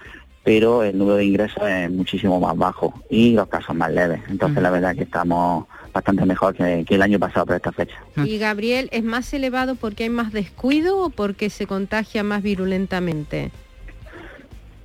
pero 0.43 0.83
el 0.83 0.99
número 0.99 1.17
de 1.17 1.25
ingresos 1.25 1.63
es 1.69 1.91
muchísimo 1.91 2.41
más 2.41 2.57
bajo 2.57 2.93
y 3.09 3.33
los 3.33 3.49
casos 3.49 3.77
más 3.77 3.93
leves. 3.93 4.21
Entonces 4.29 4.63
la 4.63 4.71
verdad 4.71 4.93
es 4.93 4.99
que 4.99 5.05
estamos 5.05 5.67
bastante 5.93 6.27
mejor 6.27 6.55
que, 6.55 6.85
que, 6.87 6.97
el 6.97 7.03
año 7.03 7.19
pasado 7.21 7.47
por 7.47 7.57
esta 7.57 7.71
fecha. 7.71 7.95
Y 8.17 8.39
Gabriel, 8.39 8.89
¿es 8.91 9.05
más 9.05 9.33
elevado 9.33 9.77
porque 9.77 10.05
hay 10.05 10.11
más 10.11 10.33
descuido 10.33 10.99
o 10.99 11.11
porque 11.11 11.51
se 11.51 11.67
contagia 11.67 12.25
más 12.25 12.43
virulentamente? 12.43 13.53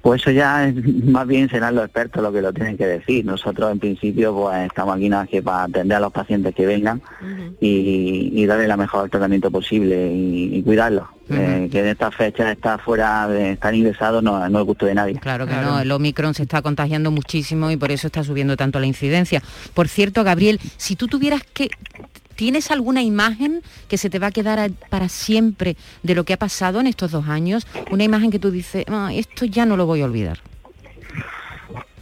Pues 0.01 0.21
eso 0.21 0.31
ya 0.31 0.67
es, 0.67 0.75
más 1.05 1.27
bien 1.27 1.49
serán 1.49 1.75
los 1.75 1.85
expertos 1.85 2.23
los 2.23 2.33
que 2.33 2.41
lo 2.41 2.53
tienen 2.53 2.77
que 2.77 2.87
decir. 2.87 3.25
Nosotros 3.25 3.71
en 3.71 3.79
principio 3.79 4.33
pues 4.33 4.67
estamos 4.67 4.95
aquí 4.95 5.09
nada 5.09 5.27
que 5.27 5.41
para 5.41 5.63
atender 5.63 5.97
a 5.97 5.99
los 5.99 6.11
pacientes 6.11 6.55
que 6.55 6.65
vengan 6.65 7.01
y, 7.59 8.31
y, 8.33 8.45
darle 8.45 8.67
la 8.67 8.77
mejor 8.77 9.09
tratamiento 9.09 9.51
posible 9.51 10.11
y, 10.13 10.61
cuidarlos. 10.63 11.07
Eh, 11.31 11.69
que 11.71 11.81
en 11.81 11.85
estas 11.85 12.15
fechas 12.15 12.51
está 12.51 12.79
fuera 12.79 13.27
de 13.27 13.51
estar 13.51 13.75
ingresado 13.75 14.19
no, 14.19 14.49
no 14.49 14.59
es 14.59 14.65
gusto 14.65 14.87
de 14.87 14.95
nadie. 14.95 15.19
Claro 15.19 15.45
que 15.45 15.53
no, 15.53 15.79
el 15.79 15.91
Omicron 15.91 16.33
se 16.33 16.41
está 16.41 16.63
contagiando 16.63 17.11
muchísimo 17.11 17.69
y 17.69 17.77
por 17.77 17.91
eso 17.91 18.07
está 18.07 18.23
subiendo 18.23 18.57
tanto 18.57 18.79
la 18.79 18.87
incidencia. 18.87 19.43
Por 19.75 19.87
cierto, 19.87 20.23
Gabriel, 20.23 20.59
si 20.77 20.95
tú 20.95 21.07
tuvieras 21.07 21.43
que 21.53 21.69
¿Tienes 22.39 22.71
alguna 22.71 23.03
imagen 23.03 23.61
que 23.89 23.97
se 23.97 24.09
te 24.09 24.17
va 24.17 24.27
a 24.27 24.31
quedar 24.31 24.71
para 24.89 25.09
siempre 25.09 25.75
de 26.03 26.15
lo 26.15 26.23
que 26.23 26.31
ha 26.31 26.37
pasado 26.37 26.79
en 26.79 26.87
estos 26.87 27.11
dos 27.11 27.27
años? 27.27 27.67
Una 27.91 28.05
imagen 28.05 28.31
que 28.31 28.39
tú 28.39 28.49
dices, 28.49 28.85
ah, 28.87 29.09
esto 29.13 29.43
ya 29.43 29.65
no 29.65 29.75
lo 29.75 29.85
voy 29.85 30.03
a 30.03 30.05
olvidar. 30.05 30.39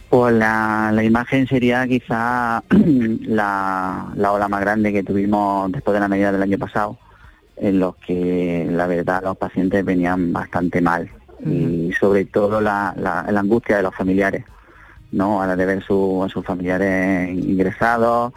Pues 0.08 0.32
la, 0.36 0.92
imagen 1.02 1.48
sería 1.48 1.88
quizá 1.88 2.62
la, 2.70 4.12
ola 4.16 4.46
más 4.46 4.60
grande 4.60 4.92
que 4.92 5.02
tuvimos 5.02 5.72
después 5.72 5.92
de 5.94 5.98
la 5.98 6.06
medida 6.06 6.30
del 6.30 6.44
año 6.44 6.56
pasado, 6.56 6.96
en 7.56 7.80
los 7.80 7.96
que 7.96 8.64
la 8.70 8.86
verdad 8.86 9.24
los 9.24 9.36
pacientes 9.36 9.84
venían 9.84 10.32
bastante 10.32 10.80
mal 10.80 11.10
y 11.44 11.90
sobre 11.98 12.26
todo 12.26 12.60
la, 12.60 12.94
angustia 13.26 13.78
de 13.78 13.82
los 13.82 13.92
familiares, 13.92 14.44
¿no? 15.10 15.42
A 15.42 15.48
la 15.48 15.56
de 15.56 15.66
ver 15.66 15.78
a 15.78 16.28
sus 16.28 16.44
familiares 16.44 17.28
ingresados, 17.30 18.32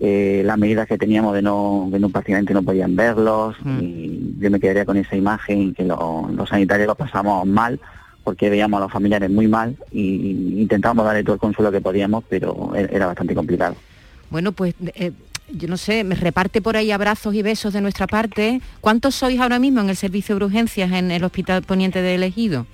eh, 0.00 0.42
las 0.44 0.58
medidas 0.58 0.86
que 0.86 0.96
teníamos 0.96 1.34
de 1.34 1.42
no, 1.42 1.88
de 1.90 1.98
no 1.98 2.08
prácticamente 2.08 2.54
no 2.54 2.62
podían 2.62 2.94
verlos 2.94 3.56
mm. 3.62 3.78
y 3.80 4.34
yo 4.38 4.50
me 4.50 4.60
quedaría 4.60 4.84
con 4.84 4.96
esa 4.96 5.16
imagen 5.16 5.74
que 5.74 5.84
los 5.84 6.48
sanitarios 6.48 6.86
lo 6.86 6.94
pasamos 6.94 7.46
mal 7.46 7.80
porque 8.22 8.50
veíamos 8.50 8.78
a 8.78 8.82
los 8.82 8.92
familiares 8.92 9.30
muy 9.30 9.48
mal 9.48 9.76
y 9.90 10.60
intentábamos 10.60 11.04
darle 11.04 11.24
todo 11.24 11.34
el 11.34 11.40
consuelo 11.40 11.72
que 11.72 11.80
podíamos, 11.80 12.24
pero 12.28 12.72
e-, 12.76 12.88
era 12.92 13.06
bastante 13.06 13.34
complicado. 13.34 13.74
Bueno, 14.30 14.52
pues 14.52 14.74
eh, 14.94 15.12
yo 15.50 15.66
no 15.66 15.76
sé, 15.76 16.04
me 16.04 16.14
reparte 16.14 16.60
por 16.60 16.76
ahí 16.76 16.90
abrazos 16.90 17.34
y 17.34 17.42
besos 17.42 17.72
de 17.72 17.80
nuestra 17.80 18.06
parte. 18.06 18.60
¿Cuántos 18.80 19.14
sois 19.14 19.40
ahora 19.40 19.58
mismo 19.58 19.80
en 19.80 19.88
el 19.88 19.96
servicio 19.96 20.38
de 20.38 20.44
urgencias 20.44 20.92
en 20.92 21.10
el 21.10 21.24
Hospital 21.24 21.62
Poniente 21.62 22.02
de 22.02 22.14
Elegido? 22.14 22.66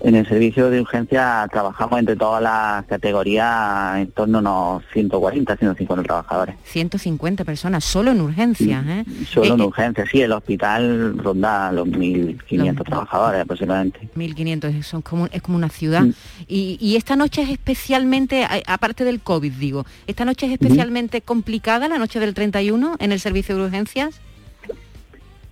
En 0.00 0.14
el 0.14 0.26
servicio 0.28 0.70
de 0.70 0.80
urgencia 0.80 1.48
trabajamos 1.50 1.98
entre 1.98 2.16
todas 2.16 2.42
las 2.42 2.84
categorías 2.86 3.98
en 3.98 4.10
torno 4.12 4.38
a 4.38 4.40
unos 4.40 4.84
140, 4.92 5.56
150 5.56 6.02
trabajadores. 6.02 6.54
150 6.64 7.44
personas, 7.44 7.84
solo 7.84 8.10
en 8.10 8.20
urgencias, 8.20 8.84
¿eh? 8.86 9.04
Solo 9.26 9.54
en 9.54 9.60
eh, 9.60 9.64
eh, 9.64 9.66
urgencias, 9.66 10.08
sí, 10.10 10.22
el 10.22 10.32
hospital 10.32 11.18
ronda 11.18 11.72
los 11.72 11.88
1.500 11.88 12.84
trabajadores 12.84 13.40
aproximadamente. 13.40 14.08
1.500, 14.14 14.82
son 14.82 15.02
como, 15.02 15.26
es 15.26 15.42
como 15.42 15.56
una 15.56 15.68
ciudad. 15.68 16.02
Mm. 16.02 16.12
Y, 16.48 16.96
esta 16.96 17.16
noche 17.16 17.42
es 17.42 17.50
especialmente, 17.50 18.46
aparte 18.66 19.04
del 19.04 19.20
COVID, 19.20 19.52
digo, 19.52 19.84
¿esta 20.06 20.24
noche 20.24 20.46
es 20.46 20.52
especialmente 20.52 21.20
complicada, 21.20 21.88
la 21.88 21.98
noche 21.98 22.20
del 22.20 22.32
31, 22.32 22.96
en 22.98 23.12
el 23.12 23.20
servicio 23.20 23.56
de 23.56 23.64
urgencias? 23.64 24.20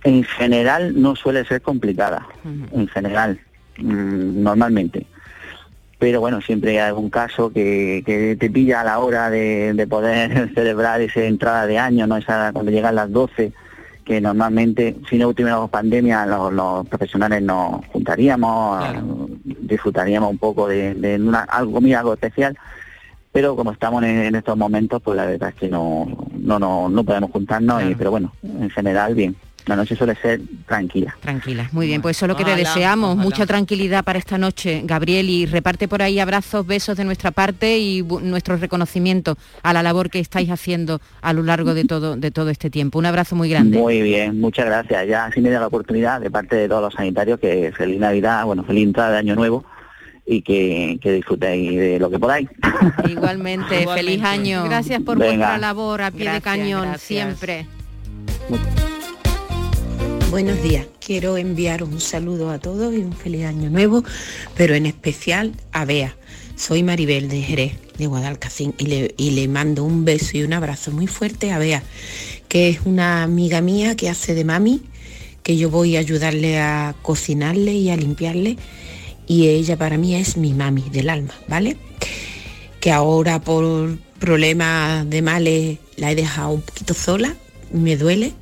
En 0.03 0.23
general 0.23 0.99
no 0.99 1.15
suele 1.15 1.45
ser 1.45 1.61
complicada, 1.61 2.27
en 2.43 2.87
general 2.87 3.39
Mm, 3.77 4.43
normalmente. 4.43 5.05
Pero 5.97 6.19
bueno, 6.19 6.41
siempre 6.41 6.71
hay 6.71 6.77
algún 6.77 7.09
caso 7.09 7.51
que, 7.51 8.35
te 8.39 8.49
pilla 8.49 8.81
a 8.81 8.83
la 8.83 8.99
hora 8.99 9.29
de, 9.29 9.87
poder 9.89 10.51
celebrar 10.55 11.01
esa 11.01 11.23
entrada 11.23 11.65
de 11.67 11.77
año, 11.79 12.05
¿no? 12.07 12.17
Esa, 12.17 12.51
cuando 12.53 12.71
llegan 12.71 12.95
las 12.95 13.11
12, 13.11 13.53
que 14.03 14.21
normalmente, 14.21 14.95
si 15.09 15.17
no 15.17 15.33
tuviéramos 15.33 15.69
pandemia, 15.69 16.25
los, 16.25 16.87
profesionales 16.87 17.41
nos 17.41 17.85
juntaríamos, 17.87 18.85
disfrutaríamos 19.43 20.29
un 20.29 20.37
poco 20.37 20.67
de, 20.67 21.17
una, 21.19 21.41
algo, 21.41 21.79
algo 21.79 22.13
especial 22.13 22.57
pero 23.31 23.57
como 23.57 23.73
estamos 23.73 24.01
en, 24.05 24.33
estos 24.33 24.55
momentos, 24.55 25.01
pues 25.01 25.17
la 25.17 25.25
verdad 25.25 25.49
es 25.49 25.55
que 25.55 25.67
no, 25.67 26.07
no, 26.39 26.57
no, 26.57 26.87
no 26.87 27.03
podemos 27.03 27.31
juntarnos, 27.31 27.83
y, 27.83 27.93
pero 27.93 28.09
bueno, 28.09 28.31
en 28.41 28.69
general 28.69 29.13
bien 29.13 29.35
la 29.65 29.75
noche 29.75 29.95
suele 29.95 30.15
ser 30.15 30.41
tranquila. 30.67 31.15
Tranquila, 31.21 31.69
muy 31.71 31.87
bien, 31.87 32.01
pues 32.01 32.17
solo 32.17 32.35
que 32.35 32.45
te 32.45 32.55
deseamos 32.55 33.17
mucha 33.17 33.45
tranquilidad 33.45 34.03
para 34.03 34.19
esta 34.19 34.37
noche, 34.37 34.81
Gabriel, 34.83 35.29
y 35.29 35.45
reparte 35.45 35.87
por 35.87 36.01
ahí 36.01 36.19
abrazos, 36.19 36.65
besos 36.65 36.97
de 36.97 37.03
nuestra 37.03 37.31
parte 37.31 37.77
y 37.77 38.03
nuestro 38.03 38.57
reconocimiento 38.57 39.37
a 39.63 39.73
la 39.73 39.83
labor 39.83 40.09
que 40.09 40.19
estáis 40.19 40.49
haciendo 40.49 41.01
a 41.21 41.33
lo 41.33 41.43
largo 41.43 41.73
de 41.73 41.85
todo, 41.85 42.15
de 42.15 42.31
todo 42.31 42.49
este 42.49 42.69
tiempo. 42.69 42.99
Un 42.99 43.05
abrazo 43.05 43.35
muy 43.35 43.49
grande. 43.49 43.77
Muy 43.77 44.01
bien, 44.01 44.39
muchas 44.39 44.65
gracias. 44.65 45.07
Ya 45.07 45.25
así 45.25 45.41
me 45.41 45.49
da 45.49 45.59
la 45.59 45.67
oportunidad 45.67 46.21
de 46.21 46.29
parte 46.29 46.55
de 46.55 46.67
todos 46.67 46.81
los 46.81 46.93
sanitarios 46.93 47.39
que 47.39 47.71
feliz 47.75 47.99
Navidad, 47.99 48.45
bueno, 48.45 48.63
feliz 48.63 48.83
entrada 48.83 49.11
de 49.11 49.17
Año 49.17 49.35
Nuevo 49.35 49.65
y 50.25 50.41
que, 50.41 50.99
disfrutéis 51.01 51.77
de 51.77 51.99
lo 51.99 52.09
que 52.09 52.19
podáis. 52.19 52.49
Igualmente, 53.07 53.87
feliz 53.87 54.23
año. 54.23 54.63
Gracias 54.65 55.01
por 55.01 55.17
vuestra 55.17 55.57
labor 55.57 56.01
a 56.01 56.11
pie 56.11 56.31
de 56.31 56.41
cañón, 56.41 56.97
siempre. 56.97 57.67
Buenos 60.35 60.61
días, 60.61 60.85
quiero 60.99 61.37
enviar 61.37 61.81
un 61.81 62.01
saludo 62.01 62.49
a 62.49 62.59
todos 62.59 62.93
y 62.93 62.97
un 62.97 63.13
feliz 63.13 63.45
año 63.45 63.69
nuevo, 63.69 64.03
pero 64.57 64.75
en 64.75 64.85
especial 64.85 65.53
a 65.71 65.85
Bea. 65.85 66.17
Soy 66.57 66.83
Maribel 66.83 67.29
de 67.29 67.41
Jerez, 67.41 67.77
de 67.97 68.07
Guadalcacín, 68.07 68.75
y 68.77 68.87
le, 68.87 69.15
y 69.15 69.31
le 69.31 69.47
mando 69.47 69.85
un 69.85 70.03
beso 70.03 70.35
y 70.37 70.43
un 70.43 70.51
abrazo 70.51 70.91
muy 70.91 71.07
fuerte 71.07 71.53
a 71.53 71.57
Bea, 71.57 71.83
que 72.49 72.67
es 72.67 72.81
una 72.83 73.23
amiga 73.23 73.61
mía 73.61 73.95
que 73.95 74.09
hace 74.09 74.33
de 74.33 74.43
mami, 74.43 74.81
que 75.41 75.55
yo 75.55 75.69
voy 75.69 75.95
a 75.95 76.01
ayudarle 76.01 76.59
a 76.59 76.95
cocinarle 77.01 77.71
y 77.71 77.89
a 77.89 77.95
limpiarle, 77.95 78.57
y 79.27 79.47
ella 79.47 79.77
para 79.77 79.97
mí 79.97 80.15
es 80.15 80.35
mi 80.35 80.53
mami 80.53 80.83
del 80.91 81.11
alma, 81.11 81.33
¿vale? 81.47 81.77
Que 82.81 82.91
ahora 82.91 83.39
por 83.39 83.97
problemas 84.19 85.09
de 85.09 85.21
males 85.21 85.77
la 85.95 86.11
he 86.11 86.15
dejado 86.15 86.49
un 86.49 86.61
poquito 86.61 86.93
sola, 86.93 87.37
me 87.71 87.95
duele, 87.95 88.33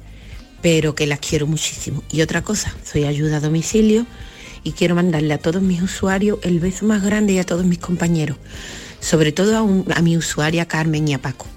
pero 0.63 0.95
que 0.95 1.05
las 1.05 1.19
quiero 1.19 1.45
muchísimo. 1.45 2.03
Y 2.09 2.21
otra 2.21 2.41
cosa, 2.41 2.73
soy 2.85 3.03
ayuda 3.03 3.37
a 3.37 3.39
domicilio 3.41 4.07
y 4.63 4.71
quiero 4.71 4.95
mandarle 4.95 5.33
a 5.33 5.37
todos 5.37 5.61
mis 5.61 5.81
usuarios 5.81 6.39
el 6.41 6.61
beso 6.61 6.85
más 6.85 7.03
grande 7.03 7.33
y 7.33 7.39
a 7.39 7.43
todos 7.43 7.65
mis 7.65 7.79
compañeros, 7.79 8.37
sobre 9.01 9.33
todo 9.33 9.57
a, 9.57 10.01
mi 10.01 10.15
usuaria 10.15 10.65
Carmen 10.65 11.05
y 11.05 11.13
a 11.13 11.21
Paco, 11.21 11.47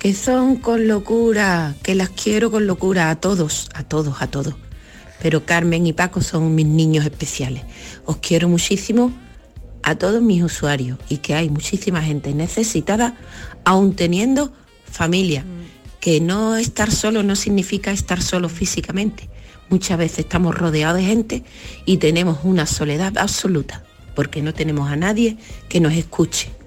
que 0.00 0.12
son 0.12 0.56
con 0.56 0.88
locura, 0.88 1.76
que 1.84 1.94
las 1.94 2.08
quiero 2.08 2.50
con 2.50 2.66
locura 2.66 3.10
a 3.10 3.20
todos, 3.20 3.70
a 3.74 3.84
todos, 3.84 4.20
a 4.20 4.26
todos. 4.26 4.56
Pero 5.22 5.46
Carmen 5.46 5.86
y 5.86 5.92
Paco 5.92 6.20
son 6.20 6.52
mis 6.56 6.66
niños 6.66 7.04
especiales. 7.04 7.62
Os 8.06 8.16
quiero 8.16 8.48
muchísimo 8.48 9.12
a 9.84 9.94
todos 9.94 10.20
mis 10.20 10.42
usuarios 10.42 10.98
y 11.08 11.18
que 11.18 11.34
hay 11.34 11.48
muchísima 11.48 12.02
gente 12.02 12.34
necesitada, 12.34 13.16
aún 13.64 13.94
teniendo 13.94 14.52
familia 14.84 15.44
que 16.00 16.20
no 16.20 16.56
estar 16.56 16.90
solo 16.90 17.22
no 17.22 17.36
significa 17.36 17.90
estar 17.90 18.22
solo 18.22 18.48
físicamente. 18.48 19.28
Muchas 19.70 19.98
veces 19.98 20.20
estamos 20.20 20.54
rodeados 20.54 21.00
de 21.00 21.06
gente 21.06 21.44
y 21.84 21.98
tenemos 21.98 22.38
una 22.44 22.66
soledad 22.66 23.18
absoluta, 23.18 23.84
porque 24.14 24.42
no 24.42 24.54
tenemos 24.54 24.90
a 24.90 24.96
nadie 24.96 25.36
que 25.68 25.80
nos 25.80 25.92
escuche. 25.92 26.57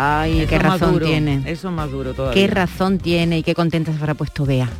Ay, 0.00 0.46
qué 0.48 0.60
razón 0.60 1.00
tiene. 1.00 1.42
Eso 1.44 1.68
es 1.68 1.74
más 1.74 1.90
duro 1.90 2.14
todavía. 2.14 2.40
Qué 2.40 2.46
razón 2.46 2.98
tiene 2.98 3.38
y 3.38 3.42
qué 3.42 3.56
contenta 3.56 3.92
se 3.92 3.98
habrá 3.98 4.14
puesto 4.14 4.46
Bea. 4.46 4.68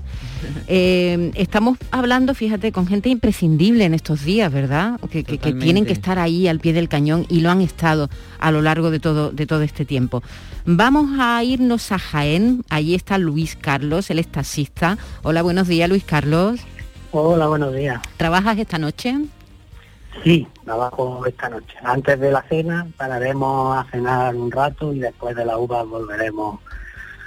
Eh, 0.71 1.33
estamos 1.35 1.79
hablando, 1.91 2.35
fíjate, 2.35 2.71
con 2.71 2.87
gente 2.87 3.09
imprescindible 3.09 3.85
en 3.85 3.95
estos 3.95 4.25
días, 4.25 4.53
¿verdad? 4.53 5.01
Que, 5.11 5.25
tienen 5.25 5.85
que 5.85 5.93
estar 5.93 6.19
ahí 6.19 6.47
al 6.47 6.61
pie 6.61 6.73
del 6.75 6.89
cañón 6.89 7.27
y 7.29 7.41
lo 7.41 7.51
han 7.51 7.61
estado 7.61 8.09
a 8.39 8.53
lo 8.53 8.63
largo 8.63 8.91
de 8.91 9.01
todo, 9.01 9.31
de 9.31 9.47
todo 9.47 9.63
este 9.63 9.85
tiempo. 9.85 10.23
Vamos 10.67 11.19
a 11.19 11.43
irnos 11.43 11.91
a 11.91 11.99
Jaén. 11.99 12.65
Allí 12.69 12.95
está 12.95 13.19
Luis 13.19 13.57
Carlos, 13.57 14.11
el 14.11 14.25
taxista. 14.27 14.99
Hola, 15.23 15.43
buenos 15.43 15.67
días, 15.67 15.89
Luis 15.89 16.05
Carlos. 16.05 16.61
Hola, 17.11 17.47
buenos 17.47 17.75
días. 17.75 18.01
¿Trabajas 18.17 18.59
esta 18.59 18.79
noche? 18.79 19.17
Sí, 20.25 20.47
trabajo 20.65 21.25
esta 21.27 21.49
noche. 21.49 21.77
Antes 21.83 22.19
de 22.19 22.31
la 22.31 22.43
cena 22.43 22.87
pararemos 22.97 23.77
a 23.77 23.91
cenar 23.91 24.35
un 24.35 24.51
rato 24.51 24.93
y 24.93 24.99
después 24.99 25.37
de 25.37 25.45
la 25.45 25.59
uva 25.59 25.83
volveremos 25.83 26.61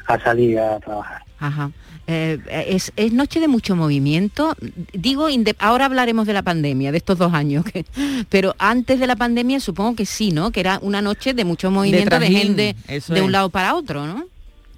a 0.08 0.20
salir 0.20 0.60
a 0.60 0.80
trabajar. 0.80 1.24
Ajá. 1.40 1.72
Eh, 2.08 2.40
es, 2.68 3.14
noche 3.14 3.40
de 3.40 3.48
mucho 3.48 3.76
movimiento. 3.76 4.56
Digo, 4.94 5.28
ahora 5.60 5.86
hablaremos 5.86 6.28
de 6.28 6.34
la 6.34 6.44
pandemia, 6.44 6.92
de 6.92 6.98
estos 6.98 7.18
dos 7.18 7.34
años, 7.34 7.64
pero 8.30 8.56
antes 8.60 9.00
de 9.00 9.08
la 9.08 9.16
pandemia 9.16 9.60
supongo 9.60 9.96
que 9.96 10.06
sí, 10.06 10.32
¿no? 10.32 10.52
Que 10.52 10.60
era 10.60 10.80
una 10.82 11.02
noche 11.02 11.34
de 11.34 11.46
mucho 11.46 11.72
movimiento 11.72 12.20
de, 12.20 12.28
gente 12.28 12.76
de 12.88 13.22
un 13.22 13.32
lado 13.32 13.50
para 13.50 13.76
otro, 13.76 14.06
¿no? 14.06 14.26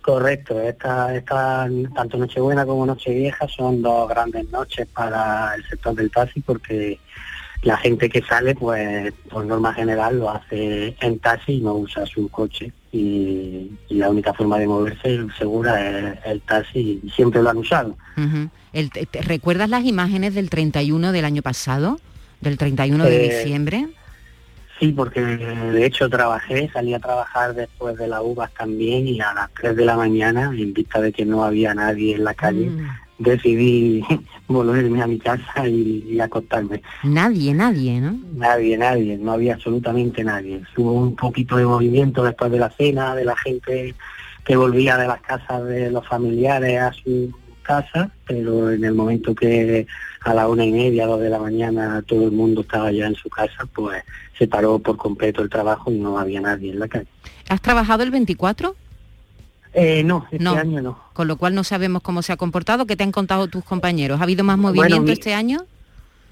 Correcto, 0.04 0.60
esta, 0.60 1.16
esta, 1.16 1.66
tanto 1.96 2.18
Nochebuena 2.18 2.66
como 2.66 2.86
Nochevieja 2.86 3.48
son 3.48 3.82
dos 3.82 4.10
grandes 4.10 4.50
noches 4.52 4.86
para 4.94 5.56
el 5.56 5.64
sector 5.64 5.96
del 5.96 6.12
taxi 6.12 6.42
porque 6.42 7.00
la 7.64 7.78
gente 7.78 8.10
que 8.10 8.22
sale, 8.22 8.56
pues 8.56 9.14
por 9.30 9.46
norma 9.46 9.74
general 9.74 10.20
lo 10.20 10.30
hace 10.30 10.96
en 11.00 11.20
taxi 11.20 11.54
y 11.54 11.62
no 11.62 11.74
usa 11.76 12.06
su 12.06 12.30
coche. 12.30 12.72
Y, 12.92 13.72
la 13.90 14.10
única 14.10 14.34
forma 14.34 14.60
de 14.60 14.68
moverse 14.68 15.26
segura 15.38 15.80
es 15.80 16.20
el 16.26 16.42
taxi 16.42 17.00
y 17.04 17.10
siempre 17.10 17.42
lo 17.42 17.50
han 17.50 17.58
usado. 17.58 17.96
¿Recuerdas 19.22 19.70
las 19.70 19.86
imágenes 19.86 20.36
del 20.36 20.50
31 20.50 21.12
del 21.12 21.26
año 21.26 21.42
pasado? 21.42 22.00
¿Del 22.42 22.58
31 22.58 23.04
de 23.06 23.26
eh, 23.26 23.38
diciembre? 23.38 23.88
Sí, 24.80 24.92
porque 24.92 25.22
de 25.22 25.86
hecho 25.86 26.10
trabajé, 26.10 26.70
salí 26.74 26.94
a 26.94 27.00
trabajar 27.00 27.54
después 27.54 27.96
de 27.98 28.08
las 28.08 28.22
uvas 28.22 28.52
también 28.54 29.08
y 29.08 29.22
a 29.22 29.34
las 29.34 29.54
3 29.54 29.76
de 29.76 29.86
la 29.86 29.96
mañana, 29.96 30.52
en 30.54 30.74
vista 30.74 31.00
de 31.00 31.14
que 31.14 31.26
no 31.26 31.44
había 31.44 31.74
nadie 31.74 32.16
en 32.16 32.24
la 32.24 32.34
calle, 32.34 32.70
mm 32.70 33.03
decidí 33.20 34.04
volverme 34.48 35.02
a 35.02 35.08
mi 35.08 35.20
casa 35.20 35.68
y, 35.68 36.20
acostarme. 36.20 36.82
Nadie, 37.04 37.54
nadie, 37.54 38.00
¿no? 38.00 38.18
Nadie, 38.36 38.78
nadie, 38.78 39.18
no 39.18 39.34
había 39.34 39.56
absolutamente 39.56 40.24
nadie. 40.24 40.62
Hubo 40.78 40.94
un 40.94 41.16
poquito 41.16 41.58
de 41.58 41.66
movimiento 41.66 42.24
después 42.24 42.52
de 42.52 42.60
la 42.60 42.70
cena, 42.70 43.16
de 43.16 43.26
la 43.26 43.36
gente 43.36 43.96
que 44.44 44.56
volvía 44.56 44.98
de 44.98 45.08
las 45.08 45.22
casas 45.22 45.66
de 45.66 45.90
los 45.90 46.08
familiares 46.08 46.82
a 46.82 46.94
su 46.94 47.32
casa, 47.64 48.12
pero 48.28 48.72
en 48.72 48.84
el 48.84 48.94
momento 48.94 49.34
que 49.34 49.88
a 50.22 50.34
la 50.34 50.48
una 50.48 50.66
y 50.66 50.72
media, 50.72 51.08
dos 51.08 51.22
de 51.22 51.30
la 51.30 51.40
mañana, 51.40 52.02
todo 52.06 52.26
el 52.26 52.32
mundo 52.32 52.62
estaba 52.62 52.92
ya 52.92 53.08
en 53.08 53.16
su 53.16 53.30
casa, 53.30 53.66
pues 53.74 54.04
se 54.38 54.48
paró 54.48 54.80
por 54.80 54.98
completo 54.98 55.42
el 55.42 55.50
trabajo 55.50 55.92
y 55.92 55.98
no 55.98 56.18
había 56.18 56.42
nadie 56.42 56.72
en 56.72 56.80
la 56.80 56.88
calle. 56.88 57.08
¿Has 57.50 57.62
trabajado 57.62 58.04
el 58.04 58.12
24? 58.12 58.76
Eh, 59.74 60.04
no, 60.04 60.26
este 60.32 60.48
año 60.48 60.82
no. 60.82 61.00
Con 61.14 61.28
lo 61.28 61.38
cual 61.38 61.56
no 61.56 61.64
sabemos 61.64 62.02
cómo 62.02 62.22
se 62.22 62.32
ha 62.32 62.38
comportado. 62.38 62.86
¿Qué 62.86 62.96
te 62.96 63.04
han 63.04 63.12
contado 63.12 63.48
tus 63.48 63.64
compañeros? 63.64 64.20
¿Ha 64.20 64.24
habido 64.24 64.44
más 64.44 64.58
movimiento 64.58 65.12
este 65.12 65.34
año? 65.34 65.66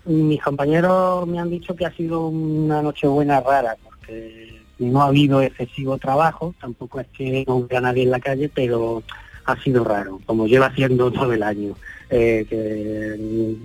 Mis 0.06 0.42
compañeros 0.42 1.28
me 1.28 1.40
han 1.40 1.50
dicho 1.50 1.76
que 1.76 1.86
ha 1.86 1.92
sido 1.92 2.28
una 2.28 2.82
noche 2.82 3.08
buena 3.08 3.40
rara, 3.40 3.76
porque 3.84 4.62
no 4.80 5.02
ha 5.02 5.08
habido 5.08 5.42
excesivo 5.42 5.98
trabajo, 5.98 6.56
tampoco 6.60 7.00
es 7.00 7.08
que 7.16 7.44
no 7.48 7.58
hubiera 7.58 7.82
nadie 7.82 8.04
en 8.04 8.12
la 8.12 8.20
calle, 8.20 8.50
pero 8.54 9.04
ha 9.46 9.56
sido 9.62 9.84
raro, 9.84 10.20
como 10.26 10.48
lleva 10.48 10.68
haciendo 10.68 11.12
todo 11.12 11.34
el 11.34 11.44
año. 11.44 11.76
Eh, 12.10 12.46
que 12.50 13.56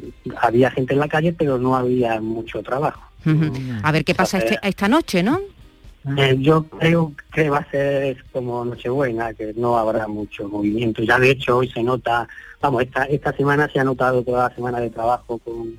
había 0.41 0.71
gente 0.71 0.95
en 0.95 1.01
la 1.01 1.09
calle, 1.09 1.33
pero 1.33 1.59
no 1.59 1.75
había 1.75 2.21
mucho 2.21 2.63
trabajo. 2.63 3.03
A 3.83 3.91
ver 3.91 4.05
qué 4.05 4.15
pasa 4.15 4.39
este, 4.39 4.59
esta 4.63 4.87
noche, 4.87 5.23
¿no? 5.23 5.41
Eh, 6.17 6.37
yo 6.39 6.65
creo 6.65 7.13
que 7.33 7.51
va 7.51 7.59
a 7.59 7.71
ser 7.71 8.25
como 8.33 8.65
Nochebuena, 8.65 9.35
que 9.35 9.53
no 9.57 9.77
habrá 9.77 10.07
mucho 10.07 10.49
movimiento. 10.49 11.03
Ya 11.03 11.19
de 11.19 11.31
hecho 11.31 11.57
hoy 11.59 11.69
se 11.69 11.83
nota, 11.83 12.29
vamos, 12.61 12.85
esta, 12.85 13.05
esta 13.05 13.33
semana 13.33 13.69
se 13.73 13.81
ha 13.81 13.85
notado 13.85 14.23
toda 14.23 14.49
la 14.49 14.55
semana 14.55 14.79
de 14.79 14.91
trabajo 14.91 15.39
con, 15.39 15.77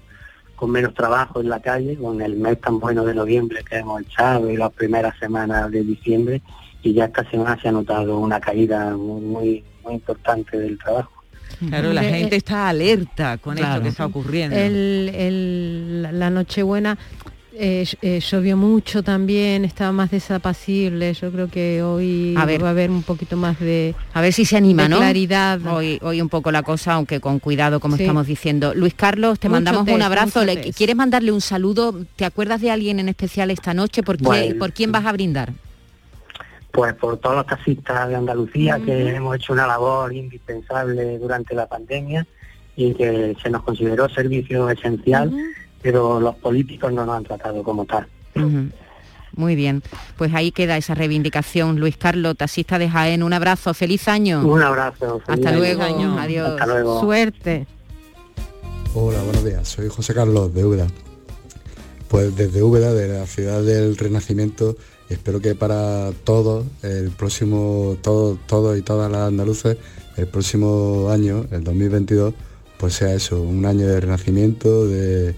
con 0.57 0.71
menos 0.71 0.93
trabajo 0.93 1.39
en 1.39 1.49
la 1.49 1.61
calle, 1.61 1.95
con 1.95 2.21
el 2.21 2.36
mes 2.36 2.59
tan 2.59 2.80
bueno 2.80 3.05
de 3.05 3.13
noviembre 3.13 3.63
que 3.63 3.78
hemos 3.78 4.01
echado 4.01 4.51
y 4.51 4.57
las 4.57 4.73
primeras 4.73 5.17
semanas 5.17 5.71
de 5.71 5.84
diciembre, 5.84 6.41
y 6.84 6.93
ya 6.93 7.05
esta 7.05 7.30
semana 7.30 7.57
se 7.61 7.69
ha 7.69 7.71
notado 7.71 8.19
una 8.19 8.41
caída 8.41 8.97
muy, 8.97 9.21
muy, 9.21 9.63
importante 9.89 10.59
del 10.59 10.78
trabajo. 10.78 11.23
Claro, 11.69 11.93
la 11.93 12.03
gente 12.03 12.36
está 12.36 12.67
alerta 12.67 13.38
con 13.38 13.57
esto 13.57 13.82
que 13.82 13.88
está 13.88 14.05
ocurriendo. 14.05 14.57
El, 14.57 15.09
el, 15.15 16.19
la 16.19 16.30
Nochebuena 16.30 16.97
eh, 17.59 17.85
eh, 18.01 18.19
llovió 18.19 18.55
mucho 18.55 19.01
también, 19.01 19.65
estaba 19.65 19.91
más 19.91 20.11
desapacible. 20.11 21.13
Yo 21.13 21.31
creo 21.31 21.49
que 21.49 21.81
hoy 21.81 22.35
va 22.35 22.41
a 22.41 22.69
haber 22.69 22.91
un 22.91 23.01
poquito 23.01 23.35
más 23.35 23.59
de 23.59 23.95
a 24.13 24.21
ver 24.21 24.31
si 24.31 24.45
se 24.45 24.57
anima, 24.57 24.87
¿no? 24.87 24.97
Claridad. 24.97 25.59
Hoy, 25.65 25.99
hoy 26.03 26.21
un 26.21 26.29
poco 26.29 26.51
la 26.51 26.61
cosa, 26.61 26.93
aunque 26.93 27.19
con 27.19 27.39
cuidado, 27.39 27.79
como 27.79 27.95
estamos 27.95 28.27
diciendo. 28.27 28.73
Luis 28.75 28.93
Carlos, 28.93 29.39
te 29.39 29.49
mandamos 29.49 29.87
un 29.87 30.01
abrazo. 30.01 30.41
¿Quieres 30.75 30.95
mandarle 30.95 31.31
un 31.31 31.41
saludo? 31.41 31.95
¿Te 32.15 32.25
acuerdas 32.25 32.61
de 32.61 32.69
alguien 32.69 32.99
en 32.99 33.09
especial 33.09 33.49
esta 33.49 33.73
noche? 33.73 34.03
¿Por, 34.03 34.17
¿por 34.57 34.73
quién 34.73 34.91
vas 34.91 35.05
a 35.05 35.11
brindar? 35.11 35.53
Pues 36.71 36.93
por 36.93 37.17
todos 37.17 37.37
los 37.37 37.47
taxistas 37.47 38.07
de 38.07 38.15
Andalucía 38.15 38.79
que 38.79 39.15
hemos 39.15 39.35
hecho 39.35 39.53
una 39.53 39.65
labor 39.65 40.13
indispensable 40.13 41.17
durante 41.17 41.55
la 41.55 41.65
pandemia 41.65 42.27
y 42.75 42.93
que 42.93 43.35
se 43.41 43.49
nos 43.49 43.63
consideró 43.63 44.07
servicio 44.09 44.69
esencial 44.69 45.33
pero 45.82 46.19
los 46.19 46.36
políticos 46.36 46.91
no 46.93 47.05
nos 47.05 47.17
han 47.17 47.23
tratado 47.23 47.63
como 47.63 47.86
tal. 47.86 48.07
Muy 49.36 49.55
bien, 49.55 49.84
pues 50.17 50.34
ahí 50.34 50.51
queda 50.51 50.78
esa 50.78 50.95
reivindicación. 50.95 51.80
Luis 51.80 51.97
Carlos, 51.97 52.36
taxista 52.38 52.80
de 52.80 52.89
Jaén, 52.89 53.23
un 53.23 53.34
abrazo, 53.34 53.73
feliz 53.73 54.07
año. 54.07 54.45
Un 54.47 54.63
abrazo. 54.63 55.21
Hasta 55.28 55.51
luego, 55.51 55.84
adiós. 55.84 56.49
Hasta 56.49 56.65
luego. 56.65 56.99
Suerte. 57.01 57.67
Hola, 58.93 59.21
buenos 59.21 59.45
días, 59.45 59.67
soy 59.67 59.89
José 59.89 60.13
Carlos 60.13 60.53
de 60.53 60.65
Úbeda. 60.65 60.88
Pues 62.07 62.36
desde 62.36 62.63
Úbeda, 62.63 62.93
de 62.93 63.07
la 63.09 63.28
ciudad 63.28 63.61
del 63.61 63.97
Renacimiento, 63.97 64.75
espero 65.09 65.39
que 65.39 65.53
para 65.55 66.11
todos, 66.23 66.65
el 66.82 67.11
próximo, 67.11 67.97
todos 68.01 68.39
todo 68.47 68.75
y 68.75 68.82
todas 68.82 69.11
las 69.11 69.28
andaluces, 69.28 69.78
el 70.15 70.28
próximo 70.28 71.09
año, 71.11 71.45
el 71.51 71.63
2022, 71.63 72.34
pues 72.80 72.93
sea 72.95 73.13
eso, 73.13 73.41
un 73.41 73.65
año 73.65 73.88
de 73.88 73.99
renacimiento, 73.99 74.88
de 74.88 75.36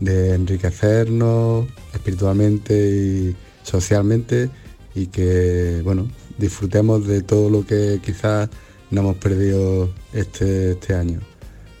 de 0.00 0.34
enriquecernos 0.34 1.66
espiritualmente 1.92 2.74
y 2.74 3.36
socialmente 3.62 4.50
y 4.94 5.06
que 5.06 5.80
bueno 5.84 6.08
disfrutemos 6.38 7.06
de 7.06 7.22
todo 7.22 7.50
lo 7.50 7.64
que 7.64 8.00
quizás 8.02 8.48
no 8.90 9.02
hemos 9.02 9.16
perdido 9.16 9.90
este, 10.12 10.72
este 10.72 10.94
año. 10.94 11.20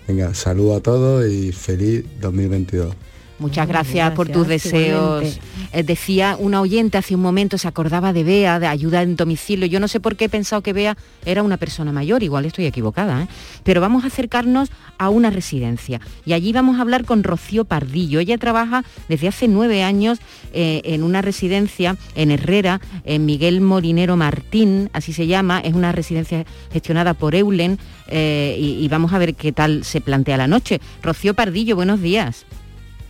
Venga, 0.06 0.34
salud 0.34 0.74
a 0.74 0.80
todos 0.80 1.26
y 1.28 1.52
feliz 1.52 2.04
2022. 2.20 2.94
Muchas 3.40 3.66
gracias, 3.66 4.12
por 4.12 4.28
tus 4.28 4.46
deseos. 4.46 5.40
Eh, 5.72 5.82
decía 5.82 6.36
una 6.38 6.60
oyente 6.60 6.98
hace 6.98 7.14
un 7.14 7.22
momento, 7.22 7.56
se 7.56 7.68
acordaba 7.68 8.12
de 8.12 8.22
Bea, 8.22 8.58
de 8.58 8.66
ayuda 8.66 9.02
en 9.02 9.16
domicilio. 9.16 9.66
Yo 9.66 9.80
no 9.80 9.88
sé 9.88 9.98
por 9.98 10.16
qué 10.16 10.26
he 10.26 10.28
pensado 10.28 10.60
que 10.60 10.74
Bea 10.74 10.98
era 11.24 11.42
una 11.42 11.56
persona 11.56 11.90
mayor, 11.90 12.22
igual 12.22 12.44
estoy 12.44 12.66
equivocada, 12.66 13.22
¿eh? 13.22 13.28
pero 13.62 13.80
vamos 13.80 14.04
a 14.04 14.08
acercarnos 14.08 14.70
a 14.98 15.08
una 15.08 15.30
residencia. 15.30 16.02
Y 16.26 16.34
allí 16.34 16.52
vamos 16.52 16.78
a 16.78 16.82
hablar 16.82 17.06
con 17.06 17.24
Rocío 17.24 17.64
Pardillo. 17.64 18.20
Ella 18.20 18.36
trabaja 18.36 18.84
desde 19.08 19.28
hace 19.28 19.48
nueve 19.48 19.82
años 19.82 20.18
eh, 20.52 20.82
en 20.84 21.02
una 21.02 21.22
residencia 21.22 21.96
en 22.14 22.32
Herrera, 22.32 22.82
en 23.04 23.24
Miguel 23.24 23.62
Molinero 23.62 24.18
Martín, 24.18 24.90
así 24.92 25.14
se 25.14 25.26
llama. 25.26 25.60
Es 25.60 25.72
una 25.72 25.92
residencia 25.92 26.44
gestionada 26.70 27.14
por 27.14 27.34
Eulen 27.34 27.78
y, 28.12 28.78
y 28.80 28.88
vamos 28.88 29.14
a 29.14 29.18
ver 29.18 29.34
qué 29.34 29.52
tal 29.52 29.84
se 29.84 30.02
plantea 30.02 30.36
la 30.36 30.46
noche. 30.46 30.80
Rocío 31.02 31.32
Pardillo, 31.32 31.74
buenos 31.74 32.02
días. 32.02 32.44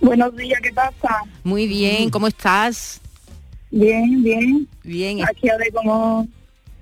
Buenos 0.01 0.35
días, 0.35 0.61
¿qué 0.63 0.73
pasa? 0.73 1.23
Muy 1.45 1.67
bien, 1.67 2.09
¿cómo 2.11 2.27
estás? 2.27 3.01
Bien, 3.71 4.23
bien. 4.23 4.67
Bien. 4.83 5.23
Aquí 5.23 5.49
a 5.49 5.57
ver 5.59 5.73
cómo, 5.73 6.27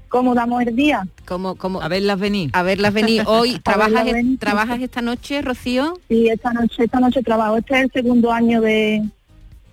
cómo 0.08 0.34
damos 0.34 0.62
el 0.62 0.74
día. 0.76 1.06
¿Cómo, 1.26 1.56
cómo? 1.56 1.82
A 1.82 1.88
verlas 1.88 2.18
venir. 2.18 2.50
A 2.52 2.62
verlas 2.62 2.94
venir. 2.94 3.24
Hoy, 3.26 3.58
¿trabajas, 3.58 4.06
¿trabajas 4.38 4.80
esta 4.80 5.02
noche, 5.02 5.42
Rocío? 5.42 5.98
Sí, 6.08 6.28
esta 6.28 6.52
noche, 6.52 6.84
esta 6.84 7.00
noche 7.00 7.22
trabajo. 7.22 7.56
Este 7.56 7.74
es 7.74 7.84
el 7.84 7.92
segundo 7.92 8.32
año 8.32 8.60
de, 8.60 9.02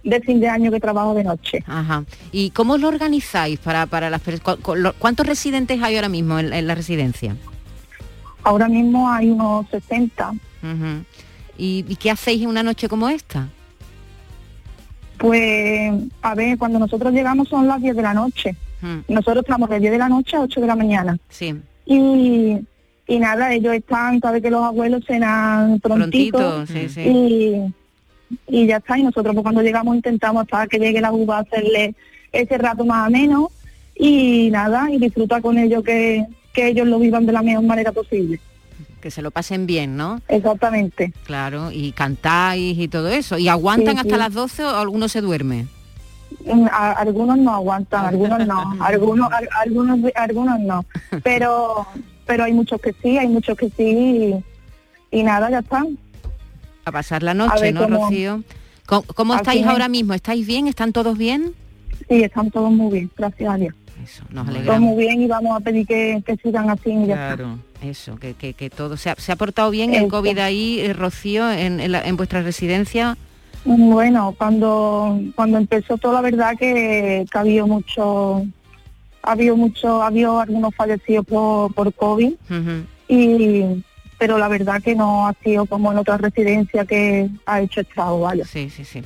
de 0.04 0.22
fin 0.22 0.39
de 0.39 0.50
año 0.50 0.72
que 0.72 0.80
trabajo 0.80 1.14
de 1.14 1.24
noche. 1.24 1.64
Ajá. 1.68 2.04
¿Y 2.32 2.50
cómo 2.50 2.78
lo 2.78 2.88
organizáis 2.88 3.60
para, 3.60 3.86
para 3.86 4.10
las 4.10 4.22
personas? 4.22 4.58
¿Cuántos 4.98 5.26
residentes 5.26 5.82
hay 5.82 5.96
ahora 5.96 6.10
mismo 6.10 6.39
en, 6.39 6.68
la 6.68 6.76
residencia? 6.76 7.38
Ahora 8.43 8.68
mismo 8.68 9.10
hay 9.10 9.30
unos 9.30 9.68
60. 9.70 10.34
¿Y, 11.58 11.84
qué 11.95 12.12
hacéis 12.12 12.41
en 12.41 12.49
una 12.49 12.64
noche 12.64 12.88
como 12.88 13.10
esta? 13.10 13.47
Pues, 15.18 15.93
a 16.22 16.36
ver, 16.36 16.58
cuando 16.58 16.80
nosotros 16.80 17.14
llegamos 17.14 17.47
son 17.47 17.68
las 17.68 17.82
10 17.82 17.95
de 17.95 18.01
la 18.01 18.14
noche. 18.14 18.56
Hmm. 18.82 18.99
Nosotros 19.08 19.43
estamos 19.45 19.70
de 19.70 19.80
10 19.80 19.91
de 19.93 19.97
la 19.97 20.10
noche 20.10 20.36
a 20.36 20.41
8 20.41 20.62
de 20.62 20.68
la 20.68 20.76
mañana. 20.76 21.18
Sí. 21.30 21.56
Y, 21.86 22.58
y 23.08 23.20
nada, 23.20 23.53
ellos 23.53 23.74
están, 23.74 24.20
sabe 24.20 24.41
que 24.41 24.51
los 24.51 24.64
abuelos 24.64 25.03
cenan 25.06 25.80
prontito, 25.80 26.66
sí, 26.66 26.89
sí. 26.89 27.01
Y, 27.01 27.74
y 28.47 28.68
ya 28.68 28.78
está, 28.78 28.97
y 28.97 29.03
nosotros 29.03 29.34
pues, 29.34 29.43
cuando 29.43 29.62
llegamos 29.62 29.95
intentamos 29.95 30.41
hasta 30.41 30.68
que 30.68 30.80
llegue 30.80 30.99
la 30.99 31.12
uva 31.12 31.39
hacerle 31.39 31.95
ese 32.32 32.58
rato 32.58 32.84
más 32.84 33.10
menos 33.10 33.47
y 33.95 34.49
nada, 34.51 34.91
y 34.91 34.97
disfrutar 34.97 35.41
con 35.41 35.58
ellos 35.58 35.84
que, 35.84 36.26
que 36.51 36.68
ellos 36.68 36.88
lo 36.88 36.99
vivan 36.99 37.26
de 37.26 37.32
la 37.32 37.41
mejor 37.41 37.64
manera 37.64 37.93
posible 37.93 38.41
que 39.06 39.12
se 39.12 39.22
lo 39.22 39.30
pasen 39.30 39.68
bien, 39.68 39.95
¿no? 39.95 40.20
Exactamente. 40.28 41.14
Claro, 41.26 41.70
y 41.72 41.91
cantáis 41.91 42.76
y 42.76 42.88
todo 42.88 43.10
eso. 43.10 43.38
¿Y 43.38 43.47
aguantan 43.47 43.99
hasta 43.99 44.18
las 44.18 44.34
12 44.34 44.66
o 44.66 44.70
algunos 44.78 45.12
se 45.12 45.22
duerme? 45.22 45.68
Mm, 46.43 46.66
algunos 46.72 47.38
no 47.38 47.53
aguantan, 47.53 48.03
algunos 48.03 48.47
no, 48.47 48.76
algunos, 48.80 49.30
algunos, 49.62 49.99
algunos 50.16 50.60
no. 50.60 50.86
Pero, 51.22 51.86
pero 52.26 52.45
hay 52.45 52.53
muchos 52.53 52.82
que 52.82 52.95
sí, 52.99 53.16
hay 53.20 53.28
muchos 53.28 53.56
que 53.56 53.70
sí 53.70 54.43
y, 55.12 55.22
nada, 55.22 55.51
ya 55.51 55.60
están. 55.60 55.99
A 56.86 56.91
pasar 56.91 57.22
la 57.22 57.36
noche, 57.36 57.72
¿no, 57.74 57.86
Rocío? 57.86 58.41
¿Cómo, 58.88 59.36
estáis 59.36 59.68
ahora 59.68 59.88
mismo? 59.88 60.16
¿Estáis 60.16 60.47
bien? 60.47 60.68
¿Están 60.68 60.93
todos 60.93 61.16
bien? 61.16 61.53
Sí, 62.08 62.24
están 62.24 62.52
todos 62.52 62.72
muy 62.72 62.93
bien, 62.93 63.12
gracias 63.18 63.54
a 63.54 63.58
Dios. 63.58 63.76
Eso, 64.04 64.24
nos 64.30 64.48
alegramos. 64.48 64.93
muy 64.93 65.04
bien 65.04 65.22
y 65.22 65.28
vamos 65.28 65.56
a 65.56 65.60
pedir 65.62 65.88
que, 65.88 66.22
sigan 66.43 66.70
así 66.70 66.91
y 66.91 67.06
claro. 67.06 67.58
Eso, 67.82 68.18
que, 68.18 68.34
que, 68.34 68.70
todo 68.70 68.98
se 68.98 69.12
ha, 69.12 69.16
se 69.16 69.32
ha 69.32 69.36
portado 69.36 69.70
bien 69.70 69.93
el 69.93 70.08
COVID 70.08 70.38
ahí, 70.39 70.80
eh, 70.80 70.93
Rocío, 70.93 71.52
en, 71.52 71.80
en, 71.80 72.18
vuestra 72.18 72.41
residencia. 72.41 73.18
Bueno, 73.64 74.34
cuando 74.38 75.20
cuando 75.36 75.58
empezó 75.58 75.98
todo 75.98 76.14
la 76.14 76.22
verdad 76.22 76.54
que, 76.58 77.26
que 77.32 77.38
había 77.38 77.66
mucho, 77.66 78.46
había 79.22 79.54
mucho, 79.54 80.02
había 80.02 80.41
algunos 80.41 80.74
fallecidos 80.76 81.26
por, 81.26 81.74
por 81.74 81.93
COVID 81.93 82.34
y 83.08 83.84
pero 84.18 84.38
la 84.38 84.48
verdad 84.48 84.82
que 84.82 84.96
no 84.96 85.28
ha 85.28 85.34
sido 85.43 85.66
como 85.66 85.91
en 85.91 85.98
otra 85.98 86.18
residencia 86.18 86.86
que 86.86 87.30
ha 87.46 87.62
hecho 87.62 87.82
estrago, 87.82 88.22
vaya. 88.22 88.46
Sí, 88.46 88.70
sí, 88.70 88.86
sí. 88.86 89.02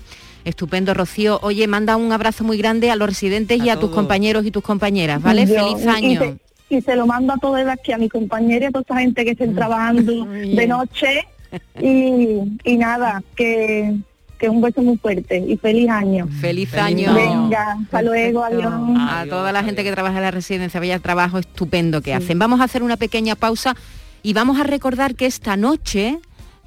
Estupendo, 0.45 0.93
Rocío. 0.93 1.39
Oye, 1.41 1.67
manda 1.67 1.95
un 1.95 2.11
abrazo 2.11 2.43
muy 2.43 2.57
grande 2.57 2.91
a 2.91 2.95
los 2.95 3.09
residentes 3.09 3.63
y 3.63 3.69
a 3.69 3.77
tus 3.77 3.91
compañeros 3.91 4.45
y 4.45 4.51
tus 4.51 4.63
compañeras, 4.63 5.21
¿vale? 5.21 5.45
Feliz 5.45 5.85
año 5.85 6.37
y 6.69 6.81
se 6.81 6.95
lo 6.95 7.07
mando 7.07 7.33
a 7.33 7.37
todas 7.37 7.65
las 7.65 7.79
que 7.79 7.93
a 7.93 7.97
mi 7.97 8.09
compañera 8.09 8.65
y 8.65 8.67
a 8.67 8.71
toda 8.71 8.83
esa 8.83 8.99
gente 8.99 9.25
que 9.25 9.31
estén 9.31 9.53
mm. 9.53 9.55
trabajando 9.55 10.25
de 10.25 10.67
noche 10.67 11.27
y, 11.81 12.77
nada, 12.77 13.23
que, 13.35 13.95
que 14.37 14.49
un 14.49 14.61
beso 14.61 14.81
muy 14.81 14.97
fuerte 14.97 15.39
y 15.39 15.57
feliz 15.57 15.89
año. 15.89 16.27
Feliz 16.39 16.73
año. 16.75 17.13
Venga, 17.13 17.77
hasta 17.81 18.01
luego, 18.03 18.43
adiós. 18.43 18.71
A 18.99 19.25
toda 19.27 19.51
la 19.51 19.63
gente 19.63 19.83
que 19.83 19.91
trabaja 19.91 20.17
en 20.17 20.23
la 20.23 20.31
residencia, 20.31 20.79
vaya 20.79 20.99
trabajo 20.99 21.39
estupendo 21.39 22.01
que 22.01 22.13
hacen. 22.13 22.37
Vamos 22.37 22.61
a 22.61 22.65
hacer 22.65 22.83
una 22.83 22.97
pequeña 22.97 23.35
pausa 23.35 23.75
y 24.21 24.33
vamos 24.33 24.59
a 24.59 24.63
recordar 24.63 25.15
que 25.15 25.25
esta 25.25 25.57
noche 25.57 26.19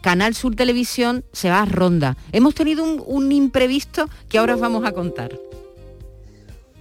Canal 0.02 0.34
Sur 0.34 0.54
Televisión 0.54 1.24
se 1.32 1.48
va 1.48 1.62
a 1.62 1.64
ronda. 1.64 2.16
Hemos 2.32 2.54
tenido 2.54 2.84
un, 2.84 3.02
un 3.06 3.32
imprevisto 3.32 4.10
que 4.28 4.36
ahora 4.36 4.56
os 4.56 4.60
vamos 4.60 4.84
a 4.84 4.92
contar. 4.92 5.38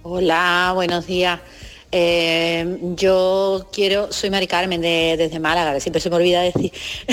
Hola, 0.02 0.72
buenos 0.74 1.06
días. 1.06 1.40
Eh, 1.94 2.78
yo 2.96 3.68
quiero, 3.70 4.10
soy 4.12 4.30
Mari 4.30 4.46
Carmen 4.46 4.80
de, 4.80 5.14
desde 5.18 5.38
Málaga, 5.38 5.78
siempre 5.78 6.00
se 6.00 6.08
me 6.08 6.16
olvida 6.16 6.40
decir 6.40 6.72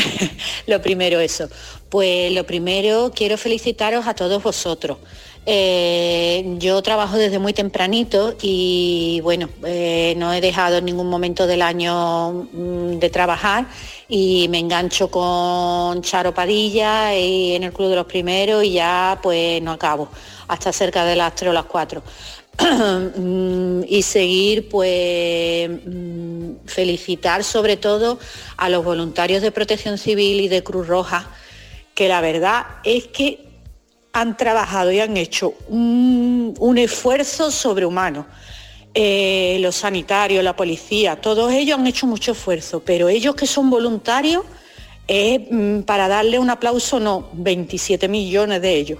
lo 0.67 0.81
primero 0.81 1.19
eso. 1.19 1.49
Pues 1.89 2.31
lo 2.31 2.45
primero 2.45 3.11
quiero 3.13 3.37
felicitaros 3.37 4.07
a 4.07 4.15
todos 4.15 4.41
vosotros. 4.41 4.97
Eh, 5.45 6.57
yo 6.59 6.81
trabajo 6.83 7.17
desde 7.17 7.39
muy 7.39 7.53
tempranito 7.53 8.35
y 8.41 9.19
bueno, 9.23 9.49
eh, 9.65 10.13
no 10.17 10.31
he 10.33 10.41
dejado 10.41 10.77
en 10.77 10.85
ningún 10.85 11.07
momento 11.09 11.47
del 11.47 11.61
año 11.61 12.47
mm, 12.51 12.99
de 12.99 13.09
trabajar 13.09 13.65
y 14.07 14.47
me 14.49 14.59
engancho 14.59 15.09
con 15.09 16.01
Charo 16.01 16.33
Padilla 16.33 17.15
y 17.15 17.55
en 17.55 17.63
el 17.63 17.73
Club 17.73 17.89
de 17.89 17.95
los 17.95 18.05
Primeros 18.05 18.63
y 18.63 18.73
ya 18.73 19.19
pues 19.23 19.61
no 19.61 19.71
acabo 19.71 20.09
hasta 20.47 20.71
cerca 20.71 21.05
de 21.05 21.15
las 21.15 21.33
3 21.35 21.49
o 21.49 21.53
las 21.53 21.65
4. 21.65 22.03
Mm, 22.59 23.83
y 23.87 24.01
seguir 24.03 24.67
pues 24.67 25.69
mm, 25.69 26.65
felicitar 26.65 27.43
sobre 27.43 27.77
todo 27.77 28.19
a 28.57 28.69
los 28.69 28.83
voluntarios 28.83 29.41
de 29.41 29.51
protección 29.51 29.97
civil 29.97 30.41
y 30.41 30.49
de 30.49 30.61
Cruz 30.61 30.87
Roja 30.87 31.29
que 31.95 32.09
la 32.09 32.21
verdad 32.21 32.65
es 32.83 33.07
que 33.07 33.48
han 34.13 34.37
trabajado 34.37 34.91
y 34.91 34.99
han 34.99 35.17
hecho 35.17 35.53
un, 35.69 36.77
esfuerzo 36.77 37.51
sobrehumano. 37.51 38.25
Eh, 38.93 39.57
los 39.61 39.75
sanitarios, 39.75 40.43
la 40.43 40.55
policía, 40.55 41.15
todos 41.15 41.51
ellos 41.53 41.77
han 41.77 41.85
hecho 41.85 42.07
mucho 42.07 42.31
esfuerzo, 42.31 42.81
pero 42.83 43.07
ellos 43.07 43.35
que 43.35 43.45
son 43.45 43.69
voluntarios, 43.69 44.43
es 45.07 45.41
mm, 45.49 45.81
para 45.81 46.07
darle 46.07 46.39
un 46.39 46.49
aplauso, 46.49 46.99
no, 46.99 47.29
27 47.33 48.07
millones 48.07 48.61
de 48.61 48.75
ellos. 48.75 48.99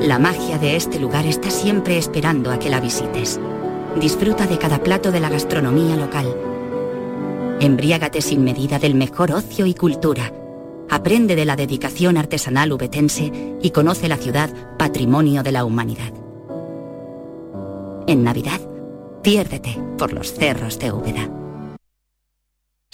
La 0.00 0.18
magia 0.18 0.58
de 0.58 0.76
este 0.76 0.98
lugar 0.98 1.26
está 1.26 1.50
siempre 1.50 1.96
esperando 1.96 2.50
a 2.50 2.58
que 2.58 2.68
la 2.68 2.80
visites. 2.80 3.40
Disfruta 3.96 4.46
de 4.46 4.58
cada 4.58 4.82
plato 4.82 5.10
de 5.12 5.20
la 5.20 5.30
gastronomía 5.30 5.96
local. 5.96 6.26
Embriágate 7.60 8.20
sin 8.20 8.44
medida 8.44 8.78
del 8.78 8.94
mejor 8.94 9.32
ocio 9.32 9.66
y 9.66 9.74
cultura. 9.74 10.32
Aprende 10.94 11.34
de 11.34 11.44
la 11.44 11.56
dedicación 11.56 12.16
artesanal 12.16 12.70
ubetense 12.70 13.32
y 13.60 13.70
conoce 13.70 14.06
la 14.06 14.16
ciudad 14.16 14.48
patrimonio 14.78 15.42
de 15.42 15.50
la 15.50 15.64
humanidad. 15.64 16.12
En 18.06 18.22
Navidad, 18.22 18.60
piérdete 19.20 19.76
por 19.98 20.12
los 20.12 20.32
cerros 20.32 20.78
de 20.78 20.92
Úbeda. 20.92 21.43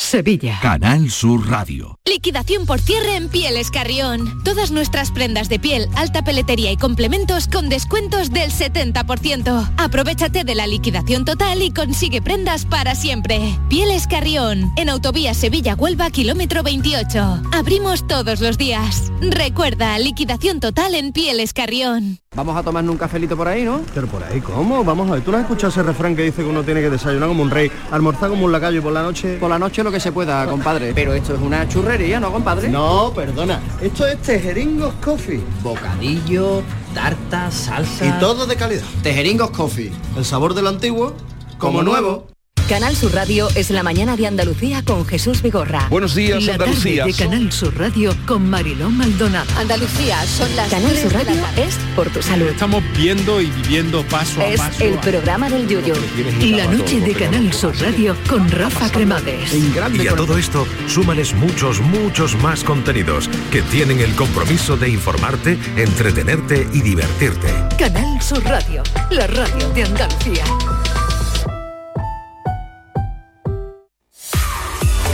Sevilla. 0.01 0.59
Canal 0.63 1.11
Sur 1.11 1.49
Radio. 1.49 1.99
Liquidación 2.07 2.65
por 2.65 2.81
cierre 2.81 3.17
en 3.17 3.29
Pieles 3.29 3.71
Carrión. 3.71 4.43
Todas 4.43 4.71
nuestras 4.71 5.13
prendas 5.13 5.49
de 5.49 5.61
piel, 5.61 5.89
alta 5.95 6.25
peletería 6.25 6.73
y 6.73 6.77
complementos 6.77 7.47
con 7.47 7.69
descuentos 7.69 8.31
del 8.31 8.51
70%. 8.51 9.71
Aprovechate 9.77 10.43
de 10.43 10.55
la 10.55 10.67
liquidación 10.67 11.25
total 11.25 11.63
y 11.63 11.71
consigue 11.71 12.23
prendas 12.23 12.65
para 12.65 12.95
siempre. 12.95 13.41
Pieles 13.69 14.07
Carrión, 14.07 14.73
en 14.77 14.89
Autovía 14.89 15.35
Sevilla-Huelva, 15.35 16.11
kilómetro 16.11 16.63
28. 16.63 17.43
Abrimos 17.53 18.07
todos 18.07 18.41
los 18.41 18.57
días. 18.57 19.13
Recuerda, 19.21 19.99
liquidación 19.99 20.61
total 20.61 20.95
en 20.95 21.13
Pieles 21.13 21.53
Carrión. 21.53 22.19
Vamos 22.37 22.57
a 22.57 22.63
tomarnos 22.63 22.93
un 22.93 22.99
cafelito 22.99 23.37
por 23.37 23.49
ahí, 23.49 23.65
¿no? 23.65 23.81
Pero 23.93 24.07
por 24.07 24.23
ahí, 24.23 24.41
¿cómo? 24.41 24.85
Vamos 24.85 25.11
a 25.11 25.15
ver, 25.15 25.23
¿tú 25.25 25.33
no 25.33 25.37
has 25.37 25.43
escuchado 25.43 25.69
ese 25.69 25.83
refrán 25.83 26.15
que 26.15 26.23
dice 26.23 26.43
que 26.43 26.49
uno 26.49 26.63
tiene 26.63 26.81
que 26.81 26.89
desayunar 26.89 27.29
como 27.29 27.43
un 27.43 27.51
rey, 27.51 27.71
almorzar 27.91 28.31
como 28.31 28.45
un 28.45 28.53
lacayo 28.53 28.79
y 28.79 28.81
por 28.81 28.93
la 28.93 29.03
noche... 29.03 29.37
Por 29.39 29.51
la 29.51 29.59
noche 29.59 29.83
lo 29.83 29.90
que 29.91 30.01
se 30.01 30.13
pueda, 30.13 30.47
compadre. 30.47 30.93
Pero 30.95 31.15
esto 31.15 31.35
es 31.35 31.41
una 31.41 31.69
churrería, 31.69 32.21
¿no, 32.21 32.33
compadre? 32.33 32.69
No, 32.69 33.13
perdona. 33.15 33.61
Esto 33.81 34.07
es 34.07 34.21
Tejeringos 34.23 34.95
Coffee. 35.03 35.41
Bocadillo, 35.63 36.63
tarta, 36.95 37.51
salsa... 37.51 38.07
Y 38.07 38.13
todo 38.21 38.47
de 38.47 38.57
calidad. 38.57 38.83
Tejeringos 39.03 39.51
Coffee. 39.51 39.93
El 40.17 40.25
sabor 40.25 40.55
del 40.55 40.67
antiguo, 40.67 41.15
como, 41.59 41.83
nuevo. 41.83 42.27
Canal 42.71 42.95
Sur 42.95 43.13
Radio 43.13 43.49
es 43.57 43.71
la 43.71 43.83
mañana 43.83 44.17
de 44.17 44.29
Andalucía 44.29 44.85
con 44.85 45.05
Jesús 45.05 45.43
Vigorra. 45.43 45.89
Buenos 45.91 46.15
días, 46.15 46.45
la 46.45 46.53
Andalucía. 46.53 47.05
de 47.05 47.13
Canal 47.13 47.51
Sur 47.51 47.77
Radio 47.77 48.15
con 48.29 48.49
Mariló 48.49 48.91
Maldonado. 48.91 49.51
Andalucía, 49.59 50.25
son 50.25 50.55
las 50.55 50.71
Canal 50.71 50.97
Sur 50.97 51.13
Radio 51.13 51.43
es 51.57 51.75
por 51.97 52.09
tu 52.11 52.23
salud. 52.23 52.47
Estamos 52.47 52.85
viendo 52.97 53.41
y 53.41 53.47
viviendo 53.47 54.05
paso 54.05 54.41
a 54.41 54.47
es 54.47 54.61
paso. 54.61 54.85
el 54.85 54.97
programa 55.01 55.51
del 55.51 55.67
Yuyo. 55.67 55.95
La 56.43 56.67
noche 56.67 57.01
de 57.01 57.13
Canal 57.13 57.53
Sur 57.53 57.77
Radio 57.81 58.17
con 58.29 58.49
Rafa 58.49 58.89
Cremades. 58.89 59.53
Y 59.53 60.07
a 60.07 60.15
todo 60.15 60.39
esto, 60.39 60.65
súmales 60.87 61.35
muchos, 61.35 61.81
muchos 61.81 62.37
más 62.37 62.63
contenidos 62.63 63.29
que 63.51 63.63
tienen 63.63 63.99
el 63.99 64.15
compromiso 64.15 64.77
de 64.77 64.91
informarte, 64.91 65.59
entretenerte 65.77 66.69
y 66.73 66.83
divertirte. 66.83 67.53
Canal 67.77 68.23
Sur 68.23 68.45
Radio, 68.45 68.85
la 69.11 69.27
radio 69.27 69.69
de 69.71 69.83
Andalucía. 69.83 70.45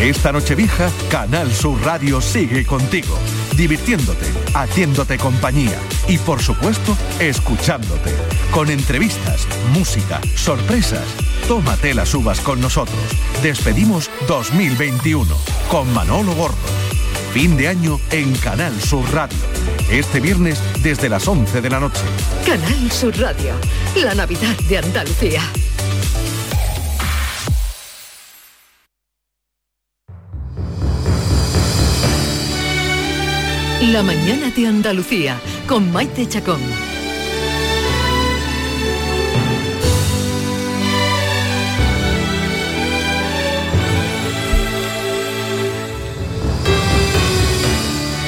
Esta 0.01 0.31
noche 0.31 0.55
vieja, 0.55 0.91
Canal 1.11 1.51
Sur 1.55 1.81
Radio 1.83 2.21
sigue 2.21 2.67
contigo, 2.67 3.17
divirtiéndote, 3.57 4.27
haciéndote 4.53 5.17
compañía 5.17 5.79
y 6.07 6.19
por 6.19 6.43
supuesto, 6.43 6.95
escuchándote. 7.19 8.15
Con 8.51 8.69
entrevistas, 8.71 9.49
música, 9.73 10.21
sorpresas. 10.35 11.03
Tómate 11.49 11.95
las 11.95 12.13
uvas 12.13 12.41
con 12.41 12.61
nosotros. 12.61 12.99
Despedimos 13.43 14.11
2021 14.29 15.35
con 15.71 15.91
Manolo 15.95 16.35
Gordo. 16.35 16.57
Fin 17.33 17.57
de 17.57 17.69
año 17.69 17.99
en 18.11 18.35
Canal 18.37 18.79
Sur 18.83 19.11
Radio. 19.15 19.39
Este 19.91 20.21
viernes 20.21 20.61
desde 20.83 21.09
las 21.09 21.27
11 21.27 21.63
de 21.63 21.71
la 21.71 21.81
noche. 21.81 22.03
Canal 22.45 22.93
Sur 22.93 23.19
Radio, 23.19 23.55
la 24.03 24.15
Navidad 24.15 24.57
de 24.69 24.77
Andalucía. 24.77 25.41
La 33.93 34.03
mañana 34.03 34.51
de 34.51 34.67
Andalucía 34.67 35.41
con 35.69 35.93
Maite 35.93 36.29
Chacón. 36.29 36.61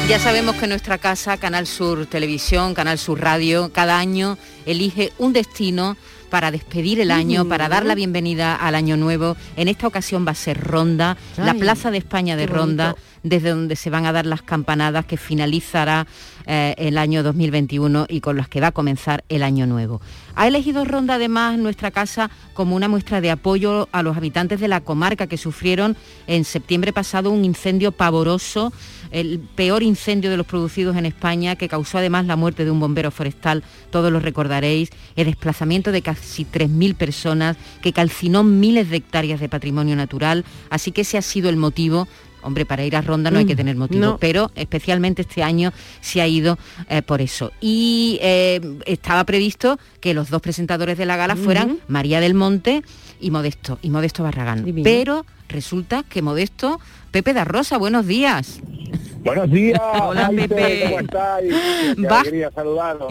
Ya 0.09 0.21
sabemos 0.21 0.55
que 0.55 0.69
nuestra 0.69 0.99
casa, 0.99 1.39
Canal 1.39 1.67
Sur 1.67 2.07
Televisión, 2.07 2.75
Canal 2.75 2.99
Sur 2.99 3.21
Radio, 3.21 3.73
cada 3.73 3.99
año 3.99 4.39
elige 4.65 5.13
un 5.19 5.33
destino 5.33 5.97
para 6.31 6.51
despedir 6.51 7.01
el 7.01 7.11
año, 7.11 7.47
para 7.47 7.69
dar 7.69 7.85
la 7.85 7.95
bienvenida 7.95 8.55
al 8.55 8.75
año 8.75 8.97
nuevo. 8.97 9.37
En 9.57 9.69
esta 9.69 9.87
ocasión 9.87 10.27
va 10.27 10.33
a 10.33 10.35
ser 10.35 10.61
Ronda, 10.61 11.17
la 11.37 11.55
Plaza 11.55 11.91
de 11.91 11.99
España 11.99 12.37
de 12.37 12.47
Ronda, 12.47 12.95
desde 13.23 13.51
donde 13.51 13.77
se 13.77 13.91
van 13.91 14.07
a 14.07 14.13
dar 14.13 14.27
las 14.27 14.43
campanadas 14.43 15.05
que 15.07 15.17
finalizará 15.17 16.07
eh, 16.47 16.75
el 16.79 16.99
año 16.99 17.23
2021 17.23 18.07
y 18.09 18.21
con 18.21 18.37
las 18.37 18.49
que 18.49 18.61
va 18.61 18.69
a 18.69 18.73
comenzar 18.73 19.25
el 19.29 19.43
año 19.43 19.67
nuevo. 19.67 20.01
Ha 20.35 20.47
elegido 20.47 20.85
Ronda 20.85 21.15
además 21.15 21.59
nuestra 21.59 21.91
casa 21.91 22.31
como 22.55 22.77
una 22.77 22.89
muestra 22.89 23.21
de 23.21 23.31
apoyo 23.31 23.89
a 23.93 24.03
los 24.03 24.17
habitantes 24.17 24.61
de 24.61 24.69
la 24.69 24.81
comarca 24.81 25.27
que 25.27 25.37
sufrieron 25.37 25.97
en 26.27 26.45
septiembre 26.45 26.93
pasado 26.93 27.31
un 27.31 27.45
incendio 27.45 27.93
pavoroso 27.93 28.73
el 29.11 29.41
peor 29.55 29.83
incendio 29.83 30.31
de 30.31 30.37
los 30.37 30.47
producidos 30.47 30.97
en 30.97 31.07
España, 31.07 31.57
que 31.57 31.69
causó 31.69 31.99
además 31.99 32.27
la 32.27 32.37
muerte 32.37 32.65
de 32.65 32.71
un 32.71 32.81
bombero 32.81 33.11
forestal, 33.11 33.63
todos 33.91 34.13
lo 34.13 34.21
recordaréis, 34.21 34.91
el 35.17 35.27
desplazamiento 35.27 35.93
de 35.93 36.03
casi 36.03 36.45
3.000 36.45 36.95
personas, 36.95 37.57
que 37.83 37.93
calcinó 37.93 38.45
miles 38.45 38.91
de 38.91 38.97
hectáreas 38.97 39.41
de 39.41 39.49
patrimonio 39.49 39.97
natural, 39.97 40.45
así 40.71 40.93
que 40.93 41.03
ese 41.03 41.19
ha 41.19 41.23
sido 41.23 41.49
el 41.49 41.57
motivo. 41.57 42.09
Hombre, 42.41 42.65
para 42.65 42.85
ir 42.85 42.95
a 42.95 43.01
Ronda 43.01 43.33
no 43.33 43.41
hay 43.41 43.47
que 43.47 43.55
mm, 43.55 43.57
tener 43.57 43.77
motivo, 43.77 44.17
pero 44.21 44.53
especialmente 44.55 45.23
este 45.23 45.43
año 45.43 45.73
se 46.01 46.23
ha 46.23 46.29
ido 46.29 46.57
eh, 46.89 47.03
por 47.03 47.21
eso. 47.21 47.51
Y 47.61 48.19
eh, 48.23 48.61
estaba 48.87 49.25
previsto 49.25 49.77
que 50.01 50.15
los 50.15 50.31
dos 50.31 50.41
presentadores 50.41 50.97
de 50.97 51.05
la 51.05 51.17
gala 51.17 51.35
fueran 51.35 51.79
María 51.89 52.21
del 52.21 52.35
Monte 52.35 52.85
y 53.21 53.33
Modesto, 53.33 53.81
y 53.83 53.91
Modesto 53.91 54.23
Barragán. 54.23 54.65
Pero 54.85 55.27
resulta 55.49 56.05
que 56.05 56.23
Modesto 56.23 56.79
Pepe 57.11 57.33
da 57.33 57.45
Rosa, 57.45 57.79
buenos 57.79 58.07
días. 58.07 58.61
Buenos 59.29 59.51
días. 59.51 59.81
Hola 60.01 60.31
Pepe. 60.35 60.85
¿Cómo 60.85 61.01
estáis? 61.01 61.55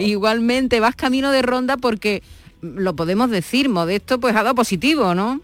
Igualmente, 0.00 0.80
vas 0.80 0.96
camino 0.96 1.30
de 1.30 1.42
ronda 1.42 1.76
porque 1.76 2.24
lo 2.60 2.96
podemos 2.96 3.30
decir, 3.30 3.68
Modesto 3.68 4.18
pues 4.18 4.34
ha 4.34 4.42
dado 4.42 4.56
positivo, 4.56 5.14
¿no? 5.14 5.40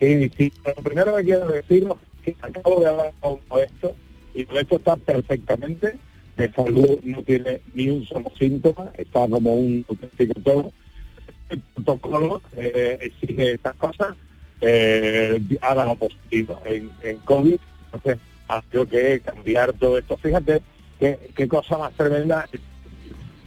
Sí, 0.00 0.28
sí. 0.36 0.52
Lo 0.64 0.82
primero 0.82 1.14
que 1.14 1.22
quiero 1.22 1.46
decir 1.46 1.86
es 2.24 2.34
que 2.34 2.36
acabo 2.42 2.80
de 2.80 2.88
hablar 2.88 3.12
con 3.20 3.38
Modesto 3.48 3.94
y 4.34 4.44
Modesto 4.46 4.76
está 4.76 4.96
perfectamente 4.96 5.96
de 6.36 6.52
salud, 6.52 6.98
no 7.04 7.22
tiene 7.22 7.60
ni 7.72 7.88
un 7.88 8.04
solo 8.04 8.32
síntoma, 8.36 8.90
está 8.98 9.28
como 9.28 9.54
un 9.54 9.86
auténtico 9.88 10.40
todo. 10.40 10.72
El 11.48 11.60
protocolo 11.60 12.42
eh, 12.56 12.98
exige 13.02 13.52
estas 13.52 13.76
cosas, 13.76 14.16
eh, 14.62 15.40
ha 15.60 15.74
dado 15.76 15.94
positivo 15.94 16.60
en, 16.64 16.90
en 17.02 17.18
COVID 17.18 17.58
entonces, 17.92 18.18
ha 18.56 18.86
que 18.86 19.20
cambiar 19.20 19.72
todo 19.74 19.98
esto. 19.98 20.16
Fíjate 20.16 20.62
qué, 20.98 21.48
cosa 21.48 21.78
más 21.78 21.92
tremenda. 21.94 22.48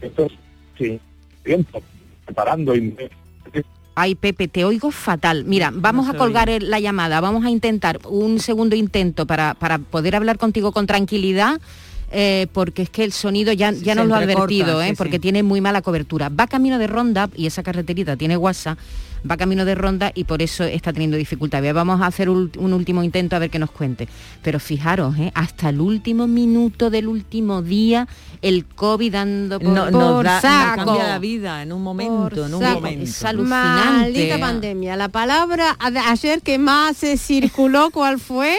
Esto 0.00 0.28
sí, 0.78 1.00
tiempo, 1.42 1.82
preparando 2.24 2.74
y 2.76 2.94
Ay, 3.98 4.14
Pepe, 4.14 4.46
te 4.46 4.66
oigo 4.66 4.90
fatal. 4.90 5.44
Mira, 5.46 5.70
vamos 5.72 6.06
a 6.10 6.14
colgar 6.14 6.50
la 6.60 6.80
llamada, 6.80 7.18
vamos 7.22 7.46
a 7.46 7.50
intentar 7.50 7.98
un 8.06 8.40
segundo 8.40 8.76
intento 8.76 9.26
para, 9.26 9.54
para 9.54 9.78
poder 9.78 10.14
hablar 10.16 10.36
contigo 10.36 10.70
con 10.70 10.86
tranquilidad. 10.86 11.60
Eh, 12.12 12.46
porque 12.52 12.82
es 12.82 12.90
que 12.90 13.02
el 13.02 13.10
sonido 13.10 13.52
ya, 13.52 13.72
ya 13.72 13.96
nos 13.96 14.06
lo 14.06 14.14
ha 14.14 14.18
advertido, 14.18 14.80
eh, 14.80 14.94
porque 14.96 15.18
tiene 15.18 15.42
muy 15.42 15.60
mala 15.60 15.82
cobertura. 15.82 16.28
Va 16.28 16.46
camino 16.46 16.78
de 16.78 16.86
Ronda 16.86 17.28
y 17.34 17.46
esa 17.46 17.64
carreterita 17.64 18.16
tiene 18.16 18.36
WhatsApp 18.36 18.78
va 19.30 19.36
camino 19.36 19.64
de 19.64 19.74
ronda 19.74 20.12
y 20.14 20.24
por 20.24 20.42
eso 20.42 20.64
está 20.64 20.92
teniendo 20.92 21.16
dificultades. 21.16 21.72
Vamos 21.74 22.00
a 22.00 22.06
hacer 22.06 22.28
un, 22.28 22.50
último 22.58 23.02
intento 23.02 23.36
a 23.36 23.38
ver 23.38 23.50
qué 23.50 23.58
nos 23.58 23.70
cuente. 23.70 24.08
Pero 24.42 24.60
fijaros, 24.60 25.16
¿eh? 25.18 25.32
hasta 25.34 25.68
el 25.68 25.80
último 25.80 26.26
minuto 26.26 26.90
del 26.90 27.08
último 27.08 27.62
día, 27.62 28.08
el 28.42 28.64
COVID 28.64 29.12
dando 29.12 29.60
por, 29.60 29.72
no, 29.92 30.22
saco. 30.40 30.84
cambia 30.84 31.08
la 31.08 31.18
vida 31.18 31.62
en 31.62 31.72
un 31.72 31.82
momento, 31.82 32.46
en 32.46 32.54
un 32.54 32.62
momento. 32.62 33.04
Es 33.04 33.24
alucinante. 33.24 34.00
Maldita 34.00 34.38
pandemia. 34.38 34.96
La 34.96 35.08
palabra 35.08 35.76
ayer 35.78 36.42
que 36.42 36.58
más 36.58 36.96
se 36.96 37.16
circuló, 37.16 37.90
¿cuál 37.90 38.18
fue? 38.18 38.56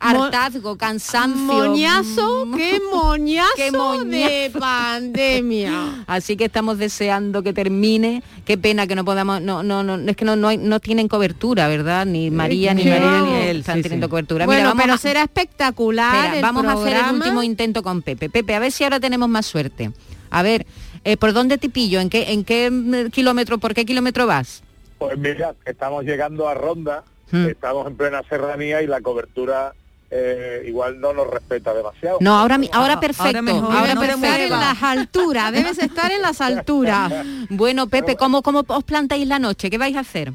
Hartazgo, 0.00 0.76
cansancio. 0.76 1.42
Moñazo, 1.42 2.46
mm. 2.46 2.56
qué 2.56 2.80
moñazo, 2.92 3.52
qué 3.56 3.70
de 3.70 4.50
pandemia. 4.58 6.04
Así 6.06 6.36
que 6.36 6.46
estamos 6.46 6.78
deseando 6.78 7.42
que 7.42 7.52
termine. 7.52 8.22
Qué 8.44 8.56
pena 8.58 8.86
que 8.86 8.94
no 8.94 9.04
podamos, 9.04 9.40
no, 9.40 9.62
no, 9.62 9.82
no, 9.82 9.96
es 9.96 10.16
que 10.16 10.24
no, 10.24 10.36
no, 10.36 10.80
tienen 10.80 11.08
cobertura, 11.08 11.68
¿verdad? 11.68 12.06
Ni 12.06 12.30
María, 12.30 12.74
ni 12.74 12.84
María, 12.84 13.22
ni 13.22 13.32
él 13.48 13.58
están 13.58 13.82
teniendo 13.82 14.08
cobertura. 14.08 14.46
Bueno, 14.46 14.74
pero 14.76 14.96
será 14.96 15.22
espectacular. 15.22 16.40
vamos 16.40 16.64
a 16.66 16.72
hacer 16.72 16.96
el 16.96 17.14
último 17.14 17.42
intento 17.42 17.82
con 17.82 18.02
Pepe. 18.02 18.30
Pepe, 18.30 18.54
a 18.54 18.58
ver 18.58 18.72
si 18.72 18.84
ahora 18.84 19.00
tenemos 19.00 19.28
más 19.28 19.46
suerte. 19.46 19.92
A 20.30 20.42
ver, 20.42 20.66
eh, 21.04 21.16
¿por 21.16 21.32
dónde 21.32 21.58
te 21.58 21.68
pillo? 21.68 22.00
¿En 22.00 22.10
qué, 22.10 22.32
en 22.32 22.44
qué 22.44 22.70
mm, 22.70 23.10
kilómetro, 23.10 23.58
por 23.58 23.74
qué 23.74 23.84
kilómetro 23.84 24.26
vas? 24.26 24.62
Pues 24.98 25.16
mira, 25.16 25.54
estamos 25.64 26.04
llegando 26.04 26.48
a 26.48 26.54
Ronda, 26.54 27.04
hmm. 27.30 27.46
estamos 27.46 27.86
en 27.86 27.96
plena 27.96 28.22
serranía 28.28 28.82
y 28.82 28.86
la 28.86 29.00
cobertura 29.00 29.74
eh, 30.10 30.62
igual 30.66 31.00
no 31.00 31.12
nos 31.12 31.28
respeta 31.28 31.74
demasiado. 31.74 32.18
No, 32.20 32.38
ahora 32.38 32.58
ahora 32.72 32.98
perfecto. 32.98 33.38
Ahora, 33.70 33.92
estar 33.92 34.40
en 34.40 34.50
las 34.50 34.82
alturas, 34.82 35.52
debes 35.52 35.78
estar 35.78 36.10
en 36.12 36.22
las 36.22 36.40
alturas. 36.40 37.12
Bueno, 37.50 37.88
Pepe, 37.88 38.16
¿cómo, 38.16 38.42
¿cómo 38.42 38.64
os 38.66 38.84
plantáis 38.84 39.26
la 39.26 39.38
noche? 39.38 39.70
¿Qué 39.70 39.78
vais 39.78 39.96
a 39.96 40.00
hacer? 40.00 40.32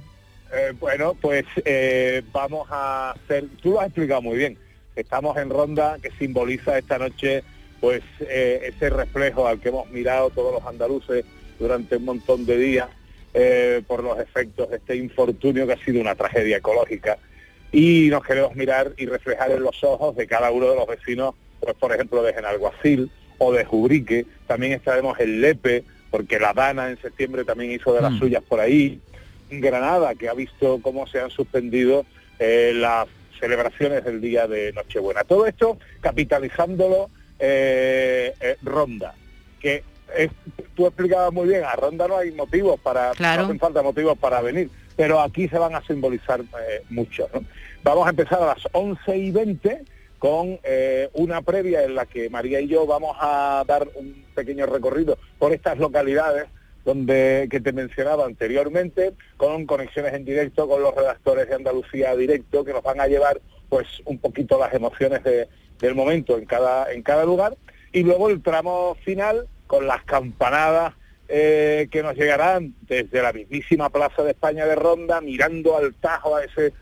Eh, 0.53 0.73
bueno, 0.79 1.15
pues 1.19 1.45
eh, 1.63 2.23
vamos 2.31 2.67
a 2.71 3.11
hacer, 3.11 3.45
tú 3.61 3.71
lo 3.71 3.81
has 3.81 3.87
explicado 3.87 4.21
muy 4.21 4.37
bien, 4.37 4.57
estamos 4.95 5.37
en 5.37 5.49
ronda 5.49 5.97
que 6.01 6.11
simboliza 6.11 6.77
esta 6.77 6.97
noche 6.97 7.43
pues 7.79 8.01
ese 8.19 8.89
reflejo 8.89 9.45
al 9.45 9.59
que 9.59 9.69
hemos 9.69 9.89
mirado 9.89 10.29
todos 10.29 10.53
los 10.53 10.65
andaluces 10.65 11.25
durante 11.59 11.97
un 11.97 12.05
montón 12.05 12.45
de 12.45 12.57
días 12.57 12.87
por 13.87 14.03
los 14.03 14.17
efectos 14.19 14.69
de 14.69 14.77
este 14.77 14.95
infortunio 14.95 15.67
que 15.67 15.73
ha 15.73 15.83
sido 15.83 15.99
una 15.99 16.15
tragedia 16.15 16.57
ecológica 16.57 17.17
y 17.73 18.07
nos 18.09 18.23
queremos 18.23 18.55
mirar 18.55 18.93
y 18.97 19.07
reflejar 19.07 19.51
en 19.51 19.63
los 19.63 19.83
ojos 19.83 20.15
de 20.15 20.27
cada 20.27 20.51
uno 20.51 20.69
de 20.69 20.75
los 20.75 20.87
vecinos, 20.87 21.33
pues 21.59 21.75
por 21.75 21.91
ejemplo 21.91 22.21
de 22.21 22.33
Genalguacil 22.33 23.11
o 23.39 23.51
de 23.51 23.65
Jubrique, 23.65 24.27
también 24.45 24.73
estaremos 24.73 25.19
en 25.19 25.41
Lepe, 25.41 25.83
porque 26.11 26.39
la 26.39 26.53
Dana 26.53 26.89
en 26.89 27.01
septiembre 27.01 27.43
también 27.43 27.71
hizo 27.71 27.91
de 27.91 28.01
las 28.01 28.11
mm. 28.11 28.19
suyas 28.19 28.43
por 28.43 28.59
ahí, 28.59 29.01
Granada, 29.49 30.13
que 30.13 30.29
ha 30.29 30.35
visto 30.35 30.79
cómo 30.83 31.07
se 31.07 31.19
han 31.19 31.31
suspendido 31.31 32.05
eh, 32.37 32.73
las 32.75 33.07
celebraciones 33.39 34.05
del 34.05 34.21
día 34.21 34.47
de 34.47 34.71
Nochebuena. 34.73 35.23
Todo 35.23 35.47
esto 35.47 35.79
capitalizándolo 35.99 37.09
eh, 37.39 38.35
eh, 38.39 38.57
Ronda, 38.61 39.15
que 39.59 39.83
tú 40.75 40.85
explicabas 40.85 41.33
muy 41.33 41.47
bien, 41.47 41.63
a 41.63 41.75
Ronda 41.75 42.07
no 42.07 42.17
hay 42.17 42.31
motivos 42.31 42.79
para, 42.79 43.13
no 43.17 43.27
hacen 43.27 43.59
falta 43.59 43.81
motivos 43.81 44.15
para 44.17 44.41
venir, 44.41 44.69
pero 44.95 45.19
aquí 45.19 45.47
se 45.47 45.57
van 45.57 45.75
a 45.75 45.81
simbolizar 45.81 46.41
eh, 46.41 46.83
mucho. 46.89 47.27
Vamos 47.83 48.07
a 48.07 48.11
empezar 48.11 48.41
a 48.41 48.45
las 48.45 48.67
11 48.71 49.17
y 49.17 49.31
20 49.31 49.83
con 50.17 50.57
eh, 50.63 51.09
una 51.13 51.41
previa 51.41 51.83
en 51.83 51.95
la 51.95 52.05
que 52.05 52.29
María 52.29 52.61
y 52.61 52.67
yo 52.69 52.85
vamos 52.85 53.17
a 53.19 53.61
dar 53.67 53.89
un 53.95 54.23
pequeño 54.33 54.65
recorrido 54.67 55.17
por 55.37 55.51
estas 55.51 55.77
localidades 55.77 56.45
donde 56.85 57.49
que 57.51 57.59
te 57.59 57.73
mencionaba 57.73 58.25
anteriormente, 58.25 59.13
con 59.35 59.65
conexiones 59.65 60.13
en 60.13 60.23
directo 60.23 60.67
con 60.67 60.81
los 60.81 60.95
redactores 60.95 61.49
de 61.49 61.55
Andalucía 61.55 62.15
directo 62.15 62.63
que 62.63 62.71
nos 62.71 62.83
van 62.83 63.01
a 63.01 63.07
llevar 63.07 63.41
pues 63.67 63.87
un 64.05 64.17
poquito 64.17 64.57
las 64.57 64.73
emociones 64.73 65.21
del 65.23 65.95
momento 65.95 66.37
en 66.37 66.45
cada, 66.45 66.89
en 66.91 67.03
cada 67.03 67.25
lugar. 67.25 67.57
Y 67.91 68.03
luego 68.03 68.29
el 68.29 68.41
tramo 68.41 68.95
final 69.03 69.47
con 69.67 69.87
las 69.87 70.03
campanadas 70.05 70.93
eh, 71.27 71.87
que 71.91 72.01
nos 72.01 72.15
llegarán 72.15 72.75
desde 72.81 73.21
la 73.21 73.33
mismísima 73.33 73.89
Plaza 73.89 74.23
de 74.23 74.31
España 74.31 74.65
de 74.65 74.75
Ronda, 74.75 75.19
mirando 75.19 75.77
al 75.77 75.93
Tajo, 75.95 76.35
a 76.35 76.43
ese 76.43 76.73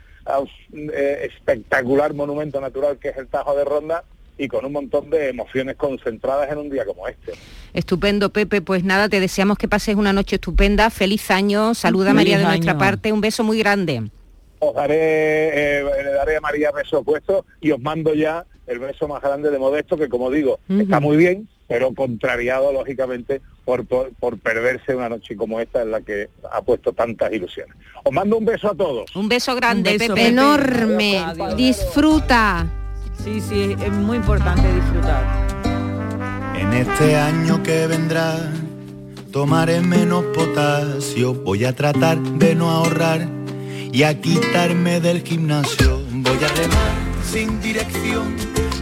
espectacular 0.74 2.13
monumento 2.13 2.61
natural 2.61 2.97
que 2.97 3.09
es 3.09 3.17
el 3.17 3.28
Tajo 3.28 3.55
de 3.55 3.65
Ronda, 3.65 4.03
y 4.38 4.47
con 4.47 4.65
un 4.65 4.72
montón 4.72 5.09
de 5.11 5.30
emociones 5.30 5.76
concentradas 5.76 6.51
en 6.51 6.57
un 6.57 6.69
día 6.69 6.84
como 6.84 7.07
este. 7.07 7.34
Estupendo, 7.74 8.32
Pepe. 8.32 8.61
Pues 8.61 8.84
nada, 8.84 9.07
te 9.07 9.19
deseamos 9.19 9.57
que 9.57 9.67
pases 9.67 9.95
una 9.95 10.13
noche 10.13 10.38
estupenda. 10.38 10.89
Feliz 10.89 11.30
año. 11.30 11.76
Saluda 11.76 12.13
María 12.13 12.39
de 12.39 12.45
nuestra 12.45 12.76
parte. 12.78 13.13
Un 13.13 13.22
beso 13.22 13.43
muy 13.43 13.59
grande. 13.59 14.09
Os 14.57 14.74
daré, 14.74 15.80
eh, 15.80 15.84
le 15.84 16.11
daré 16.11 16.38
a 16.38 16.41
María 16.41 16.72
beso 16.72 16.99
opuesto 16.99 17.45
y 17.61 17.72
os 17.72 17.80
mando 17.80 18.13
ya 18.15 18.45
el 18.67 18.80
beso 18.80 19.07
más 19.07 19.22
grande 19.22 19.51
de 19.51 19.59
Modesto, 19.59 19.97
que 19.97 20.07
como 20.07 20.32
digo, 20.32 20.59
está 20.69 20.99
muy 20.99 21.17
bien, 21.17 21.47
pero 21.72 21.93
contrariado 21.95 22.74
lógicamente 22.74 23.41
por, 23.63 23.86
por, 23.86 24.38
perderse 24.39 24.93
una 24.93 25.07
noche 25.07 25.38
como 25.38 25.61
esta 25.61 25.82
en 25.82 25.91
la 25.91 26.01
que 26.01 26.30
ha 26.51 26.61
puesto 26.61 26.91
tantas 26.91 27.32
ilusiones. 27.32 27.74
Os 28.03 28.11
mando 28.11 28.38
un 28.38 28.43
beso 28.43 28.69
a 28.69 28.76
todos. 28.76 29.15
Un 29.15 29.30
beso 29.30 29.55
grande, 29.55 29.97
Pepe. 29.97 30.28
Enorme. 30.28 31.24
Disfruta. 31.55 32.67
Sí, 33.24 33.39
sí, 33.39 33.74
es 33.82 33.91
muy 33.93 34.17
importante 34.17 34.63
disfrutar. 34.74 35.24
En 36.57 36.74
este 36.74 37.15
año 37.15 37.63
que 37.63 37.88
vendrá, 37.88 38.36
tomaré 39.32 39.80
menos 39.80 40.26
potasio, 40.36 41.36
voy 41.36 41.63
a 41.63 41.74
tratar 41.74 42.19
de 42.19 42.53
no 42.53 42.69
ahorrar 42.69 43.26
y 43.93 44.03
a 44.03 44.19
quitarme 44.19 44.99
del 44.99 45.22
gimnasio. 45.22 46.01
Voy 46.11 46.38
a 46.43 46.47
remar 46.49 46.91
sin 47.24 47.61
dirección 47.61 48.36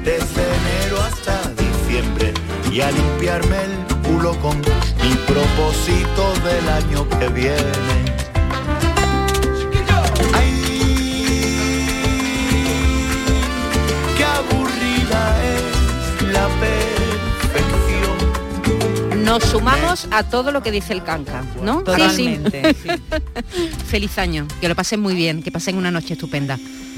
desde 0.04 0.42
enero 0.42 1.02
hasta 1.04 1.40
diciembre 1.52 2.34
y 2.72 2.82
a 2.82 2.92
limpiarme 2.92 3.56
el 3.64 3.98
culo 4.08 4.36
con 4.40 4.58
mi 4.58 5.16
propósito 5.26 6.34
del 6.44 6.70
año 6.70 7.08
que 7.10 7.28
viene. 7.30 8.29
Nos 19.30 19.44
sumamos 19.44 20.08
a 20.10 20.24
todo 20.24 20.52
lo 20.52 20.64
que 20.64 20.72
dice 20.72 20.92
el 20.92 21.04
canca, 21.04 21.44
¿no? 21.62 21.84
Totalmente, 21.84 22.74
sí. 22.74 22.90
Feliz 23.88 24.18
año, 24.18 24.48
que 24.60 24.68
lo 24.68 24.76
pasen 24.76 25.00
muy 25.00 25.14
bien, 25.14 25.44
que 25.44 25.52
pasen 25.52 25.78
una 25.78 25.92
noche 25.92 26.14
estupenda. 26.14 26.58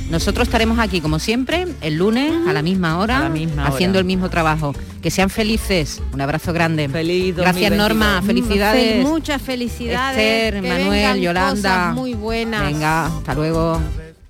Nosotros 0.09 0.47
estaremos 0.47 0.79
aquí 0.79 1.01
como 1.01 1.19
siempre 1.19 1.67
el 1.81 1.95
lunes 1.97 2.33
a 2.47 2.53
la 2.53 2.61
misma 2.61 2.99
hora, 2.99 3.17
A 3.19 3.23
la 3.23 3.29
misma 3.29 3.67
haciendo 3.67 3.97
hora. 3.97 3.99
el 3.99 4.05
mismo 4.05 4.29
trabajo. 4.29 4.73
Que 5.01 5.11
sean 5.11 5.29
felices. 5.29 6.01
Un 6.13 6.21
abrazo 6.21 6.53
grande. 6.53 6.87
Feliz 6.87 7.35
Gracias 7.35 7.69
2022. 7.71 7.77
Norma, 7.77 8.21
felicidades. 8.25 8.95
Fel- 8.97 9.01
muchas 9.09 9.41
felicidades. 9.41 10.17
Esther, 10.17 10.61
que 10.61 10.69
Manuel, 10.69 11.21
Yolanda. 11.21 11.51
cosas 11.79 11.95
muy 11.95 12.13
buenas. 12.13 12.63
Venga, 12.63 13.07
hasta 13.07 13.33
luego. 13.33 13.81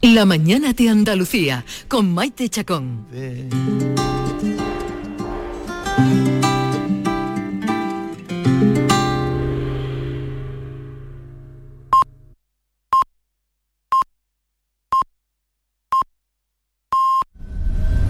La 0.02 0.26
mañana 0.26 0.74
de 0.74 0.90
Andalucía 0.90 1.64
con 1.88 2.12
Maite 2.14 2.50
Chacón. 2.50 3.06
Ven. 3.12 3.50